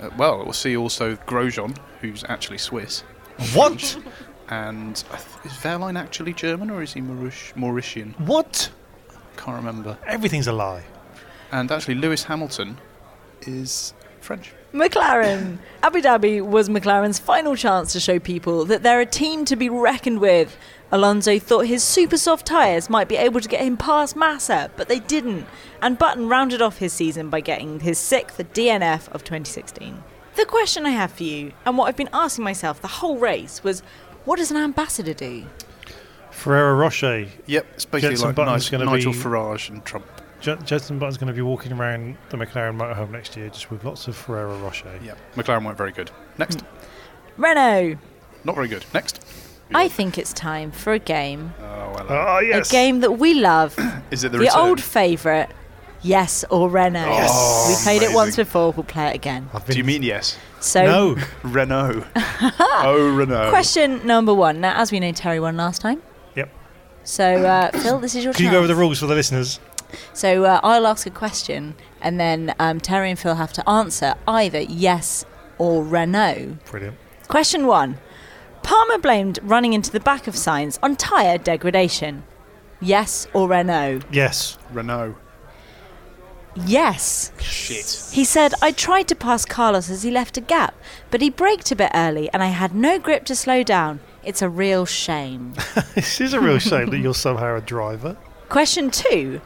Uh, 0.01 0.11
well, 0.17 0.39
we'll 0.45 0.53
see 0.53 0.77
also 0.77 1.17
Grosjean, 1.27 1.77
who's 2.01 2.25
actually 2.29 2.59
Swiss. 2.59 3.03
What? 3.55 3.97
And 4.49 5.03
I 5.11 5.17
th- 5.17 5.29
is 5.45 5.53
Wehrlein 5.63 5.99
actually 5.99 6.35
German 6.35 6.71
or 6.71 6.83
is 6.83 6.93
he 6.93 7.01
Maurish- 7.01 7.53
Mauritian? 7.57 8.19
what? 8.21 8.71
Can't 9.37 9.57
remember. 9.57 9.97
Everything's 10.07 10.47
a 10.47 10.53
lie. 10.53 10.85
And 11.51 11.71
actually, 11.73 11.97
Lewis 11.97 12.25
Hamilton 12.25 12.79
is 13.43 13.95
French. 14.21 14.53
McLaren. 14.73 15.59
Abu 15.83 16.01
Dhabi 16.01 16.41
was 16.41 16.69
McLaren's 16.69 17.19
final 17.19 17.57
chance 17.57 17.93
to 17.93 18.01
show 18.01 18.19
people 18.19 18.65
that 18.67 18.83
they're 18.83 19.01
a 19.01 19.07
team 19.07 19.45
to 19.47 19.57
be 19.57 19.69
reckoned 19.69 20.21
with. 20.21 20.57
Alonso 20.95 21.41
thought 21.41 21.67
his 21.67 21.83
super 21.83 22.17
soft 22.17 22.47
tyres 22.47 22.89
might 22.89 23.09
be 23.09 23.17
able 23.17 23.41
to 23.41 23.49
get 23.49 23.63
him 23.63 23.77
past 23.77 24.15
Massa, 24.15 24.71
but 24.77 24.87
they 24.87 25.01
didn't. 25.01 25.45
And 25.83 25.99
Button 25.99 26.29
rounded 26.29 26.63
off 26.63 26.79
his 26.79 26.93
season 26.93 27.31
by 27.31 27.41
getting 27.41 27.81
his 27.81 27.99
sixth 27.99 28.39
DNF 28.39 29.09
of 29.09 29.25
2016. 29.25 30.05
The 30.37 30.45
question 30.45 30.87
I 30.87 30.91
have 30.91 31.11
for 31.11 31.25
you, 31.25 31.53
and 31.67 31.77
what 31.77 31.87
I've 31.89 31.97
been 31.97 32.11
asking 32.13 32.45
myself 32.45 32.81
the 32.81 32.87
whole 32.87 33.19
race, 33.19 33.65
was 33.65 33.81
what 34.25 34.37
does 34.39 34.53
an 34.53 34.57
ambassador 34.57 35.13
do? 35.15 35.45
Ferrero 36.31 36.77
Rocher. 36.77 37.27
Yep, 37.47 37.67
it's 37.75 37.85
basically 37.87 38.11
Jenson 38.11 38.27
like 38.29 38.37
Button's 38.37 38.71
Nigel, 38.71 38.79
gonna 38.87 38.97
Nigel 38.97 39.13
be- 39.13 39.19
Farage 39.19 39.71
and 39.71 39.85
Trump. 39.85 40.07
J- 40.41 40.59
Jenson 40.65 41.01
Button's 41.01 41.19
going 41.19 41.27
to 41.27 41.33
be 41.35 41.43
walking 41.43 41.73
around 41.73 42.17
the 42.29 42.37
McLaren 42.37 42.79
motorhome 42.79 43.11
next 43.11 43.37
year 43.37 43.49
just 43.49 43.69
with 43.73 43.83
lots 43.83 44.07
of 44.07 44.15
Ferrero 44.15 44.57
Rocher. 44.59 44.97
Yep, 45.03 45.19
McLaren 45.35 45.65
weren't 45.65 45.77
very 45.79 45.91
good. 45.91 46.13
Next, 46.39 46.59
mm. 46.59 46.67
Renault. 47.37 47.99
not 48.45 48.55
very 48.55 48.69
good. 48.69 48.85
Next. 48.95 49.21
I 49.75 49.89
think 49.89 50.19
it's 50.19 50.33
time 50.33 50.71
for 50.71 50.93
a 50.93 50.99
game. 50.99 51.55
Oh, 51.61 51.65
well, 51.65 52.07
Oh, 52.09 52.39
yes. 52.39 52.71
A 52.71 52.73
game 52.73 53.01
that 53.01 53.13
we 53.13 53.35
love. 53.35 53.77
is 54.11 54.25
it 54.25 54.33
the, 54.33 54.39
the 54.39 54.57
old 54.59 54.81
favourite, 54.81 55.51
Yes 56.05 56.45
or 56.51 56.69
Renault. 56.69 57.07
Yes. 57.07 57.67
we 57.69 57.83
played 57.85 58.03
it 58.03 58.15
once 58.15 58.37
before, 58.37 58.73
we'll 58.73 58.85
play 58.85 59.09
it 59.09 59.15
again. 59.15 59.49
Do 59.67 59.77
you 59.79 59.85
mean 59.85 60.03
yes? 60.03 60.37
So, 60.61 60.85
No. 60.85 61.17
Renault. 61.43 62.05
oh, 62.17 63.15
Renault. 63.17 63.49
question 63.49 64.07
number 64.07 64.35
one. 64.35 64.61
Now, 64.61 64.79
as 64.79 64.93
we 64.93 65.01
know, 65.01 65.13
Terry 65.13 65.41
won 65.41 65.57
last 65.57 65.81
time. 65.81 66.03
Yep. 66.37 66.51
So, 67.05 67.25
uh, 67.25 67.71
Phil, 67.81 67.99
this 68.01 68.15
is 68.15 68.23
your 68.23 68.35
Can 68.35 68.45
you 68.45 68.51
go 68.51 68.59
over 68.59 68.67
the 68.67 68.75
rules 68.75 68.99
for 68.99 69.07
the 69.07 69.15
listeners? 69.15 69.61
So 70.13 70.45
uh, 70.45 70.61
I'll 70.63 70.87
ask 70.87 71.07
a 71.07 71.11
question, 71.11 71.75
and 72.03 72.19
then 72.21 72.55
um, 72.59 72.81
Terry 72.81 73.11
and 73.11 73.19
Phil 73.19 73.37
have 73.37 73.53
to 73.55 73.69
answer 73.69 74.15
either 74.27 74.61
yes 74.61 75.25
or 75.57 75.85
Renault. 75.85 76.59
Brilliant. 76.71 76.97
Question 77.29 77.67
one: 77.67 77.99
Palmer 78.65 78.99
blamed 78.99 79.39
running 79.43 79.73
into 79.75 79.93
the 79.93 80.01
back 80.01 80.27
of 80.27 80.35
Sainz 80.35 80.79
on 80.83 80.97
tyre 80.97 81.39
degradation. 81.39 82.25
Yes 82.81 83.29
or 83.33 83.47
Renault? 83.49 84.01
Yes. 84.11 84.59
Renault. 84.73 85.15
Yes. 86.57 87.33
Shit. 87.41 88.11
He 88.13 88.25
said, 88.25 88.55
I 88.63 88.73
tried 88.73 89.09
to 89.09 89.15
pass 89.15 89.45
Carlos 89.45 89.91
as 89.91 90.03
he 90.03 90.11
left 90.11 90.37
a 90.37 90.41
gap, 90.41 90.75
but 91.11 91.21
he 91.21 91.29
braked 91.31 91.71
a 91.73 91.77
bit 91.77 91.91
early 91.95 92.31
and 92.33 92.43
I 92.43 92.47
had 92.49 92.75
no 92.75 92.99
grip 92.99 93.25
to 93.27 93.37
slow 93.37 93.63
down. 93.63 94.01
It's 94.23 94.41
a 94.43 94.49
real 94.49 94.87
shame. 94.87 95.55
this 95.95 96.21
is 96.21 96.33
a 96.33 96.41
real 96.41 96.59
shame 96.59 96.91
that 96.91 96.99
you're 96.99 97.15
somehow 97.15 97.57
a 97.57 97.61
driver. 97.61 98.17
Question 98.49 98.91
two. 98.91 99.41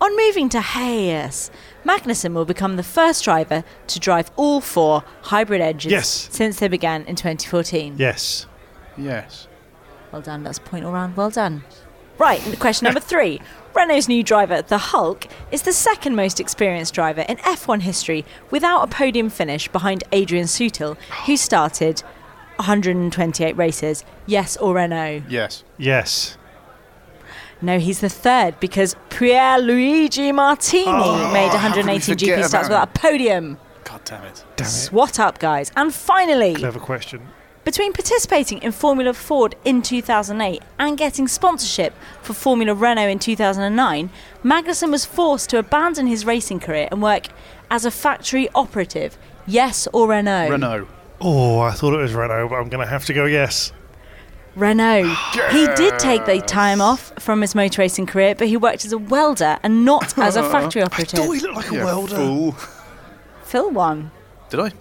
On 0.00 0.16
moving 0.16 0.48
to 0.50 0.60
Hayes, 0.60 1.50
Magnussen 1.84 2.34
will 2.34 2.44
become 2.44 2.76
the 2.76 2.82
first 2.82 3.24
driver 3.24 3.62
to 3.86 4.00
drive 4.00 4.30
all 4.36 4.60
four 4.60 5.04
hybrid 5.22 5.60
engines 5.60 5.92
Yes. 5.92 6.28
since 6.32 6.58
they 6.58 6.68
began 6.68 7.02
in 7.04 7.14
2014. 7.14 7.96
Yes. 7.98 8.46
Yes. 8.96 9.48
Well 10.12 10.22
done, 10.22 10.42
that's 10.44 10.58
a 10.58 10.62
point 10.62 10.84
all 10.84 10.92
round. 10.92 11.16
Well 11.16 11.30
done. 11.30 11.64
Right, 12.18 12.40
question 12.60 12.84
number 12.84 13.00
three. 13.14 13.40
Renault's 13.74 14.06
new 14.06 14.22
driver, 14.22 14.62
the 14.62 14.78
Hulk, 14.78 15.26
is 15.50 15.62
the 15.62 15.72
second 15.72 16.14
most 16.14 16.38
experienced 16.38 16.94
driver 16.94 17.22
in 17.22 17.38
F1 17.38 17.82
history 17.82 18.24
without 18.50 18.84
a 18.84 18.86
podium 18.86 19.28
finish 19.28 19.66
behind 19.66 20.04
Adrian 20.12 20.46
Sutil, 20.46 20.96
who 21.26 21.36
started 21.36 22.00
128 22.56 23.56
races. 23.56 24.04
Yes 24.26 24.56
or 24.56 24.74
Renault? 24.74 25.22
Yes. 25.28 25.64
Yes. 25.76 26.38
No, 27.60 27.78
he's 27.78 28.00
the 28.00 28.08
third 28.08 28.60
because 28.60 28.94
Pierluigi 29.10 30.34
Martini 30.34 30.84
oh, 30.86 31.32
made 31.32 31.48
how 31.50 31.72
could 31.72 31.86
we 31.86 31.92
118 31.92 32.16
GP 32.16 32.44
starts 32.44 32.68
without 32.68 32.88
a 32.88 32.98
podium. 32.98 33.58
God 33.84 34.02
damn 34.04 34.24
it. 34.24 34.44
Damn 34.56 34.66
it. 34.66 34.70
Swat 34.70 35.18
up, 35.18 35.38
guys. 35.38 35.72
And 35.76 35.92
finally, 35.92 36.54
Clever 36.54 36.78
question. 36.78 37.22
Between 37.64 37.92
participating 37.92 38.62
in 38.62 38.72
Formula 38.72 39.14
Ford 39.14 39.54
in 39.64 39.80
2008 39.82 40.62
and 40.78 40.98
getting 40.98 41.26
sponsorship 41.26 41.94
for 42.22 42.34
Formula 42.34 42.74
Renault 42.74 43.08
in 43.08 43.18
2009, 43.18 44.10
Magnussen 44.42 44.90
was 44.90 45.04
forced 45.04 45.50
to 45.50 45.58
abandon 45.58 46.06
his 46.06 46.24
racing 46.26 46.60
career 46.60 46.88
and 46.90 47.02
work 47.02 47.28
as 47.70 47.84
a 47.84 47.90
factory 47.90 48.48
operative. 48.54 49.16
Yes 49.46 49.88
or 49.92 50.08
Renault? 50.08 50.50
Renault. 50.50 50.88
Oh, 51.20 51.60
I 51.60 51.72
thought 51.72 51.94
it 51.94 52.02
was 52.02 52.12
Renault, 52.12 52.48
but 52.48 52.56
I'm 52.56 52.68
going 52.68 52.84
to 52.84 52.90
have 52.90 53.06
to 53.06 53.14
go 53.14 53.24
yes. 53.24 53.72
Renault. 54.56 55.04
He 55.50 55.66
did 55.74 55.98
take 55.98 56.26
the 56.26 56.40
time 56.40 56.80
off 56.80 57.12
from 57.18 57.40
his 57.40 57.54
motor 57.54 57.82
racing 57.82 58.06
career, 58.06 58.34
but 58.34 58.48
he 58.48 58.56
worked 58.56 58.84
as 58.84 58.92
a 58.92 58.98
welder 58.98 59.58
and 59.62 59.84
not 59.84 60.18
as 60.18 60.36
a 60.36 60.42
factory 60.50 60.82
operative. 60.82 61.20
Oh, 61.20 61.32
he 61.32 61.40
looked 61.40 61.56
like 61.56 61.70
a 61.70 61.84
welder. 61.84 62.16
Fool. 62.16 62.52
Phil 63.44 63.70
won. 63.70 64.10
Did 64.50 64.60
I? 64.60 64.72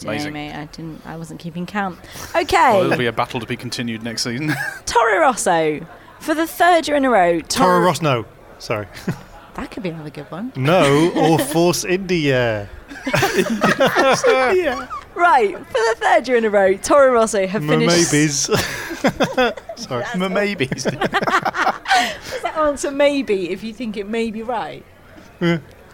Jamie, 0.00 0.16
Amazing. 0.28 0.36
I 0.36 0.64
didn't. 0.66 1.06
I 1.06 1.16
wasn't 1.16 1.40
keeping 1.40 1.66
count. 1.66 1.98
Well, 2.34 2.42
Okay, 2.42 2.80
it'll 2.80 2.96
be 2.98 3.06
a 3.06 3.12
battle 3.12 3.38
to 3.40 3.46
be 3.46 3.56
continued 3.56 4.02
next 4.02 4.22
season. 4.22 4.52
Toro 4.86 5.20
Rosso 5.20 5.86
for 6.20 6.34
the 6.34 6.46
third 6.46 6.86
year 6.88 6.96
in 6.96 7.04
a 7.04 7.10
row. 7.10 7.40
Toro 7.40 7.80
Ross, 7.80 8.00
no. 8.02 8.24
Sorry. 8.58 8.86
That 9.54 9.72
could 9.72 9.82
be 9.82 9.88
another 9.88 10.10
good 10.10 10.30
one. 10.30 10.52
No, 10.54 11.10
or 11.10 11.38
Force 11.38 11.84
India. 11.84 12.68
Right, 15.14 15.56
for 15.56 15.72
the 15.72 15.94
third 15.98 16.28
year 16.28 16.36
in 16.38 16.44
a 16.44 16.50
row, 16.50 16.76
Toro 16.76 17.12
Rosso 17.12 17.46
have 17.46 17.62
finished. 17.64 18.12
Maybes. 18.12 18.48
Sorry. 19.76 20.04
Maybe. 20.16 20.66
That 20.66 22.54
answer 22.56 22.90
maybe 22.92 23.50
if 23.50 23.62
you 23.64 23.72
think 23.74 23.96
it 23.96 24.08
may 24.08 24.30
be 24.30 24.42
right. 24.42 24.84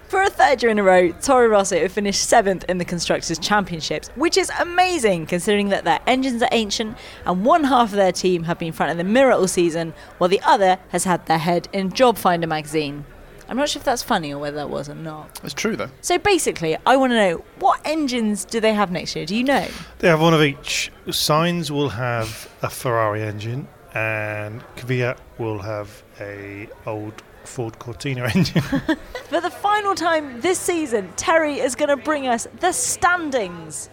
For 0.09 0.23
a 0.23 0.31
third 0.31 0.63
year 0.63 0.71
in 0.71 0.79
a 0.79 0.85
row, 0.85 1.11
Toro 1.11 1.49
Rosso 1.49 1.81
have 1.81 1.91
finished 1.91 2.29
seventh 2.29 2.65
in 2.69 2.79
the 2.79 2.85
Constructors' 2.85 3.41
Championships, 3.41 4.09
which 4.15 4.37
is 4.37 4.53
amazing 4.61 5.27
considering 5.27 5.71
that 5.71 5.83
their 5.83 5.99
engines 6.07 6.41
are 6.43 6.49
ancient 6.53 6.97
and 7.25 7.45
one 7.45 7.65
half 7.65 7.91
of 7.91 7.97
their 7.97 8.13
team 8.13 8.45
have 8.45 8.57
been 8.57 8.73
front 8.73 8.93
of 8.93 8.99
the 8.99 9.05
mirror 9.05 9.33
all 9.33 9.49
season, 9.49 9.95
while 10.19 10.29
the 10.29 10.41
other 10.43 10.79
has 10.91 11.03
had 11.03 11.27
their 11.27 11.39
head 11.39 11.69
in 11.73 11.93
Job 11.93 12.19
Finder 12.19 12.47
magazine. 12.47 13.05
I'm 13.49 13.57
not 13.57 13.69
sure 13.69 13.81
if 13.81 13.85
that's 13.85 14.05
funny 14.05 14.33
or 14.33 14.39
whether 14.39 14.59
that 14.59 14.71
was 14.71 14.89
or 14.89 14.95
not. 14.95 15.41
It's 15.43 15.55
true, 15.55 15.75
though. 15.75 15.91
So 16.03 16.19
basically, 16.19 16.77
I 16.87 16.97
want 16.97 17.11
to 17.11 17.17
know 17.17 17.45
what 17.59 17.81
engines 17.85 18.45
do 18.45 18.61
they 18.61 18.75
have 18.75 18.93
next 18.93 19.17
year? 19.17 19.27
Do 19.27 19.35
you 19.35 19.43
know? 19.43 19.67
They 19.99 20.09
have 20.09 20.21
one 20.21 20.35
of 20.35 20.43
each. 20.43 20.93
Sainz 21.09 21.69
will 21.69 21.89
have 21.89 22.49
a 22.63 22.71
Ferrari 22.71 23.23
engine, 23.23 23.67
and 23.93 24.63
Kvyat 24.77 25.19
will 25.39 25.59
have 25.59 26.05
a 26.21 26.69
old 26.87 27.25
Ford 27.47 27.79
Cortina 27.79 28.31
engine. 28.35 28.63
For 29.29 29.41
the 29.41 29.51
final 29.51 29.95
time 29.95 30.41
this 30.41 30.59
season, 30.59 31.13
Terry 31.17 31.59
is 31.59 31.75
going 31.75 31.89
to 31.89 31.97
bring 31.97 32.27
us 32.27 32.47
the 32.61 32.73
standings. 32.73 33.89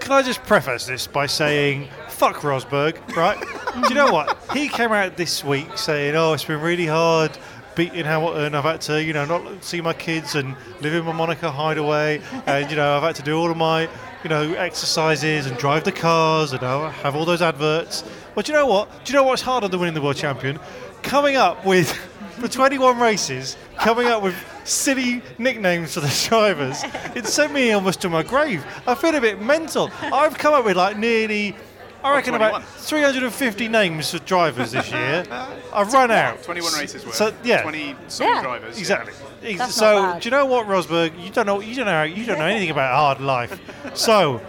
Can 0.00 0.12
I 0.12 0.22
just 0.22 0.42
preface 0.44 0.86
this 0.86 1.06
by 1.06 1.26
saying, 1.26 1.88
fuck 2.08 2.36
Rosberg, 2.36 2.96
right? 3.16 3.38
Do 3.82 3.88
you 3.88 3.94
know 3.94 4.12
what? 4.12 4.38
He 4.52 4.68
came 4.68 4.92
out 4.92 5.16
this 5.16 5.42
week 5.42 5.76
saying, 5.76 6.14
oh, 6.14 6.32
it's 6.32 6.44
been 6.44 6.60
really 6.60 6.86
hard 6.86 7.36
beating 7.76 8.04
Hamilton. 8.04 8.54
I've 8.54 8.64
had 8.64 8.80
to, 8.82 9.04
you 9.04 9.12
know, 9.12 9.24
not 9.26 9.62
see 9.62 9.80
my 9.80 9.92
kids 9.92 10.34
and 10.34 10.56
live 10.80 10.94
in 10.94 11.04
my 11.04 11.12
Monaco 11.12 11.50
hideaway. 11.50 12.20
And, 12.46 12.68
you 12.70 12.76
know, 12.76 12.96
I've 12.96 13.02
had 13.02 13.14
to 13.16 13.22
do 13.22 13.38
all 13.38 13.50
of 13.50 13.56
my, 13.56 13.82
you 14.24 14.30
know, 14.30 14.54
exercises 14.54 15.46
and 15.46 15.56
drive 15.58 15.84
the 15.84 15.92
cars 15.92 16.52
and 16.52 16.62
uh, 16.62 16.90
have 16.90 17.14
all 17.14 17.24
those 17.24 17.42
adverts. 17.42 18.02
But 18.34 18.46
do 18.46 18.52
you 18.52 18.58
know 18.58 18.66
what? 18.66 19.04
Do 19.04 19.12
you 19.12 19.18
know 19.18 19.24
what's 19.24 19.42
harder 19.42 19.68
than 19.68 19.78
winning 19.78 19.94
the 19.94 20.00
world 20.00 20.16
champion? 20.16 20.58
Coming 21.02 21.36
up 21.36 21.64
with, 21.64 21.96
for 22.40 22.48
21 22.48 22.98
races, 22.98 23.56
coming 23.78 24.06
up 24.08 24.22
with 24.22 24.34
silly 24.64 25.22
nicknames 25.38 25.94
for 25.94 26.00
the 26.00 26.26
drivers. 26.28 26.82
It 27.14 27.26
sent 27.26 27.52
me 27.52 27.72
almost 27.72 28.00
to 28.02 28.08
my 28.08 28.22
grave. 28.22 28.64
I 28.86 28.94
feel 28.94 29.14
a 29.14 29.20
bit 29.20 29.40
mental. 29.40 29.90
I've 30.02 30.36
come 30.38 30.54
up 30.54 30.64
with 30.64 30.76
like 30.76 30.96
nearly, 30.96 31.56
I 32.04 32.14
reckon 32.14 32.34
about 32.34 32.62
350 32.64 33.68
names 33.68 34.10
for 34.10 34.18
drivers 34.20 34.72
this 34.72 34.90
year. 34.90 35.24
I've 35.72 35.92
run 35.92 36.10
out. 36.10 36.42
21 36.42 36.72
races 36.74 37.04
worth. 37.04 37.14
So 37.14 37.32
yeah, 37.44 37.62
20 37.62 37.96
solid 38.08 38.30
Yeah. 38.34 38.42
drivers. 38.42 38.78
exactly. 38.78 39.12
Ex- 39.42 39.58
That's 39.58 39.74
so 39.74 39.94
not 40.02 40.12
bad. 40.14 40.22
do 40.22 40.26
you 40.26 40.30
know 40.30 40.46
what, 40.46 40.66
Rosberg? 40.66 41.22
You 41.22 41.30
don't 41.30 41.46
know. 41.46 41.60
You 41.60 41.74
don't 41.74 41.86
know. 41.86 42.02
You 42.02 42.24
don't 42.26 42.38
know 42.38 42.46
anything 42.46 42.70
about 42.70 42.94
hard 42.94 43.20
life. 43.20 43.60
So, 43.94 44.40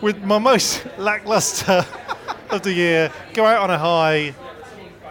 with 0.00 0.22
my 0.22 0.38
most 0.38 0.84
lackluster 0.98 1.84
of 2.50 2.62
the 2.62 2.72
year, 2.72 3.10
go 3.34 3.44
out 3.46 3.58
on 3.62 3.70
a 3.70 3.78
high. 3.78 4.34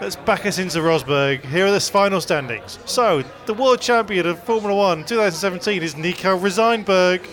Let's 0.02 0.16
back 0.16 0.48
us 0.48 0.58
into 0.58 0.80
Rosberg. 0.80 1.46
Here 1.46 1.68
are 1.68 1.72
the 1.72 1.80
final 1.80 2.22
standings. 2.22 2.80
So, 2.86 3.24
the 3.46 3.54
world 3.54 3.82
champion 3.82 4.26
of 4.26 4.42
Formula 4.44 4.76
One 4.76 5.06
2017 5.06 5.84
is 5.84 5.96
Nico 5.96 6.36
Roseinberg. 6.36 7.24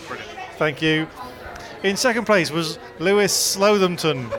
Thank 0.59 0.79
you. 0.79 1.07
In 1.81 1.97
second 1.97 2.25
place 2.25 2.51
was 2.51 2.77
Lewis 2.99 3.33
Slothampton. 3.33 4.31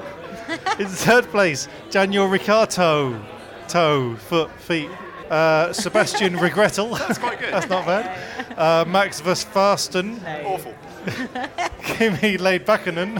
In 0.78 0.86
third 0.86 1.24
place, 1.32 1.66
Daniel 1.90 2.28
Ricciardo. 2.28 3.20
Toe, 3.66 4.14
foot, 4.14 4.52
feet. 4.60 4.90
Uh, 5.28 5.72
Sebastian 5.72 6.34
Regrettel. 6.36 6.96
That's 6.98 7.18
quite 7.18 7.40
good. 7.40 7.52
That's 7.52 7.68
not 7.68 7.84
bad. 7.84 8.56
Uh, 8.56 8.84
Max 8.88 9.20
Verstappen. 9.20 10.22
Awful. 10.44 10.76
Kimi 11.82 12.38
Leidbakanen. 12.38 13.16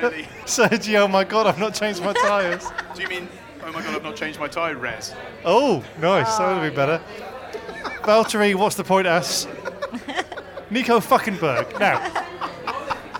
Really. 0.00 0.22
Sergio, 0.46 1.00
oh 1.00 1.08
my 1.08 1.24
god, 1.24 1.46
I've 1.46 1.58
not 1.58 1.74
changed 1.74 2.02
my 2.02 2.14
tyres. 2.14 2.66
Do 2.94 3.02
you 3.02 3.08
mean, 3.08 3.28
oh 3.68 3.72
my 3.72 3.82
god, 3.82 3.94
I've 3.94 4.02
not 4.02 4.16
changed 4.16 4.40
my 4.40 4.48
tyre, 4.48 4.76
Res? 4.76 5.14
Oh, 5.44 5.84
nice. 6.00 6.38
That 6.38 6.60
would 6.60 6.70
be 6.70 6.74
better. 6.74 7.00
Valtteri, 8.02 8.54
what's 8.54 8.76
the 8.76 8.84
point, 8.84 9.06
ass? 9.06 9.46
Nico 10.70 11.00
Fuckenberg. 11.00 11.78
Now, 11.78 12.26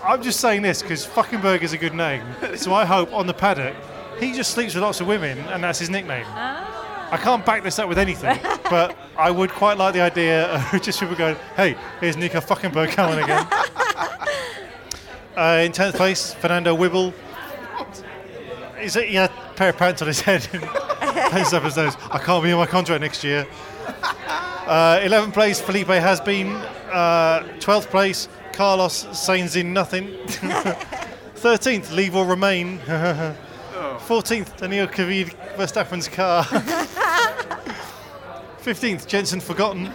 I'm 0.03 0.23
just 0.23 0.41
saying 0.41 0.63
this 0.63 0.81
because 0.81 1.07
Fuckenberg 1.07 1.63
is 1.63 1.75
a 1.75 1.79
good 1.79 1.95
name. 1.95 2.25
So 2.57 2.73
I 2.73 2.85
hope 2.85 3.13
on 3.13 3.27
the 3.27 3.35
paddock 3.35 3.77
he 4.19 4.33
just 4.33 4.53
sleeps 4.53 4.75
with 4.75 4.83
lots 4.83 5.01
of 5.01 5.07
women 5.07 5.39
and 5.39 5.63
that's 5.63 5.79
his 5.79 5.91
nickname. 5.91 6.27
I 6.27 7.19
can't 7.23 7.45
back 7.45 7.63
this 7.63 7.79
up 7.79 7.89
with 7.89 7.99
anything, 7.99 8.39
but 8.71 8.97
I 9.17 9.31
would 9.31 9.51
quite 9.51 9.79
like 9.79 9.95
the 9.95 10.01
idea 10.01 10.47
of 10.47 10.83
just 10.83 11.01
people 11.01 11.15
going, 11.15 11.37
hey, 11.57 11.77
here's 12.01 12.17
Nico 12.17 12.41
Fuckenberg 12.41 12.91
coming 12.91 13.23
again. 13.23 13.47
Uh, 15.37 15.63
in 15.65 15.71
10th 15.71 15.95
place, 15.95 16.35
Fernando 16.35 16.77
Wibble. 16.77 17.15
He's, 18.77 18.95
he 18.95 19.15
had 19.15 19.31
a 19.31 19.48
pair 19.59 19.71
of 19.71 19.77
pants 19.77 20.01
on 20.01 20.07
his 20.07 20.21
head 20.21 20.49
and 20.53 20.63
pants 21.03 21.53
up 21.53 21.65
his 21.65 21.77
nose. 21.77 21.97
I 22.13 22.19
can't 22.19 22.45
be 22.45 22.51
in 22.51 22.57
my 22.57 22.67
contract 22.67 23.01
next 23.01 23.25
year. 23.25 23.45
Uh, 23.89 25.01
11th 25.03 25.33
place, 25.33 25.61
Felipe 25.61 25.89
has 25.89 26.21
been. 26.21 26.53
Uh, 26.93 27.43
12th 27.59 27.87
place, 27.91 28.29
Carlos 28.53 29.07
Sainz 29.07 29.57
in 29.61 29.73
nothing. 29.73 30.07
13th, 31.35 31.91
leave 31.93 32.15
or 32.15 32.25
remain. 32.25 32.79
14th, 32.79 34.57
Daniel 34.59 34.87
Kvyat 34.87 35.35
Verstappen's 35.57 36.07
car. 36.09 36.45
15th, 38.63 39.09
Jenson 39.09 39.41
Forgotten. 39.41 39.87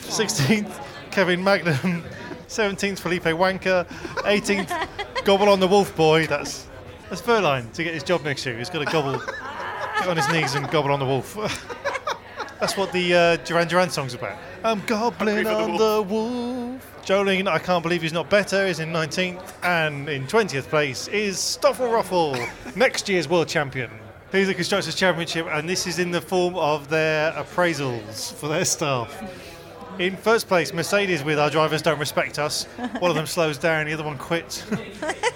16th, 0.00 0.72
Kevin 1.10 1.44
Magnum. 1.44 2.02
17th, 2.48 2.98
Felipe 2.98 3.24
Wanker. 3.24 3.86
18th, 4.22 4.88
Gobble 5.24 5.50
on 5.50 5.60
the 5.60 5.68
Wolf 5.68 5.94
Boy. 5.94 6.26
That's 6.26 6.66
that's 7.12 7.26
Wehrlein 7.26 7.70
to 7.74 7.84
get 7.84 7.92
his 7.92 8.02
job 8.02 8.24
next 8.24 8.46
year. 8.46 8.56
He's 8.56 8.70
got 8.70 8.78
to 8.78 8.90
gobble, 8.90 9.18
get 9.18 10.08
on 10.08 10.16
his 10.16 10.26
knees 10.30 10.54
and 10.54 10.66
gobble 10.70 10.92
on 10.92 10.98
the 10.98 11.04
wolf. 11.04 11.34
That's 12.58 12.74
what 12.74 12.90
the 12.92 13.14
uh, 13.14 13.36
Duran 13.44 13.68
Duran 13.68 13.90
song's 13.90 14.14
about. 14.14 14.38
I'm 14.64 14.80
gobbling 14.86 15.44
for 15.44 15.50
on 15.50 15.72
the 15.72 15.96
the 15.96 16.02
wolf. 16.02 17.02
Jolene, 17.04 17.48
I 17.48 17.58
can't 17.58 17.82
believe 17.82 18.00
he's 18.00 18.14
not 18.14 18.30
better, 18.30 18.64
is 18.64 18.80
in 18.80 18.90
19th. 18.92 19.52
And 19.62 20.08
in 20.08 20.26
20th 20.26 20.68
place 20.68 21.08
is 21.08 21.38
Stoffel 21.38 21.90
Ruffle, 21.90 22.34
next 22.76 23.10
year's 23.10 23.28
world 23.28 23.48
champion. 23.48 23.90
He's 24.30 24.46
the 24.46 24.54
Constructors' 24.54 24.94
Championship, 24.94 25.46
and 25.50 25.68
this 25.68 25.86
is 25.86 25.98
in 25.98 26.12
the 26.12 26.20
form 26.22 26.54
of 26.54 26.88
their 26.88 27.32
appraisals 27.32 28.32
for 28.32 28.48
their 28.48 28.64
staff. 28.64 29.22
In 29.98 30.16
first 30.16 30.48
place, 30.48 30.72
Mercedes 30.72 31.22
with 31.22 31.38
Our 31.38 31.50
Drivers 31.50 31.82
Don't 31.82 31.98
Respect 31.98 32.38
Us. 32.38 32.64
One 32.98 33.10
of 33.10 33.14
them 33.14 33.26
slows 33.26 33.58
down, 33.58 33.86
the 33.86 33.92
other 33.92 34.04
one 34.04 34.16
quits. 34.16 34.64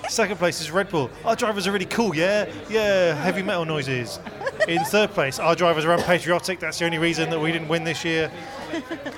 Second 0.09 0.39
place 0.39 0.61
is 0.61 0.71
Red 0.71 0.89
Bull. 0.89 1.11
Our 1.25 1.37
drivers 1.37 1.67
are 1.67 1.73
really 1.73 1.85
cool, 1.85 2.15
yeah? 2.15 2.51
Yeah, 2.71 3.15
heavy 3.15 3.43
metal 3.43 3.67
noises. 3.67 4.19
In 4.67 4.83
third 4.85 5.11
place, 5.11 5.39
our 5.39 5.55
drivers 5.55 5.85
are 5.85 5.93
unpatriotic. 5.93 6.59
That's 6.59 6.79
the 6.79 6.87
only 6.87 6.99
reason 6.99 7.29
that 7.31 7.39
we 7.39 7.53
didn't 7.53 7.69
win 7.69 7.85
this 7.85 8.05
year. 8.05 8.31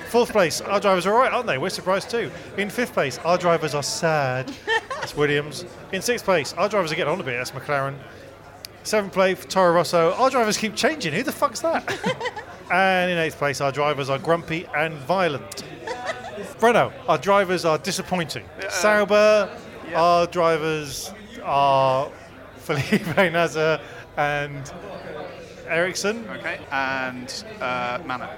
Fourth 0.08 0.32
place, 0.32 0.60
our 0.60 0.80
drivers 0.80 1.06
are 1.06 1.14
alright, 1.14 1.32
aren't 1.32 1.46
they? 1.46 1.56
We're 1.56 1.70
surprised 1.70 2.10
too. 2.10 2.30
In 2.56 2.68
fifth 2.68 2.92
place, 2.92 3.18
our 3.18 3.38
drivers 3.38 3.74
are 3.74 3.82
sad. 3.82 4.52
That's 5.00 5.16
Williams. 5.16 5.64
In 5.92 6.02
sixth 6.02 6.24
place, 6.24 6.52
our 6.54 6.68
drivers 6.68 6.90
are 6.90 6.96
getting 6.96 7.12
on 7.12 7.20
a 7.20 7.24
bit. 7.24 7.36
That's 7.36 7.52
McLaren. 7.52 7.94
Seventh 8.82 9.12
place, 9.12 9.44
Toro 9.48 9.72
Rosso. 9.72 10.12
Our 10.14 10.30
drivers 10.30 10.56
keep 10.56 10.74
changing. 10.74 11.12
Who 11.12 11.22
the 11.22 11.32
fuck's 11.32 11.60
that? 11.60 12.44
and 12.70 13.10
in 13.10 13.18
eighth 13.18 13.36
place, 13.38 13.60
our 13.60 13.72
drivers 13.72 14.10
are 14.10 14.18
grumpy 14.18 14.66
and 14.76 14.94
violent. 14.94 15.64
Breno, 16.58 16.92
our 17.08 17.18
drivers 17.18 17.64
are 17.64 17.78
disappointing. 17.78 18.44
Sauber, 18.68 19.50
our 19.94 20.26
drivers 20.26 21.12
are 21.42 22.10
Felipe 22.58 23.16
Nasr 23.16 23.80
and 24.16 24.72
Ericsson. 25.66 26.28
Okay, 26.28 26.60
and 26.70 27.44
uh, 27.60 28.00
Manor. 28.04 28.30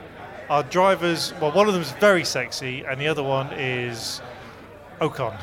Our 0.49 0.65
drivers, 0.65 1.33
well, 1.41 1.53
one 1.53 1.69
of 1.69 1.75
them 1.75 1.83
is 1.83 1.93
very 1.93 2.25
sexy, 2.25 2.85
and 2.85 3.01
the 3.01 3.07
other 3.07 3.23
one 3.23 3.53
is 3.53 4.21
Ocon. 5.01 5.39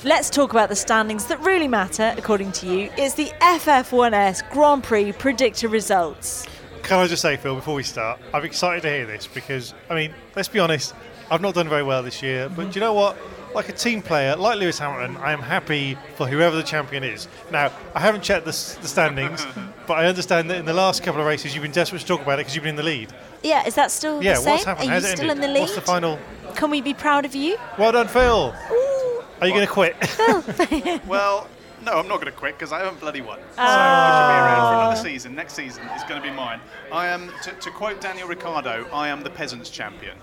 Let's 0.04 0.28
talk 0.28 0.50
about 0.50 0.68
the 0.68 0.76
standings 0.76 1.26
that 1.26 1.40
really 1.40 1.68
matter, 1.68 2.14
according 2.16 2.52
to 2.52 2.66
you. 2.66 2.90
It's 2.96 3.14
the 3.14 3.32
FF1S 3.40 4.50
Grand 4.50 4.84
Prix 4.84 5.12
predictor 5.12 5.68
results. 5.68 6.46
Can 6.86 7.00
I 7.00 7.08
just 7.08 7.20
say, 7.20 7.36
Phil, 7.36 7.56
before 7.56 7.74
we 7.74 7.82
start, 7.82 8.20
I'm 8.32 8.44
excited 8.44 8.82
to 8.82 8.88
hear 8.88 9.06
this 9.06 9.26
because, 9.26 9.74
I 9.90 9.94
mean, 9.96 10.14
let's 10.36 10.46
be 10.48 10.60
honest, 10.60 10.94
I've 11.32 11.40
not 11.40 11.54
done 11.54 11.68
very 11.68 11.82
well 11.82 12.00
this 12.04 12.22
year, 12.22 12.48
but 12.48 12.70
do 12.70 12.78
you 12.78 12.80
know 12.80 12.94
what? 12.94 13.16
Like 13.56 13.68
a 13.68 13.72
team 13.72 14.02
player, 14.02 14.36
like 14.36 14.60
Lewis 14.60 14.78
Hamilton, 14.78 15.16
I 15.16 15.32
am 15.32 15.40
happy 15.40 15.98
for 16.14 16.28
whoever 16.28 16.54
the 16.54 16.62
champion 16.62 17.02
is. 17.02 17.26
Now, 17.50 17.72
I 17.92 17.98
haven't 17.98 18.22
checked 18.22 18.44
the, 18.44 18.52
the 18.80 18.86
standings, 18.86 19.44
but 19.88 19.94
I 19.94 20.06
understand 20.06 20.48
that 20.50 20.58
in 20.58 20.64
the 20.64 20.74
last 20.74 21.02
couple 21.02 21.20
of 21.20 21.26
races 21.26 21.54
you've 21.56 21.62
been 21.62 21.72
desperate 21.72 22.02
to 22.02 22.06
talk 22.06 22.22
about 22.22 22.34
it 22.34 22.42
because 22.42 22.54
you've 22.54 22.62
been 22.62 22.70
in 22.70 22.76
the 22.76 22.84
lead. 22.84 23.12
Yeah, 23.42 23.66
is 23.66 23.74
that 23.74 23.90
still 23.90 24.22
Yeah, 24.22 24.34
the 24.34 24.40
same? 24.42 24.52
what's 24.52 24.64
happened? 24.64 24.82
Are 24.82 24.84
you 24.86 24.90
How's 24.92 25.04
it 25.06 25.16
still 25.16 25.30
in 25.30 25.40
the 25.40 25.48
lead? 25.48 25.60
What's 25.62 25.74
the 25.74 25.80
final? 25.80 26.20
Can 26.54 26.70
we 26.70 26.80
be 26.80 26.94
proud 26.94 27.24
of 27.24 27.34
you? 27.34 27.56
Well 27.78 27.90
done, 27.90 28.06
Phil. 28.06 28.54
Are 29.40 29.46
you 29.48 29.52
going 29.52 29.66
to 29.66 29.72
quit? 29.72 29.96
Well, 31.06 31.48
no, 31.86 31.92
I'm 31.92 32.08
not 32.08 32.20
going 32.20 32.32
to 32.32 32.38
quit 32.38 32.58
because 32.58 32.72
I 32.72 32.80
haven't 32.80 33.00
bloody 33.00 33.20
won. 33.20 33.38
So 33.54 33.62
I 33.62 34.18
should 34.18 34.28
be 34.28 34.38
around 34.42 34.72
for 34.72 34.80
another 34.80 35.08
season. 35.08 35.34
Next 35.34 35.54
season 35.54 35.84
is 35.96 36.02
going 36.02 36.20
to 36.20 36.28
be 36.28 36.34
mine. 36.34 36.60
I 36.92 37.06
am, 37.06 37.30
to, 37.44 37.52
to 37.52 37.70
quote 37.70 38.00
Daniel 38.00 38.28
Ricciardo, 38.28 38.86
I 38.92 39.08
am 39.08 39.22
the 39.22 39.30
peasants 39.30 39.70
champion. 39.70 40.16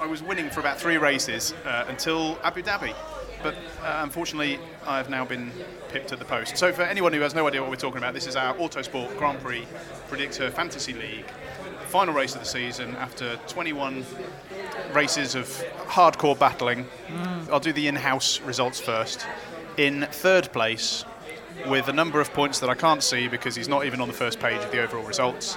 I 0.00 0.06
was 0.06 0.22
winning 0.22 0.50
for 0.50 0.60
about 0.60 0.78
three 0.78 0.96
races 0.96 1.54
uh, 1.64 1.84
until 1.88 2.38
Abu 2.42 2.62
Dhabi. 2.62 2.94
But 3.42 3.54
uh, 3.84 4.00
unfortunately, 4.02 4.58
I've 4.84 5.08
now 5.08 5.24
been 5.24 5.52
pipped 5.88 6.12
at 6.12 6.18
the 6.18 6.24
post. 6.24 6.56
So, 6.56 6.72
for 6.72 6.82
anyone 6.82 7.12
who 7.12 7.20
has 7.20 7.34
no 7.34 7.46
idea 7.46 7.60
what 7.60 7.70
we're 7.70 7.76
talking 7.76 7.98
about, 7.98 8.12
this 8.12 8.26
is 8.26 8.34
our 8.34 8.54
Autosport 8.56 9.16
Grand 9.16 9.38
Prix 9.40 9.64
Predictor 10.08 10.50
Fantasy 10.50 10.92
League. 10.92 11.26
Final 11.86 12.14
race 12.14 12.34
of 12.34 12.40
the 12.40 12.46
season 12.46 12.96
after 12.96 13.36
21 13.46 14.04
races 14.92 15.36
of 15.36 15.46
hardcore 15.86 16.36
battling. 16.38 16.86
I'll 17.50 17.60
do 17.60 17.72
the 17.72 17.86
in 17.86 17.94
house 17.94 18.40
results 18.40 18.80
first. 18.80 19.24
In 19.78 20.02
third 20.10 20.52
place, 20.52 21.04
with 21.68 21.88
a 21.88 21.92
number 21.92 22.20
of 22.20 22.32
points 22.32 22.58
that 22.58 22.68
I 22.68 22.74
can't 22.74 23.02
see 23.02 23.28
because 23.28 23.54
he's 23.54 23.68
not 23.68 23.86
even 23.86 24.00
on 24.00 24.08
the 24.08 24.14
first 24.14 24.40
page 24.40 24.60
of 24.60 24.70
the 24.72 24.82
overall 24.82 25.04
results, 25.04 25.56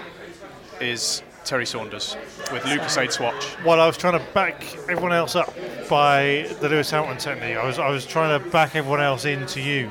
is 0.80 1.24
Terry 1.43 1.65
Saunders 1.65 2.15
with 2.51 2.63
Lucas 2.65 2.95
Aid 2.97 3.11
Swatch. 3.11 3.57
Well, 3.65 3.82
I 3.82 3.88
was 3.88 3.97
trying 3.97 4.19
to 4.19 4.26
back 4.34 4.63
everyone 4.84 5.11
else 5.11 5.36
up 5.36 5.51
by 5.89 6.47
the 6.61 6.69
Lewis 6.69 6.91
Hamilton 6.91 7.17
technique. 7.17 7.57
I 7.57 7.65
was, 7.65 7.80
I 7.80 7.89
was 7.89 8.05
trying 8.05 8.39
to 8.39 8.49
back 8.51 8.76
everyone 8.76 9.01
else 9.01 9.26
into 9.26 9.59
you. 9.59 9.89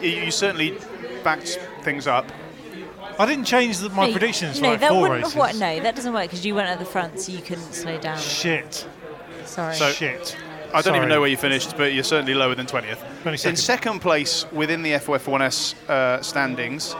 You, 0.00 0.08
you 0.10 0.30
certainly 0.30 0.76
backed 1.22 1.58
things 1.82 2.06
up. 2.06 2.30
I 3.18 3.24
didn't 3.24 3.44
change 3.46 3.78
the, 3.78 3.88
my 3.90 4.06
No, 4.08 4.12
predictions 4.12 4.60
No, 4.60 4.66
for 4.68 4.70
like 4.72 4.80
that 4.80 4.90
four 4.90 5.00
wouldn't 5.02 5.18
races. 5.20 5.32
have 5.34 5.40
worked. 5.40 5.54
No, 5.58 5.80
that 5.80 5.96
doesn't 5.96 6.12
work 6.12 6.24
because 6.24 6.44
you 6.44 6.54
went 6.54 6.68
at 6.68 6.78
the 6.78 6.84
front, 6.84 7.18
so 7.18 7.32
you 7.32 7.40
couldn't 7.40 7.72
slow 7.72 7.98
down. 7.98 8.18
Shit. 8.18 8.86
Sorry. 9.46 9.74
So- 9.74 9.90
Shit. 9.90 10.36
I 10.74 10.82
don't 10.82 10.96
even 10.96 11.08
know 11.08 11.20
where 11.20 11.30
you 11.30 11.36
finished, 11.36 11.76
but 11.76 11.94
you're 11.94 12.02
certainly 12.02 12.34
lower 12.34 12.56
than 12.56 12.66
20th. 12.66 12.98
22nd. 13.22 13.46
In 13.46 13.56
second 13.56 14.00
place 14.00 14.44
within 14.50 14.82
the 14.82 14.90
FOF1S 14.90 15.88
uh, 15.88 16.20
standings, 16.20 16.96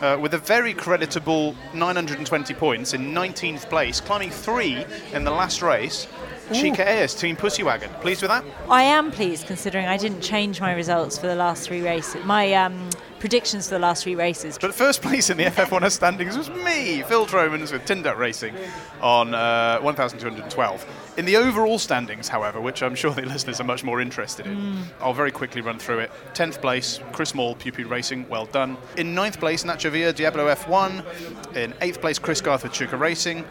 uh, 0.00 0.16
with 0.20 0.34
a 0.34 0.38
very 0.38 0.72
creditable 0.72 1.56
920 1.74 2.54
points 2.54 2.94
in 2.94 3.12
19th 3.12 3.68
place, 3.68 4.00
climbing 4.00 4.30
three 4.30 4.84
in 5.12 5.24
the 5.24 5.32
last 5.32 5.62
race, 5.62 6.06
Chica 6.52 6.88
Ayers, 6.88 7.12
Team 7.12 7.36
Pussywagon. 7.36 8.00
Pleased 8.00 8.22
with 8.22 8.30
that? 8.30 8.44
I 8.70 8.84
am 8.84 9.10
pleased 9.10 9.48
considering 9.48 9.86
I 9.86 9.96
didn't 9.96 10.20
change 10.20 10.60
my 10.60 10.72
results 10.72 11.18
for 11.18 11.26
the 11.26 11.34
last 11.34 11.66
three 11.66 11.82
races. 11.82 12.24
My 12.24 12.54
um, 12.54 12.88
predictions 13.18 13.68
for 13.68 13.74
the 13.74 13.78
last 13.78 14.02
three 14.04 14.14
races. 14.14 14.58
But 14.60 14.74
first 14.74 15.02
place 15.02 15.30
in 15.30 15.36
the 15.36 15.44
FF1S 15.44 15.92
standings 15.92 16.36
was 16.36 16.48
me, 16.50 17.02
Phil 17.02 17.26
Tromans 17.26 17.72
with 17.72 17.84
Tindut 17.84 18.16
Racing 18.16 18.54
on 19.00 19.34
uh, 19.34 19.80
1,212. 19.80 21.14
In 21.18 21.24
the 21.24 21.36
overall 21.36 21.78
standings, 21.78 22.28
however, 22.28 22.60
which 22.60 22.82
I'm 22.82 22.94
sure 22.94 23.12
the 23.12 23.22
listeners 23.26 23.60
are 23.60 23.64
much 23.64 23.84
more 23.84 24.00
interested 24.00 24.46
in, 24.46 24.84
I'll 25.00 25.14
very 25.14 25.32
quickly 25.32 25.60
run 25.60 25.78
through 25.78 26.00
it. 26.00 26.10
10th 26.34 26.60
place, 26.60 27.00
Chris 27.12 27.34
Moll, 27.34 27.54
Pew 27.54 27.72
Pew 27.72 27.86
Racing, 27.86 28.28
well 28.28 28.46
done. 28.46 28.76
In 28.96 29.14
9th 29.14 29.38
place, 29.38 29.64
Nacho 29.64 29.90
Villa, 29.90 30.12
Diablo 30.12 30.52
F1. 30.54 31.56
In 31.56 31.72
8th 31.74 32.00
place, 32.00 32.18
Chris 32.18 32.40
Garth 32.40 32.62
with 32.62 32.72
Chuka 32.72 32.98
Racing. 32.98 33.44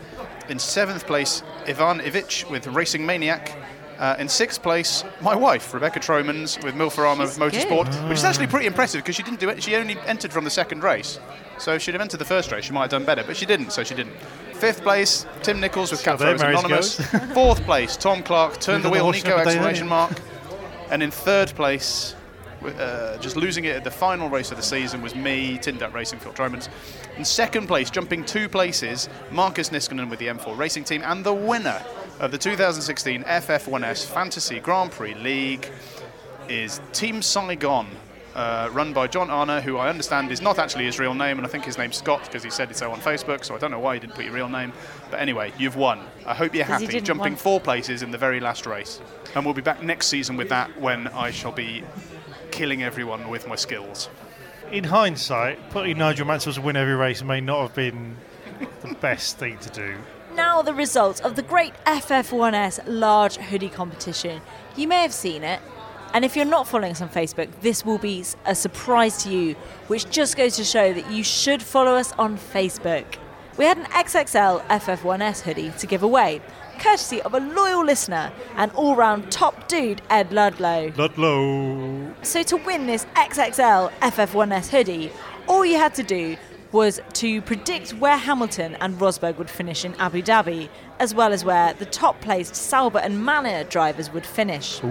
In 0.49 0.57
7th 0.57 1.05
place, 1.05 1.43
Ivan 1.67 1.99
Ivic 1.99 2.49
with 2.49 2.67
Racing 2.67 3.05
Maniac. 3.05 3.55
Uh, 3.99 4.15
in 4.19 4.29
sixth 4.29 4.61
place, 4.61 5.03
my 5.21 5.35
wife, 5.35 5.73
Rebecca 5.73 5.99
Tromans, 5.99 6.59
with 6.61 6.75
Milfarama 6.75 7.25
She's 7.25 7.37
Motorsport, 7.37 8.09
which 8.09 8.19
is 8.19 8.23
actually 8.23 8.47
pretty 8.47 8.67
impressive 8.67 9.01
because 9.01 9.15
she 9.15 9.23
didn't 9.23 9.39
do 9.39 9.49
it. 9.49 9.63
She 9.63 9.75
only 9.75 9.97
entered 10.05 10.31
from 10.31 10.43
the 10.43 10.51
second 10.51 10.83
race. 10.83 11.19
So 11.57 11.73
if 11.73 11.81
she'd 11.81 11.95
have 11.95 12.01
entered 12.01 12.19
the 12.19 12.25
first 12.25 12.51
race, 12.51 12.65
she 12.65 12.73
might 12.73 12.81
have 12.81 12.91
done 12.91 13.05
better, 13.05 13.23
but 13.23 13.35
she 13.35 13.47
didn't, 13.47 13.71
so 13.71 13.83
she 13.83 13.95
didn't. 13.95 14.15
Fifth 14.53 14.83
place, 14.83 15.25
Tim 15.41 15.59
Nichols 15.59 15.91
with 15.91 16.03
Cat 16.03 16.21
Anonymous. 16.21 16.99
Fourth 17.33 17.63
place, 17.63 17.97
Tom 17.97 18.21
Clark, 18.21 18.59
Turn 18.59 18.81
the 18.81 18.89
Who's 18.89 18.99
on 19.01 19.05
the 19.07 19.11
Wheel, 19.11 19.11
Nico, 19.11 19.37
exclamation 19.37 19.87
mark. 19.87 20.19
And 20.91 21.01
in 21.01 21.09
third 21.09 21.49
place, 21.55 22.15
uh, 22.63 23.17
just 23.17 23.35
losing 23.35 23.65
it 23.65 23.75
at 23.75 23.83
the 23.83 23.91
final 23.91 24.29
race 24.29 24.51
of 24.51 24.57
the 24.57 24.63
season 24.63 25.01
was 25.01 25.15
me, 25.15 25.57
Tindat 25.57 25.93
Racing, 25.93 26.19
Phil 26.19 26.33
Tromans. 26.33 26.69
In 27.17 27.25
second 27.25 27.67
place, 27.67 27.89
jumping 27.89 28.23
two 28.23 28.47
places, 28.47 29.09
Marcus 29.31 29.69
Niskanen 29.69 30.09
with 30.09 30.19
the 30.19 30.27
M4 30.27 30.57
Racing 30.57 30.83
Team, 30.83 31.01
and 31.03 31.23
the 31.23 31.33
winner 31.33 31.81
of 32.19 32.31
the 32.31 32.37
2016 32.37 33.23
FF1S 33.23 34.05
Fantasy 34.05 34.59
Grand 34.59 34.91
Prix 34.91 35.13
League 35.15 35.69
is 36.49 36.81
Team 36.93 37.21
Saigon. 37.21 37.87
uh, 38.35 38.69
run 38.71 38.93
by 38.93 39.07
John 39.07 39.29
Arner, 39.29 39.61
who 39.61 39.77
I 39.77 39.89
understand 39.89 40.31
is 40.31 40.41
not 40.41 40.59
actually 40.59 40.85
his 40.85 40.99
real 40.99 41.13
name, 41.15 41.37
and 41.37 41.45
I 41.45 41.49
think 41.49 41.65
his 41.65 41.77
name's 41.77 41.97
Scott 41.97 42.23
because 42.25 42.43
he 42.43 42.49
said 42.51 42.69
it 42.69 42.77
so 42.77 42.91
on 42.91 42.99
Facebook. 42.99 43.43
So 43.43 43.55
I 43.55 43.57
don't 43.57 43.71
know 43.71 43.79
why 43.79 43.95
he 43.95 43.99
didn't 43.99 44.13
put 44.13 44.25
your 44.25 44.33
real 44.33 44.47
name. 44.49 44.73
But 45.09 45.19
anyway, 45.19 45.53
you've 45.57 45.75
won. 45.75 46.01
I 46.25 46.35
hope 46.35 46.53
you're 46.53 46.63
happy, 46.63 46.85
didn't 46.87 47.05
jumping 47.05 47.33
want- 47.33 47.39
four 47.39 47.59
places 47.59 48.03
in 48.03 48.11
the 48.11 48.17
very 48.17 48.39
last 48.39 48.65
race. 48.67 49.01
And 49.35 49.43
we'll 49.43 49.55
be 49.55 49.61
back 49.63 49.81
next 49.81 50.07
season 50.07 50.37
with 50.37 50.49
that 50.49 50.79
when 50.79 51.07
I 51.09 51.31
shall 51.31 51.51
be 51.51 51.83
killing 52.51 52.83
everyone 52.83 53.27
with 53.29 53.47
my 53.47 53.55
skills. 53.55 54.07
In 54.71 54.83
hindsight, 54.83 55.69
putting 55.71 55.97
Nigel 55.97 56.27
Mansell 56.27 56.53
to 56.53 56.61
win 56.61 56.75
every 56.75 56.95
race 56.95 57.23
may 57.23 57.41
not 57.41 57.61
have 57.61 57.75
been 57.75 58.17
the 58.81 58.93
best 58.95 59.37
thing 59.39 59.57
to 59.59 59.69
do. 59.69 59.95
Now, 60.37 60.61
the 60.61 60.71
results 60.71 61.19
of 61.21 61.35
the 61.35 61.41
great 61.41 61.73
FF1S 61.85 62.81
large 62.85 63.37
hoodie 63.37 63.69
competition. 63.69 64.39
You 64.75 64.87
may 64.87 65.01
have 65.01 65.11
seen 65.11 65.43
it, 65.43 65.59
and 66.13 66.23
if 66.23 66.35
you're 66.35 66.45
not 66.45 66.67
following 66.67 66.91
us 66.91 67.01
on 67.01 67.09
Facebook, 67.09 67.49
this 67.61 67.83
will 67.83 67.97
be 67.97 68.23
a 68.45 68.53
surprise 68.53 69.23
to 69.23 69.31
you, 69.31 69.55
which 69.87 70.11
just 70.11 70.37
goes 70.37 70.55
to 70.57 70.63
show 70.63 70.93
that 70.93 71.09
you 71.11 71.23
should 71.23 71.63
follow 71.63 71.95
us 71.95 72.13
on 72.19 72.37
Facebook. 72.37 73.15
We 73.57 73.65
had 73.65 73.79
an 73.79 73.85
XXL 73.85 74.61
FF1S 74.67 75.41
hoodie 75.41 75.71
to 75.79 75.87
give 75.87 76.03
away, 76.03 76.39
courtesy 76.77 77.19
of 77.23 77.33
a 77.33 77.39
loyal 77.39 77.83
listener 77.83 78.31
and 78.57 78.71
all 78.73 78.95
round 78.95 79.31
top 79.31 79.67
dude, 79.67 80.03
Ed 80.11 80.31
Ludlow. 80.31 80.93
Ludlow. 80.95 82.13
So 82.21 82.43
to 82.43 82.57
win 82.57 82.85
this 82.85 83.05
XXL 83.15 83.91
FF1S 84.01 84.69
hoodie, 84.69 85.11
all 85.47 85.65
you 85.65 85.77
had 85.77 85.95
to 85.95 86.03
do 86.03 86.37
was 86.71 86.99
to 87.13 87.41
predict 87.41 87.91
where 87.91 88.17
Hamilton 88.17 88.75
and 88.81 88.95
Rosberg 88.99 89.37
would 89.37 89.49
finish 89.49 89.85
in 89.85 89.95
Abu 89.95 90.21
Dhabi, 90.21 90.69
as 90.99 91.13
well 91.15 91.33
as 91.33 91.45
where 91.45 91.73
the 91.73 91.85
top 91.85 92.19
placed 92.21 92.55
Sauber 92.55 92.99
and 92.99 93.23
Manor 93.23 93.63
drivers 93.63 94.11
would 94.11 94.25
finish. 94.25 94.81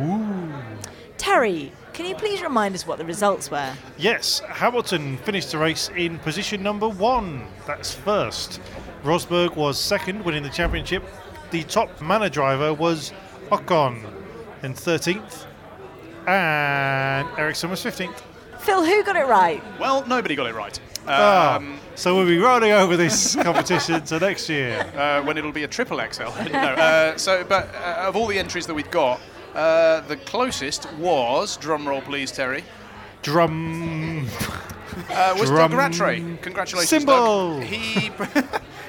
Terry, 1.18 1.72
can 1.92 2.06
you 2.06 2.14
please 2.14 2.42
remind 2.42 2.74
us 2.74 2.86
what 2.86 2.98
the 2.98 3.04
results 3.04 3.50
were? 3.50 3.72
Yes, 3.96 4.40
Hamilton 4.40 5.16
finished 5.18 5.52
the 5.52 5.58
race 5.58 5.90
in 5.96 6.18
position 6.18 6.62
number 6.62 6.88
one. 6.88 7.46
That's 7.66 7.94
first. 7.94 8.60
Rosberg 9.02 9.56
was 9.56 9.80
second, 9.80 10.24
winning 10.24 10.42
the 10.42 10.50
championship. 10.50 11.02
The 11.50 11.62
top 11.64 12.00
manor 12.02 12.28
driver 12.28 12.74
was 12.74 13.12
Ocon 13.50 14.04
in 14.62 14.74
13th. 14.74 15.46
And 16.26 17.28
Ericsson 17.38 17.70
was 17.70 17.82
15th. 17.82 18.20
Phil, 18.58 18.84
who 18.84 19.04
got 19.04 19.16
it 19.16 19.26
right? 19.26 19.62
Well, 19.78 20.04
nobody 20.06 20.34
got 20.34 20.48
it 20.48 20.54
right. 20.54 20.78
Ah, 21.08 21.56
Um, 21.56 21.78
so 21.94 22.14
we'll 22.16 22.26
be 22.26 22.38
rolling 22.38 22.72
over 22.72 22.96
this 22.96 23.36
competition 23.36 24.02
to 24.06 24.18
next 24.18 24.48
year. 24.48 24.80
uh, 24.96 25.22
when 25.22 25.38
it'll 25.38 25.52
be 25.52 25.64
a 25.64 25.68
triple 25.68 25.98
XL. 25.98 26.22
no, 26.52 26.58
uh, 26.58 27.16
so, 27.16 27.44
but 27.44 27.68
uh, 27.74 28.04
of 28.08 28.16
all 28.16 28.26
the 28.26 28.38
entries 28.38 28.66
that 28.66 28.74
we've 28.74 28.90
got, 28.90 29.20
uh, 29.54 30.00
the 30.02 30.16
closest 30.18 30.92
was, 30.94 31.56
drum 31.56 31.86
roll 31.88 32.00
please, 32.02 32.30
Terry, 32.32 32.64
Drum. 33.22 34.26
uh, 35.10 35.34
was 35.38 35.48
Doug 35.50 35.70
Drum 35.70 35.76
Rattray. 35.76 36.20
Congratulations, 36.42 36.88
cymbal. 36.88 37.58
Doug. 37.60 37.62
He, 37.64 38.10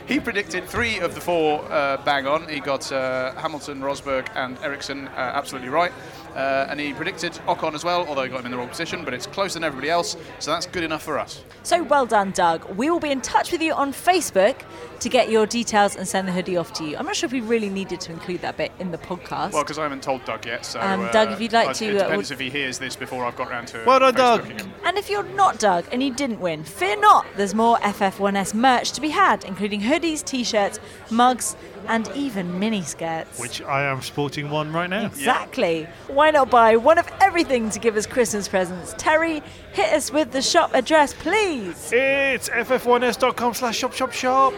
he 0.13 0.19
predicted 0.19 0.65
three 0.65 0.99
of 0.99 1.15
the 1.15 1.21
four 1.21 1.63
uh, 1.71 1.97
bang 2.03 2.27
on. 2.27 2.47
He 2.47 2.59
got 2.59 2.91
uh, 2.91 3.33
Hamilton, 3.35 3.79
Rosberg, 3.81 4.27
and 4.35 4.57
Ericsson 4.59 5.07
uh, 5.07 5.11
absolutely 5.35 5.69
right. 5.69 5.91
Uh, 6.37 6.67
and 6.69 6.79
he 6.79 6.93
predicted 6.93 7.31
Ocon 7.47 7.73
as 7.73 7.83
well, 7.83 8.05
although 8.07 8.21
he 8.21 8.29
got 8.29 8.41
him 8.41 8.45
in 8.45 8.51
the 8.51 8.57
wrong 8.57 8.69
position, 8.69 9.03
but 9.03 9.11
it's 9.11 9.25
closer 9.25 9.55
than 9.55 9.63
everybody 9.63 9.89
else, 9.89 10.15
so 10.37 10.51
that's 10.51 10.67
good 10.67 10.83
enough 10.83 11.01
for 11.01 11.17
us. 11.17 11.43
So 11.63 11.81
well 11.81 12.05
done, 12.05 12.29
Doug. 12.29 12.63
We 12.75 12.91
will 12.91 12.99
be 12.99 13.09
in 13.09 13.21
touch 13.21 13.51
with 13.51 13.59
you 13.61 13.73
on 13.73 13.91
Facebook 13.91 14.61
to 14.99 15.09
get 15.09 15.31
your 15.31 15.47
details 15.47 15.95
and 15.95 16.07
send 16.07 16.27
the 16.27 16.31
hoodie 16.31 16.55
off 16.55 16.73
to 16.73 16.85
you. 16.85 16.95
I'm 16.95 17.07
not 17.07 17.15
sure 17.15 17.25
if 17.25 17.33
we 17.33 17.41
really 17.41 17.69
needed 17.69 17.99
to 18.01 18.11
include 18.11 18.41
that 18.41 18.55
bit 18.55 18.71
in 18.79 18.91
the 18.91 18.99
podcast. 18.99 19.51
Well, 19.53 19.63
because 19.63 19.79
I 19.79 19.83
haven't 19.83 20.03
told 20.03 20.23
Doug 20.25 20.45
yet, 20.45 20.63
so. 20.63 20.79
Um, 20.79 21.01
uh, 21.05 21.11
Doug, 21.11 21.31
if 21.31 21.41
you'd 21.41 21.53
like 21.53 21.69
I- 21.69 21.73
to, 21.73 21.85
It 21.87 21.95
uh, 21.97 22.03
depends 22.03 22.29
would- 22.29 22.35
if 22.35 22.39
he 22.39 22.51
hears 22.51 22.77
this 22.77 22.95
before 22.95 23.25
I've 23.25 23.35
got 23.35 23.49
round 23.49 23.67
to. 23.69 23.83
Well 23.87 23.99
done, 23.99 24.13
Doug. 24.13 24.61
And 24.85 24.95
if 24.97 25.09
you're 25.09 25.23
not 25.23 25.57
Doug 25.57 25.85
and 25.91 26.03
you 26.03 26.13
didn't 26.13 26.39
win, 26.39 26.63
fear 26.63 26.99
not. 26.99 27.25
There's 27.35 27.55
more 27.55 27.77
FF1S 27.77 28.53
merch 28.53 28.91
to 28.91 29.01
be 29.01 29.09
had, 29.09 29.43
including 29.43 29.81
hoodies, 29.81 30.23
t-shirts, 30.23 30.79
mugs, 31.09 31.55
and 31.87 32.09
even 32.15 32.59
mini 32.59 32.81
skirts. 32.81 33.39
Which 33.39 33.61
I 33.61 33.83
am 33.83 34.01
sporting 34.01 34.49
one 34.49 34.71
right 34.71 34.89
now. 34.89 35.05
Exactly. 35.05 35.87
Why 36.07 36.31
not 36.31 36.49
buy 36.49 36.75
one 36.75 36.97
of 36.97 37.09
everything 37.21 37.69
to 37.71 37.79
give 37.79 37.95
us 37.95 38.05
Christmas 38.05 38.47
presents? 38.47 38.93
Terry, 38.97 39.41
hit 39.73 39.93
us 39.93 40.11
with 40.11 40.31
the 40.31 40.41
shop 40.41 40.73
address, 40.73 41.13
please. 41.13 41.91
It's 41.91 42.49
ff1s.com 42.49 43.53
slash 43.53 43.77
shop 43.77 43.93
shop 43.93 44.11
shop. 44.11 44.53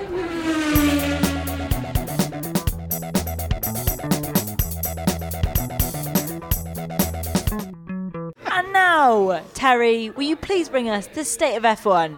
And 8.52 8.74
now, 8.74 9.42
Terry, 9.54 10.10
will 10.12 10.24
you 10.24 10.36
please 10.36 10.70
bring 10.70 10.90
us 10.90 11.08
the 11.08 11.24
state 11.24 11.56
of 11.56 11.64
F1? 11.64 12.18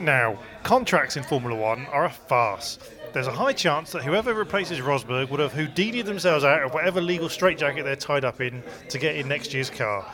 Now, 0.00 0.38
contracts 0.64 1.18
in 1.18 1.22
Formula 1.22 1.54
One 1.54 1.86
are 1.92 2.06
a 2.06 2.10
farce. 2.10 2.78
There's 3.12 3.26
a 3.26 3.32
high 3.32 3.52
chance 3.52 3.92
that 3.92 4.02
whoever 4.02 4.32
replaces 4.32 4.80
Rosberg 4.80 5.28
would 5.30 5.38
have 5.38 5.52
Houdini'd 5.52 6.06
themselves 6.06 6.42
out 6.42 6.62
of 6.62 6.72
whatever 6.72 7.00
legal 7.00 7.28
straitjacket 7.28 7.84
they're 7.84 7.94
tied 7.94 8.24
up 8.24 8.40
in 8.40 8.62
to 8.88 8.98
get 8.98 9.14
in 9.14 9.28
next 9.28 9.52
year's 9.52 9.70
car. 9.70 10.10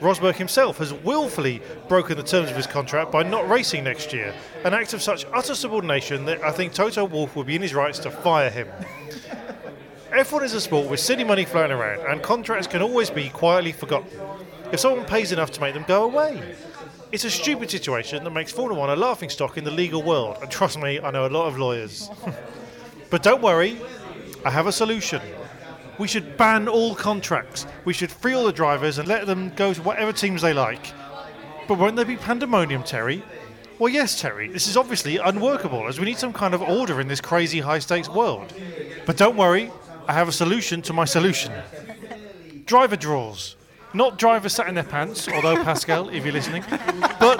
Rosberg 0.00 0.36
himself 0.36 0.78
has 0.78 0.92
willfully 0.92 1.60
broken 1.88 2.16
the 2.16 2.22
terms 2.22 2.50
of 2.50 2.56
his 2.56 2.66
contract 2.66 3.10
by 3.10 3.24
not 3.24 3.48
racing 3.48 3.82
next 3.82 4.12
year, 4.12 4.32
an 4.64 4.74
act 4.74 4.92
of 4.92 5.02
such 5.02 5.24
utter 5.32 5.54
subordination 5.54 6.26
that 6.26 6.40
I 6.44 6.52
think 6.52 6.74
Toto 6.74 7.04
Wolff 7.06 7.34
would 7.34 7.46
be 7.46 7.56
in 7.56 7.62
his 7.62 7.74
rights 7.74 7.98
to 8.00 8.10
fire 8.10 8.50
him. 8.50 8.68
F1 10.10 10.44
is 10.44 10.54
a 10.54 10.60
sport 10.60 10.88
with 10.88 11.00
silly 11.00 11.24
money 11.24 11.44
flowing 11.44 11.72
around, 11.72 12.06
and 12.06 12.22
contracts 12.22 12.66
can 12.66 12.82
always 12.82 13.10
be 13.10 13.30
quietly 13.30 13.72
forgotten 13.72 14.20
if 14.70 14.80
someone 14.80 15.06
pays 15.06 15.32
enough 15.32 15.50
to 15.52 15.60
make 15.60 15.74
them 15.74 15.84
go 15.88 16.04
away. 16.04 16.54
It's 17.10 17.24
a 17.24 17.30
stupid 17.30 17.70
situation 17.70 18.22
that 18.24 18.30
makes 18.30 18.52
Formula 18.52 18.78
One 18.78 18.90
a 18.90 18.96
laughing 18.96 19.30
stock 19.30 19.56
in 19.56 19.64
the 19.64 19.70
legal 19.70 20.02
world, 20.02 20.36
and 20.42 20.50
trust 20.50 20.78
me, 20.78 21.00
I 21.00 21.10
know 21.10 21.26
a 21.26 21.28
lot 21.28 21.46
of 21.46 21.58
lawyers. 21.58 22.10
but 23.10 23.22
don't 23.22 23.40
worry, 23.40 23.80
I 24.44 24.50
have 24.50 24.66
a 24.66 24.72
solution. 24.72 25.22
We 25.96 26.06
should 26.06 26.36
ban 26.36 26.68
all 26.68 26.94
contracts. 26.94 27.66
We 27.86 27.94
should 27.94 28.12
free 28.12 28.34
all 28.34 28.44
the 28.44 28.52
drivers 28.52 28.98
and 28.98 29.08
let 29.08 29.26
them 29.26 29.52
go 29.56 29.72
to 29.72 29.82
whatever 29.82 30.12
teams 30.12 30.42
they 30.42 30.52
like. 30.52 30.92
But 31.66 31.78
won't 31.78 31.96
there 31.96 32.04
be 32.04 32.16
pandemonium, 32.16 32.82
Terry? 32.82 33.22
Well, 33.78 33.88
yes, 33.88 34.20
Terry. 34.20 34.48
This 34.48 34.68
is 34.68 34.76
obviously 34.76 35.16
unworkable, 35.16 35.88
as 35.88 35.98
we 35.98 36.04
need 36.04 36.18
some 36.18 36.34
kind 36.34 36.52
of 36.52 36.60
order 36.60 37.00
in 37.00 37.08
this 37.08 37.22
crazy 37.22 37.60
high 37.60 37.78
stakes 37.78 38.10
world. 38.10 38.52
But 39.06 39.16
don't 39.16 39.36
worry, 39.36 39.70
I 40.06 40.12
have 40.12 40.28
a 40.28 40.32
solution 40.32 40.82
to 40.82 40.92
my 40.92 41.06
solution. 41.06 41.52
Driver 42.66 42.96
draws. 42.96 43.56
Not 43.94 44.18
drivers 44.18 44.54
sat 44.54 44.68
in 44.68 44.74
their 44.74 44.84
pants, 44.84 45.28
although 45.28 45.62
Pascal, 45.64 46.10
if 46.10 46.24
you're 46.24 46.32
listening, 46.32 46.62
but 47.18 47.38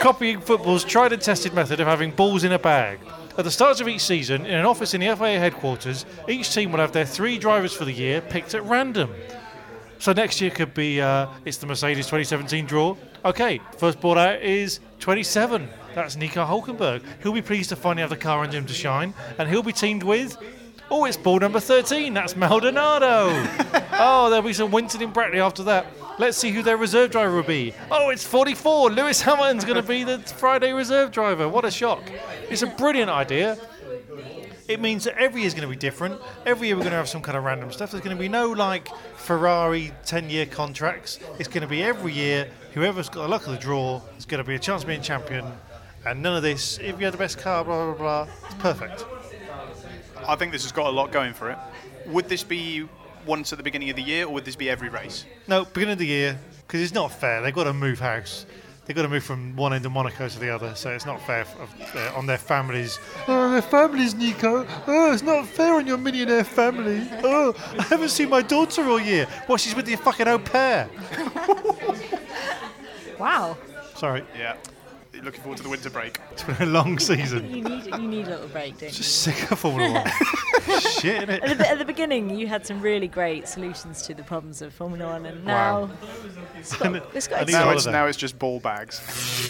copying 0.00 0.40
football's 0.40 0.84
tried 0.84 1.12
and 1.12 1.22
tested 1.22 1.54
method 1.54 1.80
of 1.80 1.86
having 1.86 2.10
balls 2.10 2.44
in 2.44 2.52
a 2.52 2.58
bag. 2.58 3.00
At 3.38 3.44
the 3.44 3.50
start 3.50 3.80
of 3.80 3.88
each 3.88 4.02
season, 4.02 4.44
in 4.44 4.54
an 4.54 4.66
office 4.66 4.94
in 4.94 5.00
the 5.00 5.14
FIA 5.16 5.38
headquarters, 5.38 6.04
each 6.28 6.52
team 6.52 6.72
will 6.72 6.80
have 6.80 6.92
their 6.92 7.06
three 7.06 7.38
drivers 7.38 7.72
for 7.72 7.84
the 7.84 7.92
year 7.92 8.20
picked 8.20 8.52
at 8.54 8.64
random. 8.64 9.14
So 9.98 10.12
next 10.12 10.40
year 10.40 10.50
could 10.50 10.74
be 10.74 11.00
uh, 11.00 11.28
it's 11.44 11.56
the 11.56 11.66
Mercedes 11.66 12.06
2017 12.06 12.66
draw. 12.66 12.96
Okay, 13.24 13.60
first 13.78 14.00
ball 14.00 14.18
out 14.18 14.42
is 14.42 14.80
27. 15.00 15.68
That's 15.94 16.16
Nico 16.16 16.44
Hulkenberg. 16.44 17.02
He'll 17.22 17.32
be 17.32 17.42
pleased 17.42 17.70
to 17.70 17.76
finally 17.76 18.02
have 18.02 18.10
the 18.10 18.16
car 18.16 18.44
engine 18.44 18.66
to 18.66 18.74
shine, 18.74 19.14
and 19.38 19.48
he'll 19.48 19.62
be 19.62 19.72
teamed 19.72 20.02
with. 20.02 20.36
Oh, 20.90 21.04
it's 21.04 21.16
ball 21.18 21.38
number 21.38 21.60
13. 21.60 22.14
That's 22.14 22.34
Maldonado. 22.34 23.28
oh, 23.92 24.28
there'll 24.30 24.46
be 24.46 24.54
some 24.54 24.70
Winton 24.70 25.02
in 25.02 25.10
Brackley 25.10 25.40
after 25.40 25.62
that. 25.64 25.86
Let's 26.18 26.36
see 26.38 26.50
who 26.50 26.62
their 26.62 26.76
reserve 26.76 27.10
driver 27.10 27.36
will 27.36 27.42
be. 27.42 27.74
Oh, 27.90 28.08
it's 28.08 28.24
44. 28.24 28.90
Lewis 28.90 29.20
Hamilton's 29.20 29.64
going 29.64 29.76
to 29.76 29.86
be 29.86 30.02
the 30.04 30.18
Friday 30.18 30.72
reserve 30.72 31.12
driver. 31.12 31.48
What 31.48 31.64
a 31.64 31.70
shock. 31.70 32.02
It's 32.48 32.62
a 32.62 32.66
brilliant 32.66 33.10
idea. 33.10 33.58
It 34.66 34.80
means 34.80 35.04
that 35.04 35.16
every 35.18 35.42
year 35.42 35.46
is 35.46 35.54
going 35.54 35.62
to 35.62 35.68
be 35.68 35.76
different. 35.76 36.20
Every 36.44 36.68
year 36.68 36.76
we're 36.76 36.82
going 36.82 36.92
to 36.92 36.98
have 36.98 37.08
some 37.08 37.22
kind 37.22 37.36
of 37.38 37.44
random 37.44 37.70
stuff. 37.70 37.90
There's 37.90 38.02
going 38.02 38.16
to 38.16 38.20
be 38.20 38.28
no 38.28 38.50
like 38.50 38.88
Ferrari 39.16 39.92
10 40.06 40.30
year 40.30 40.46
contracts. 40.46 41.18
It's 41.38 41.48
going 41.48 41.62
to 41.62 41.68
be 41.68 41.82
every 41.82 42.12
year, 42.12 42.50
whoever's 42.74 43.08
got 43.08 43.22
the 43.22 43.28
luck 43.28 43.46
of 43.46 43.52
the 43.52 43.58
draw 43.58 44.00
is 44.18 44.24
going 44.24 44.42
to 44.42 44.48
be 44.48 44.54
a 44.54 44.58
chance 44.58 44.82
of 44.82 44.88
being 44.88 45.02
champion. 45.02 45.44
And 46.06 46.22
none 46.22 46.36
of 46.36 46.42
this, 46.42 46.78
if 46.78 46.98
you 46.98 47.04
had 47.04 47.14
the 47.14 47.18
best 47.18 47.38
car, 47.38 47.64
blah, 47.64 47.92
blah, 47.92 47.94
blah. 47.94 48.34
It's 48.46 48.54
perfect. 48.54 49.04
I 50.28 50.36
think 50.36 50.52
this 50.52 50.62
has 50.62 50.72
got 50.72 50.86
a 50.86 50.90
lot 50.90 51.10
going 51.10 51.32
for 51.32 51.50
it. 51.50 51.58
Would 52.06 52.28
this 52.28 52.44
be 52.44 52.86
once 53.26 53.52
at 53.52 53.56
the 53.58 53.64
beginning 53.64 53.90
of 53.90 53.96
the 53.96 54.02
year, 54.02 54.26
or 54.26 54.34
would 54.34 54.44
this 54.44 54.56
be 54.56 54.68
every 54.70 54.88
race? 54.88 55.24
No, 55.46 55.64
beginning 55.64 55.94
of 55.94 55.98
the 55.98 56.06
year, 56.06 56.38
because 56.66 56.80
it's 56.82 56.92
not 56.94 57.08
fair. 57.10 57.40
They've 57.42 57.54
got 57.54 57.64
to 57.64 57.72
move 57.72 57.98
house. 57.98 58.46
They've 58.84 58.96
got 58.96 59.02
to 59.02 59.08
move 59.08 59.24
from 59.24 59.54
one 59.54 59.74
end 59.74 59.84
of 59.84 59.92
Monaco 59.92 60.28
to 60.28 60.38
the 60.38 60.48
other, 60.48 60.74
so 60.74 60.90
it's 60.90 61.04
not 61.04 61.20
fair 61.26 61.40
f- 61.40 61.94
uh, 61.94 62.16
on 62.16 62.24
their 62.24 62.38
families. 62.38 62.98
Oh, 63.26 63.50
their 63.50 63.60
families, 63.60 64.14
Nico. 64.14 64.66
Oh, 64.86 65.12
it's 65.12 65.22
not 65.22 65.46
fair 65.46 65.74
on 65.74 65.86
your 65.86 65.98
millionaire 65.98 66.44
family. 66.44 67.06
Oh, 67.22 67.54
I 67.78 67.82
haven't 67.82 68.08
seen 68.08 68.30
my 68.30 68.40
daughter 68.40 68.82
all 68.84 68.98
year. 69.00 69.26
Well, 69.46 69.58
she's 69.58 69.74
with 69.74 69.84
the 69.84 69.96
fucking 69.96 70.28
au 70.28 70.38
pair. 70.38 70.88
Wow. 73.18 73.56
Sorry. 73.96 74.24
Yeah. 74.38 74.56
Looking 75.22 75.40
forward 75.40 75.56
to 75.58 75.62
the 75.62 75.68
winter 75.68 75.90
break. 75.90 76.18
It's 76.32 76.44
been 76.44 76.56
a 76.60 76.66
long 76.66 76.98
season. 76.98 77.48
You 77.50 77.62
need 77.62 77.86
you 77.86 77.98
need 77.98 78.26
a 78.26 78.30
little 78.30 78.48
break, 78.48 78.78
don't 78.78 78.90
you? 78.90 78.96
Just 78.96 79.22
sick 79.22 79.50
of 79.50 79.58
Formula 79.58 79.92
One. 79.92 80.04
Shit? 80.80 81.28
At 81.28 81.58
the, 81.58 81.68
at 81.70 81.78
the 81.78 81.84
beginning, 81.84 82.30
you 82.38 82.46
had 82.46 82.66
some 82.66 82.80
really 82.80 83.08
great 83.08 83.46
solutions 83.48 84.02
to 84.02 84.14
the 84.14 84.22
problems 84.22 84.62
of 84.62 84.72
Formula 84.74 85.12
One, 85.12 85.26
and 85.26 85.44
now 85.44 85.80
Wow. 85.82 85.90
it's 86.58 86.76
got, 86.76 86.94
it's 87.14 87.28
got 87.28 87.42
its- 87.42 87.52
Now 87.52 87.70
it's, 87.70 87.86
now 87.86 88.06
it's 88.06 88.18
just 88.18 88.38
ball 88.38 88.60
bags. 88.60 88.98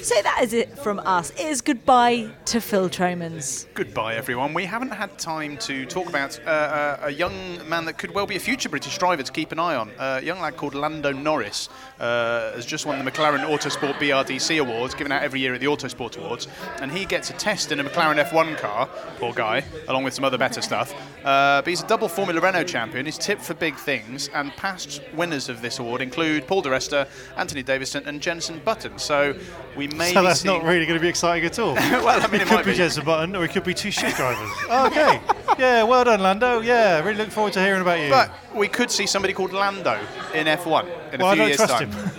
So 0.06 0.14
that 0.22 0.40
is 0.42 0.52
it 0.52 0.78
from 0.78 0.98
us. 1.00 1.30
It 1.30 1.40
is 1.46 1.60
goodbye 1.60 2.30
to 2.46 2.60
Phil 2.60 2.88
Tromans. 2.88 3.66
Goodbye, 3.74 4.14
everyone. 4.16 4.54
We 4.54 4.64
haven't 4.64 4.90
had 4.92 5.18
time 5.18 5.56
to 5.58 5.86
talk 5.86 6.08
about 6.08 6.38
uh, 6.46 6.50
uh, 6.50 6.98
a 7.04 7.10
young 7.10 7.66
man 7.68 7.84
that 7.86 7.98
could 7.98 8.12
well 8.14 8.26
be 8.26 8.36
a 8.36 8.40
future 8.40 8.68
British 8.68 8.96
driver 8.98 9.22
to 9.22 9.32
keep 9.32 9.52
an 9.52 9.58
eye 9.58 9.74
on. 9.76 9.90
Uh, 9.98 10.18
a 10.20 10.24
young 10.24 10.40
lad 10.40 10.56
called 10.56 10.74
Lando 10.74 11.12
Norris 11.12 11.68
uh, 12.00 12.52
has 12.52 12.66
just 12.66 12.86
won 12.86 13.02
the 13.02 13.10
McLaren 13.10 13.40
Autosport 13.46 13.94
BRDC 13.94 14.60
Awards, 14.60 14.94
given 14.94 15.12
out 15.12 15.22
every 15.22 15.40
year 15.40 15.54
at 15.54 15.60
the 15.60 15.66
Autosport 15.66 16.16
Awards, 16.18 16.48
and 16.80 16.90
he 16.92 17.04
gets 17.04 17.30
a 17.30 17.32
test 17.34 17.72
in 17.72 17.80
a 17.80 17.84
McLaren 17.84 18.22
F1 18.24 18.56
car, 18.58 18.86
poor 19.18 19.32
guy, 19.32 19.64
along 19.88 20.04
with 20.04 20.14
some 20.14 20.24
other 20.24 20.38
better 20.38 20.60
stuff. 20.62 20.94
Uh, 21.24 21.60
but 21.62 21.66
he's 21.66 21.82
a 21.82 21.86
double 21.86 22.08
Formula 22.08 22.40
Renault 22.40 22.64
champion. 22.64 23.04
He's 23.04 23.18
tipped 23.18 23.42
for 23.42 23.54
big 23.54 23.76
things, 23.76 24.28
and 24.34 24.52
past 24.52 25.02
winners 25.14 25.48
of 25.48 25.60
this 25.62 25.78
award 25.78 26.00
include 26.00 26.46
Paul 26.46 26.62
di 26.62 26.70
Resta, 26.70 27.08
Anthony 27.36 27.62
Davidson, 27.62 28.04
and 28.06 28.20
Jenson 28.20 28.60
Button. 28.64 28.98
So 28.98 29.34
we 29.76 29.88
may 29.88 30.12
So 30.12 30.22
that's 30.22 30.44
not 30.44 30.62
really 30.62 30.86
going 30.86 30.98
to 30.98 31.02
be 31.02 31.08
exciting 31.08 31.44
at 31.44 31.58
all. 31.58 31.74
well, 31.74 32.08
I 32.08 32.26
mean, 32.28 32.40
it, 32.40 32.42
it 32.42 32.48
could 32.48 32.54
might 32.54 32.64
be 32.64 32.70
be. 32.72 32.76
Jenson 32.76 33.04
Button, 33.04 33.34
or 33.36 33.44
it 33.44 33.50
could 33.50 33.64
be 33.64 33.74
two 33.74 33.90
shit 33.90 34.14
drivers. 34.14 34.50
Oh, 34.70 34.86
okay. 34.86 35.20
Yeah, 35.58 35.82
well 35.82 36.04
done, 36.04 36.20
Lando. 36.20 36.60
Yeah, 36.60 37.00
really 37.02 37.18
look 37.18 37.30
forward 37.30 37.52
to 37.54 37.60
hearing 37.60 37.80
about 37.80 38.00
you. 38.00 38.10
But 38.10 38.30
we 38.54 38.68
could 38.68 38.90
see 38.90 39.06
somebody 39.06 39.32
called 39.32 39.52
Lando 39.52 39.98
in 40.34 40.46
F1 40.46 41.14
in 41.14 41.20
well, 41.20 41.28
a 41.28 41.32
I 41.32 41.34
few 41.34 41.38
don't 41.42 41.46
years' 41.48 41.56
trust 41.56 41.72
time. 41.74 41.90
him. 41.90 42.10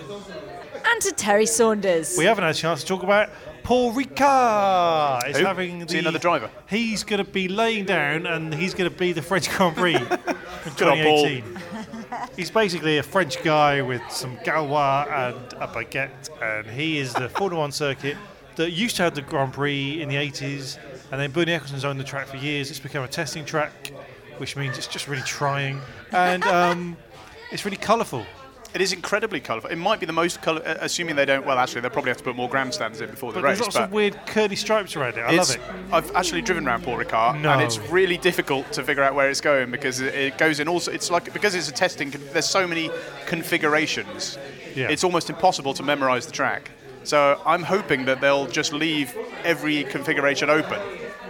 And 0.84 1.02
to 1.02 1.12
Terry 1.12 1.46
Saunders. 1.46 2.16
We 2.18 2.24
haven't 2.24 2.42
had 2.44 2.54
a 2.54 2.58
chance 2.58 2.80
to 2.80 2.86
talk 2.86 3.02
about 3.02 3.30
Paul 3.62 3.92
Ricard. 3.92 5.28
Is 5.28 5.38
Who? 5.38 5.44
having 5.44 5.82
Is 5.82 5.88
the, 5.88 5.94
he 5.94 5.98
another 6.00 6.18
driver? 6.18 6.50
He's 6.68 7.04
going 7.04 7.24
to 7.24 7.30
be 7.30 7.48
laying 7.48 7.84
down, 7.84 8.26
and 8.26 8.54
he's 8.54 8.74
going 8.74 8.90
to 8.90 8.96
be 8.96 9.12
the 9.12 9.22
French 9.22 9.50
Grand 9.50 9.76
Prix 9.76 9.94
in 9.96 10.02
Good 10.06 10.88
old 10.88 10.98
Paul. 10.98 11.26
2018. 11.26 11.44
He's 12.36 12.50
basically 12.50 12.98
a 12.98 13.02
French 13.02 13.42
guy 13.42 13.82
with 13.82 14.02
some 14.10 14.36
Gauloises 14.38 15.08
and 15.08 15.52
a 15.62 15.68
baguette, 15.68 16.30
and 16.42 16.66
he 16.66 16.98
is 16.98 17.12
the 17.14 17.28
Formula 17.28 17.60
One 17.60 17.72
circuit 17.72 18.16
that 18.56 18.72
used 18.72 18.96
to 18.96 19.02
have 19.04 19.14
the 19.14 19.22
Grand 19.22 19.52
Prix 19.52 20.02
in 20.02 20.08
the 20.08 20.16
80s, 20.16 20.78
and 21.12 21.20
then 21.20 21.30
Bernie 21.30 21.52
Ecclestone's 21.52 21.84
owned 21.84 22.00
the 22.00 22.04
track 22.04 22.26
for 22.26 22.36
years. 22.36 22.70
It's 22.70 22.80
become 22.80 23.04
a 23.04 23.08
testing 23.08 23.44
track, 23.44 23.92
which 24.38 24.56
means 24.56 24.76
it's 24.76 24.86
just 24.86 25.08
really 25.08 25.22
trying, 25.22 25.80
and 26.12 26.42
um, 26.44 26.96
it's 27.52 27.64
really 27.64 27.76
colourful. 27.76 28.26
It 28.72 28.80
is 28.80 28.92
incredibly 28.92 29.40
colourful. 29.40 29.70
It 29.70 29.76
might 29.76 29.98
be 29.98 30.06
the 30.06 30.12
most 30.12 30.40
colour, 30.42 30.62
uh, 30.64 30.76
assuming 30.80 31.16
they 31.16 31.24
don't. 31.24 31.44
Well, 31.44 31.58
actually, 31.58 31.80
they'll 31.80 31.90
probably 31.90 32.10
have 32.10 32.18
to 32.18 32.24
put 32.24 32.36
more 32.36 32.48
grandstands 32.48 33.00
in 33.00 33.10
before 33.10 33.32
the 33.32 33.40
But 33.40 33.44
race. 33.48 33.58
there's 33.58 33.66
lots 33.66 33.76
but 33.76 33.84
of 33.84 33.92
weird 33.92 34.16
curly 34.26 34.54
stripes 34.54 34.94
around 34.94 35.16
it. 35.18 35.22
I 35.22 35.32
love 35.32 35.50
it. 35.50 35.60
I've 35.90 36.14
actually 36.14 36.42
driven 36.42 36.68
around 36.68 36.84
Paul 36.84 36.96
Ricard, 36.98 37.40
No. 37.40 37.50
and 37.52 37.60
it's 37.62 37.78
really 37.90 38.16
difficult 38.16 38.70
to 38.72 38.84
figure 38.84 39.02
out 39.02 39.14
where 39.14 39.28
it's 39.28 39.40
going 39.40 39.72
because 39.72 40.00
it, 40.00 40.14
it 40.14 40.38
goes 40.38 40.60
in 40.60 40.68
also. 40.68 40.92
It's 40.92 41.10
like 41.10 41.32
because 41.32 41.54
it's 41.56 41.68
a 41.68 41.72
testing. 41.72 42.10
There's 42.32 42.48
so 42.48 42.66
many 42.66 42.90
configurations. 43.26 44.38
Yeah. 44.76 44.88
It's 44.88 45.02
almost 45.02 45.30
impossible 45.30 45.74
to 45.74 45.82
memorise 45.82 46.26
the 46.26 46.32
track. 46.32 46.70
So 47.02 47.40
I'm 47.44 47.62
hoping 47.64 48.04
that 48.04 48.20
they'll 48.20 48.46
just 48.46 48.72
leave 48.72 49.16
every 49.42 49.84
configuration 49.84 50.48
open, 50.50 50.78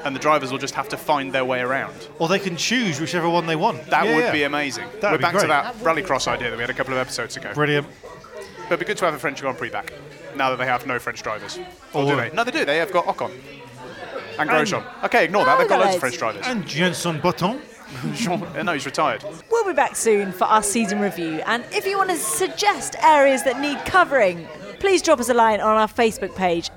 and 0.04 0.14
the 0.14 0.20
drivers 0.20 0.50
will 0.50 0.58
just 0.58 0.74
have 0.74 0.88
to 0.90 0.96
find 0.96 1.32
their 1.32 1.44
way 1.44 1.60
around. 1.60 2.08
Or 2.18 2.28
they 2.28 2.38
can 2.38 2.56
choose 2.56 3.00
whichever 3.00 3.28
one 3.28 3.46
they 3.46 3.56
want. 3.56 3.84
That 3.86 4.04
Yeah, 4.06 4.14
would 4.14 4.24
yeah. 4.24 4.32
be 4.32 4.42
amazing. 4.44 4.86
That'd 5.00 5.12
We're 5.12 5.18
be 5.18 5.22
back 5.22 5.32
to 5.34 5.38
great. 5.40 5.48
that 5.48 5.74
rallycross 5.76 6.26
idea 6.28 6.50
that 6.50 6.56
we 6.56 6.62
had 6.62 6.70
a 6.70 6.74
couple 6.74 6.92
of 6.94 6.98
episodes 6.98 7.36
ago. 7.36 7.52
Brilliant. 7.54 7.86
But 8.68 8.74
it'd 8.74 8.78
be 8.80 8.86
good 8.86 8.98
to 8.98 9.04
have 9.04 9.14
a 9.14 9.18
French 9.18 9.40
Grand 9.40 9.58
Prix 9.58 9.70
back 9.70 9.92
now 10.36 10.50
that 10.50 10.56
they 10.56 10.66
have 10.66 10.86
no 10.86 10.98
French 10.98 11.22
drivers. 11.22 11.58
Or 11.92 12.06
do 12.08 12.16
they? 12.16 12.30
No, 12.30 12.44
they 12.44 12.52
do. 12.52 12.64
They 12.64 12.78
have 12.78 12.92
got 12.92 13.06
Ocon 13.06 13.30
and 14.38 14.48
And- 14.48 14.50
Grosjean. 14.50 15.04
Okay, 15.04 15.24
ignore 15.24 15.44
that. 15.44 15.58
They've 15.58 15.68
got 15.68 15.80
loads 15.80 15.94
of 15.94 16.00
French 16.00 16.18
drivers. 16.18 16.46
And 16.46 16.66
Jenson 16.66 17.20
Button. 17.20 17.60
Jean, 18.14 18.40
uh, 18.44 18.62
no, 18.62 18.72
he's 18.74 18.86
retired. 18.86 19.24
We'll 19.50 19.64
be 19.66 19.72
back 19.72 19.96
soon 19.96 20.30
for 20.30 20.44
our 20.44 20.62
season 20.62 21.00
review. 21.00 21.42
And 21.46 21.64
if 21.72 21.84
you 21.86 21.98
want 21.98 22.10
to 22.10 22.16
suggest 22.16 22.94
areas 23.02 23.42
that 23.42 23.58
need 23.60 23.78
covering, 23.84 24.46
please 24.78 25.02
drop 25.02 25.18
us 25.18 25.28
a 25.28 25.34
line 25.34 25.60
on 25.60 25.76
our 25.76 25.88
Facebook 25.88 26.36
page, 26.36 26.70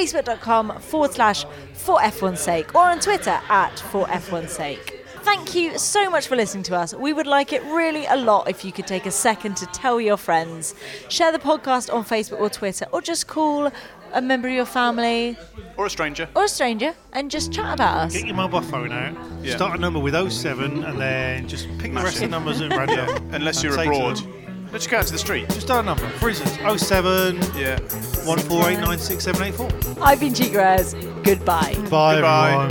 facebook.com 0.00 0.78
forward 0.80 1.12
slash 1.12 1.44
for 1.72 1.98
F1's 2.00 2.40
sake, 2.40 2.74
or 2.74 2.82
on 2.82 3.00
Twitter 3.00 3.40
at 3.48 3.78
for 3.90 4.06
F1's 4.06 4.52
sake. 4.52 5.02
Thank 5.22 5.54
you 5.54 5.78
so 5.78 6.08
much 6.10 6.28
for 6.28 6.36
listening 6.36 6.62
to 6.64 6.76
us. 6.76 6.94
We 6.94 7.12
would 7.12 7.26
like 7.26 7.52
it 7.52 7.62
really 7.64 8.04
a 8.06 8.14
lot 8.16 8.48
if 8.48 8.64
you 8.64 8.72
could 8.72 8.86
take 8.86 9.06
a 9.06 9.10
second 9.10 9.56
to 9.56 9.66
tell 9.66 10.00
your 10.00 10.16
friends, 10.18 10.74
share 11.08 11.32
the 11.32 11.38
podcast 11.38 11.92
on 11.92 12.04
Facebook 12.04 12.40
or 12.40 12.50
Twitter, 12.50 12.86
or 12.92 13.00
just 13.00 13.26
call 13.26 13.72
a 14.12 14.20
member 14.22 14.46
of 14.48 14.54
your 14.54 14.66
family 14.66 15.36
Or 15.76 15.86
a 15.86 15.90
stranger. 15.90 16.28
or 16.36 16.44
a 16.44 16.48
stranger 16.48 16.94
and 17.14 17.30
just 17.30 17.52
chat 17.52 17.74
about 17.74 17.96
us. 17.96 18.12
Get 18.12 18.26
your 18.26 18.36
mobile 18.36 18.60
phone 18.60 18.92
out, 18.92 19.16
Yeah. 19.42 19.56
start 19.56 19.78
a 19.78 19.80
number 19.80 19.98
with 19.98 20.14
07, 20.14 20.84
and 20.84 21.00
then 21.00 21.48
just 21.48 21.66
pick 21.78 21.90
the 21.90 21.94
Mash 21.94 22.04
rest 22.04 22.16
of 22.16 22.20
the 22.22 22.28
numbers 22.28 22.60
at 22.60 22.70
random. 22.76 23.28
Unless 23.32 23.62
you're 23.64 23.72
say 23.72 23.84
to 23.86 23.90
abroad. 23.90 24.20
Them, 24.76 24.86
Let's 24.86 24.86
go 24.86 24.98
out 24.98 25.06
to 25.06 25.12
the 25.12 25.18
street. 25.18 25.48
Just 25.48 25.62
start 25.62 25.84
a 25.84 25.86
number. 25.86 26.06
For 26.18 26.28
instance, 26.28 26.52
07 26.82 27.36
Yeah. 27.56 27.78
14896784. 28.26 29.98
I've 30.02 30.20
been 30.20 30.34
Chigrez. 30.34 30.94
Goodbye. 31.22 31.74
Bye, 31.90 32.14
Goodbye. 32.14 32.68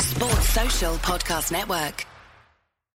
Sports 0.00 0.48
Social 0.48 0.94
Podcast 0.96 1.52
Network. 1.52 2.06